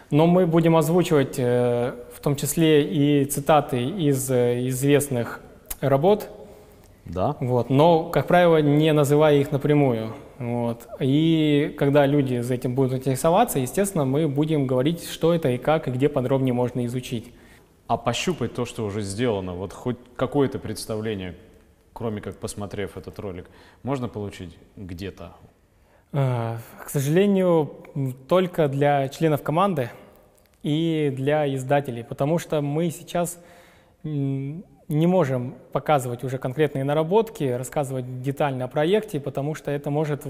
Но 0.10 0.28
мы 0.28 0.46
будем 0.46 0.76
озвучивать 0.76 1.36
э, 1.38 1.94
в 2.14 2.20
том 2.20 2.36
числе 2.36 2.84
и 2.84 3.26
цитаты 3.26 3.84
из 3.84 4.30
э, 4.30 4.68
известных 4.68 5.40
работ. 5.80 6.30
Да. 7.06 7.36
Вот, 7.40 7.70
но, 7.70 8.04
как 8.04 8.28
правило, 8.28 8.62
не 8.62 8.94
называя 8.94 9.38
их 9.38 9.52
напрямую. 9.52 10.14
Вот. 10.42 10.88
И 11.00 11.76
когда 11.78 12.08
люди 12.08 12.40
за 12.40 12.56
этим 12.56 12.74
будут 12.74 12.94
интересоваться, 12.94 13.60
естественно, 13.60 14.06
мы 14.06 14.28
будем 14.28 14.66
говорить, 14.66 15.08
что 15.08 15.36
это 15.36 15.50
и 15.50 15.60
как, 15.60 15.88
и 15.88 15.92
где 15.92 16.10
подробнее 16.10 16.54
можно 16.54 16.84
изучить. 16.88 17.32
А 17.86 17.96
пощупать 17.96 18.56
то, 18.56 18.66
что 18.66 18.84
уже 18.84 19.02
сделано, 19.02 19.54
вот 19.54 19.72
хоть 19.72 19.98
какое-то 20.16 20.58
представление, 20.58 21.36
кроме 21.94 22.22
как 22.22 22.38
посмотрев 22.38 22.98
этот 22.98 23.20
ролик, 23.20 23.52
можно 23.84 24.10
получить 24.10 24.58
где-то? 24.78 25.36
Э, 26.12 26.58
к 26.84 26.90
сожалению, 26.90 27.76
только 28.28 28.68
для 28.68 29.10
членов 29.10 29.44
команды 29.44 29.92
и 30.64 31.14
для 31.16 31.54
издателей, 31.54 32.04
потому 32.04 32.40
что 32.40 32.62
мы 32.62 32.90
сейчас 32.90 33.40
не 34.92 35.08
можем 35.08 35.56
показывать 35.72 36.24
уже 36.24 36.38
конкретные 36.38 36.84
наработки, 36.84 37.46
рассказывать 37.46 38.22
детально 38.22 38.66
о 38.66 38.68
проекте, 38.68 39.20
потому 39.20 39.56
что 39.56 39.72
это 39.72 39.90
может 39.90 40.24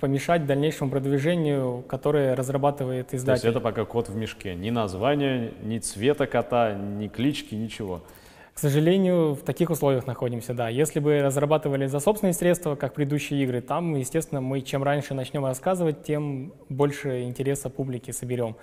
помешать 0.00 0.46
дальнейшему 0.46 0.90
продвижению, 0.90 1.84
которое 1.86 2.34
разрабатывает 2.34 3.12
издатель. 3.12 3.42
То 3.42 3.46
есть 3.48 3.56
это 3.56 3.60
пока 3.60 3.84
кот 3.84 4.08
в 4.08 4.16
мешке. 4.16 4.54
Ни 4.54 4.70
названия, 4.70 5.52
ни 5.62 5.78
цвета 5.78 6.26
кота, 6.26 6.74
ни 6.74 7.08
клички, 7.08 7.54
ничего. 7.54 8.02
К 8.54 8.58
сожалению, 8.58 9.34
в 9.34 9.42
таких 9.42 9.68
условиях 9.68 10.06
находимся, 10.06 10.54
да. 10.54 10.70
Если 10.70 10.98
бы 10.98 11.20
разрабатывали 11.20 11.84
за 11.84 12.00
собственные 12.00 12.32
средства, 12.32 12.74
как 12.74 12.94
предыдущие 12.94 13.42
игры, 13.42 13.60
там, 13.60 13.94
естественно, 13.96 14.40
мы 14.40 14.62
чем 14.62 14.82
раньше 14.82 15.12
начнем 15.12 15.44
рассказывать, 15.44 16.04
тем 16.04 16.54
больше 16.70 17.24
интереса 17.24 17.68
публики 17.68 18.12
соберем. 18.12 18.56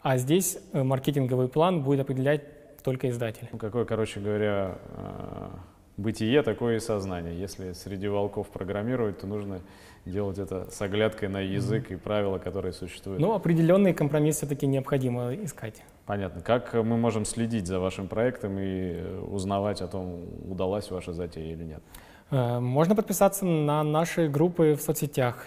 А 0.00 0.16
здесь 0.16 0.58
э, 0.72 0.84
маркетинговый 0.84 1.48
план 1.48 1.82
будет 1.82 2.00
определять 2.00 2.42
только 2.82 3.08
издатель. 3.08 3.48
Ну, 3.52 3.58
какое, 3.58 3.84
короче 3.84 4.20
говоря, 4.20 4.78
э, 4.96 5.48
бытие, 5.96 6.42
такое 6.42 6.76
и 6.76 6.80
сознание. 6.80 7.38
Если 7.38 7.72
среди 7.72 8.08
волков 8.08 8.48
программируют, 8.48 9.20
то 9.20 9.26
нужно 9.26 9.60
делать 10.04 10.38
это 10.38 10.70
с 10.70 10.82
оглядкой 10.82 11.28
на 11.28 11.40
язык 11.40 11.90
mm-hmm. 11.90 11.94
и 11.94 11.96
правила, 11.96 12.38
которые 12.38 12.72
существуют. 12.72 13.20
Ну, 13.20 13.32
определенный 13.34 13.94
компромисс 13.94 14.36
все-таки 14.36 14.66
необходимо 14.66 15.34
искать. 15.34 15.82
Понятно. 16.06 16.40
Как 16.40 16.74
мы 16.74 16.96
можем 16.96 17.24
следить 17.24 17.66
за 17.66 17.78
вашим 17.78 18.08
проектом 18.08 18.58
и 18.58 19.20
узнавать 19.30 19.80
о 19.80 19.86
том, 19.86 20.24
удалась 20.50 20.90
ваша 20.90 21.12
затея 21.12 21.52
или 21.52 21.64
нет? 21.64 21.82
Э, 22.30 22.58
можно 22.58 22.96
подписаться 22.96 23.44
на 23.44 23.82
наши 23.82 24.28
группы 24.28 24.74
в 24.74 24.80
соцсетях. 24.80 25.46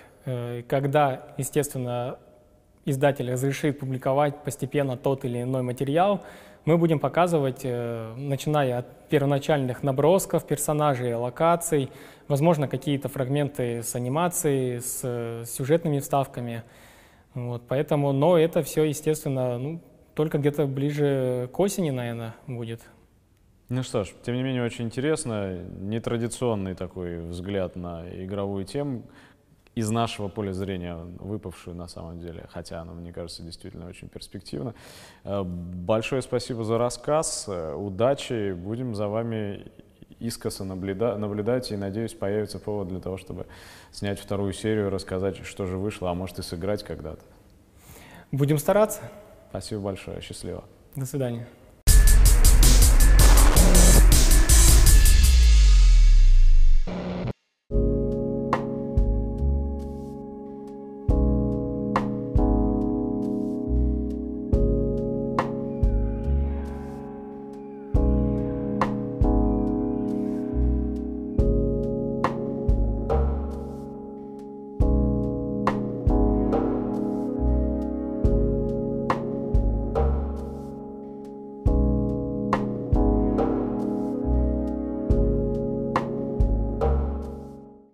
Когда, 0.68 1.36
естественно, 1.38 2.18
издатель 2.86 3.32
разрешит 3.32 3.80
публиковать 3.80 4.44
постепенно 4.44 4.98
тот 4.98 5.26
или 5.26 5.42
иной 5.42 5.62
материал, 5.62 6.24
мы 6.66 6.78
будем 6.78 7.00
показывать, 7.00 7.62
э, 7.64 8.14
начиная 8.18 8.80
от 8.80 9.10
первоначальных 9.10 9.84
набросков 9.84 10.46
персонажей, 10.46 11.14
локаций, 11.14 11.90
возможно, 12.28 12.68
какие-то 12.68 13.08
фрагменты 13.08 13.84
с 13.84 13.96
анимацией, 13.96 14.82
с 14.82 15.02
э, 15.04 15.44
сюжетными 15.46 16.00
вставками. 16.00 16.64
Вот, 17.36 17.64
поэтому, 17.68 18.12
но 18.14 18.38
это 18.38 18.64
все, 18.64 18.84
естественно, 18.84 19.58
ну, 19.58 19.82
только 20.16 20.38
где-то 20.40 20.66
ближе 20.66 21.50
к 21.54 21.60
осени, 21.60 21.92
наверное, 21.92 22.36
будет. 22.48 22.82
Ну 23.70 23.84
что 23.84 24.04
ж, 24.04 24.10
тем 24.24 24.36
не 24.36 24.44
менее, 24.44 24.64
очень 24.64 24.86
интересно. 24.86 25.58
Нетрадиционный 25.80 26.76
такой 26.76 27.20
взгляд 27.20 27.76
на 27.76 28.06
игровую 28.24 28.66
тему 28.66 29.04
из 29.76 29.90
нашего 29.90 30.30
поля 30.30 30.54
зрения 30.54 30.96
выпавшую 30.96 31.76
на 31.76 31.88
самом 31.88 32.20
деле, 32.20 32.48
хотя 32.50 32.82
она, 32.82 32.94
мне 32.94 33.12
кажется, 33.12 33.44
действительно 33.44 33.88
очень 33.88 34.08
перспективна. 34.08 34.74
Э, 35.26 35.44
большое 35.44 36.22
спасибо 36.22 36.64
за 36.64 36.78
рассказ, 36.78 37.46
э, 37.48 37.74
удачи, 37.74 38.54
будем 38.54 38.96
за 38.96 39.10
вами 39.10 39.72
искоса 40.20 40.64
наблюда 40.64 41.18
наблюдать, 41.18 41.72
и, 41.72 41.78
надеюсь, 41.78 42.14
появится 42.14 42.58
повод 42.58 42.88
для 42.88 43.02
того, 43.02 43.18
чтобы 43.18 43.48
снять 43.92 44.18
вторую 44.18 44.54
серию, 44.54 44.90
рассказать, 44.90 45.46
что 45.46 45.66
же 45.66 45.78
вышло, 45.78 46.10
а 46.10 46.14
может 46.14 46.40
и 46.40 46.42
сыграть 46.42 46.84
когда-то. 46.84 47.22
Будем 48.32 48.58
стараться. 48.58 49.02
Спасибо 49.50 49.82
большое, 49.82 50.22
счастливо. 50.22 50.64
До 50.96 51.06
свидания. 51.06 51.48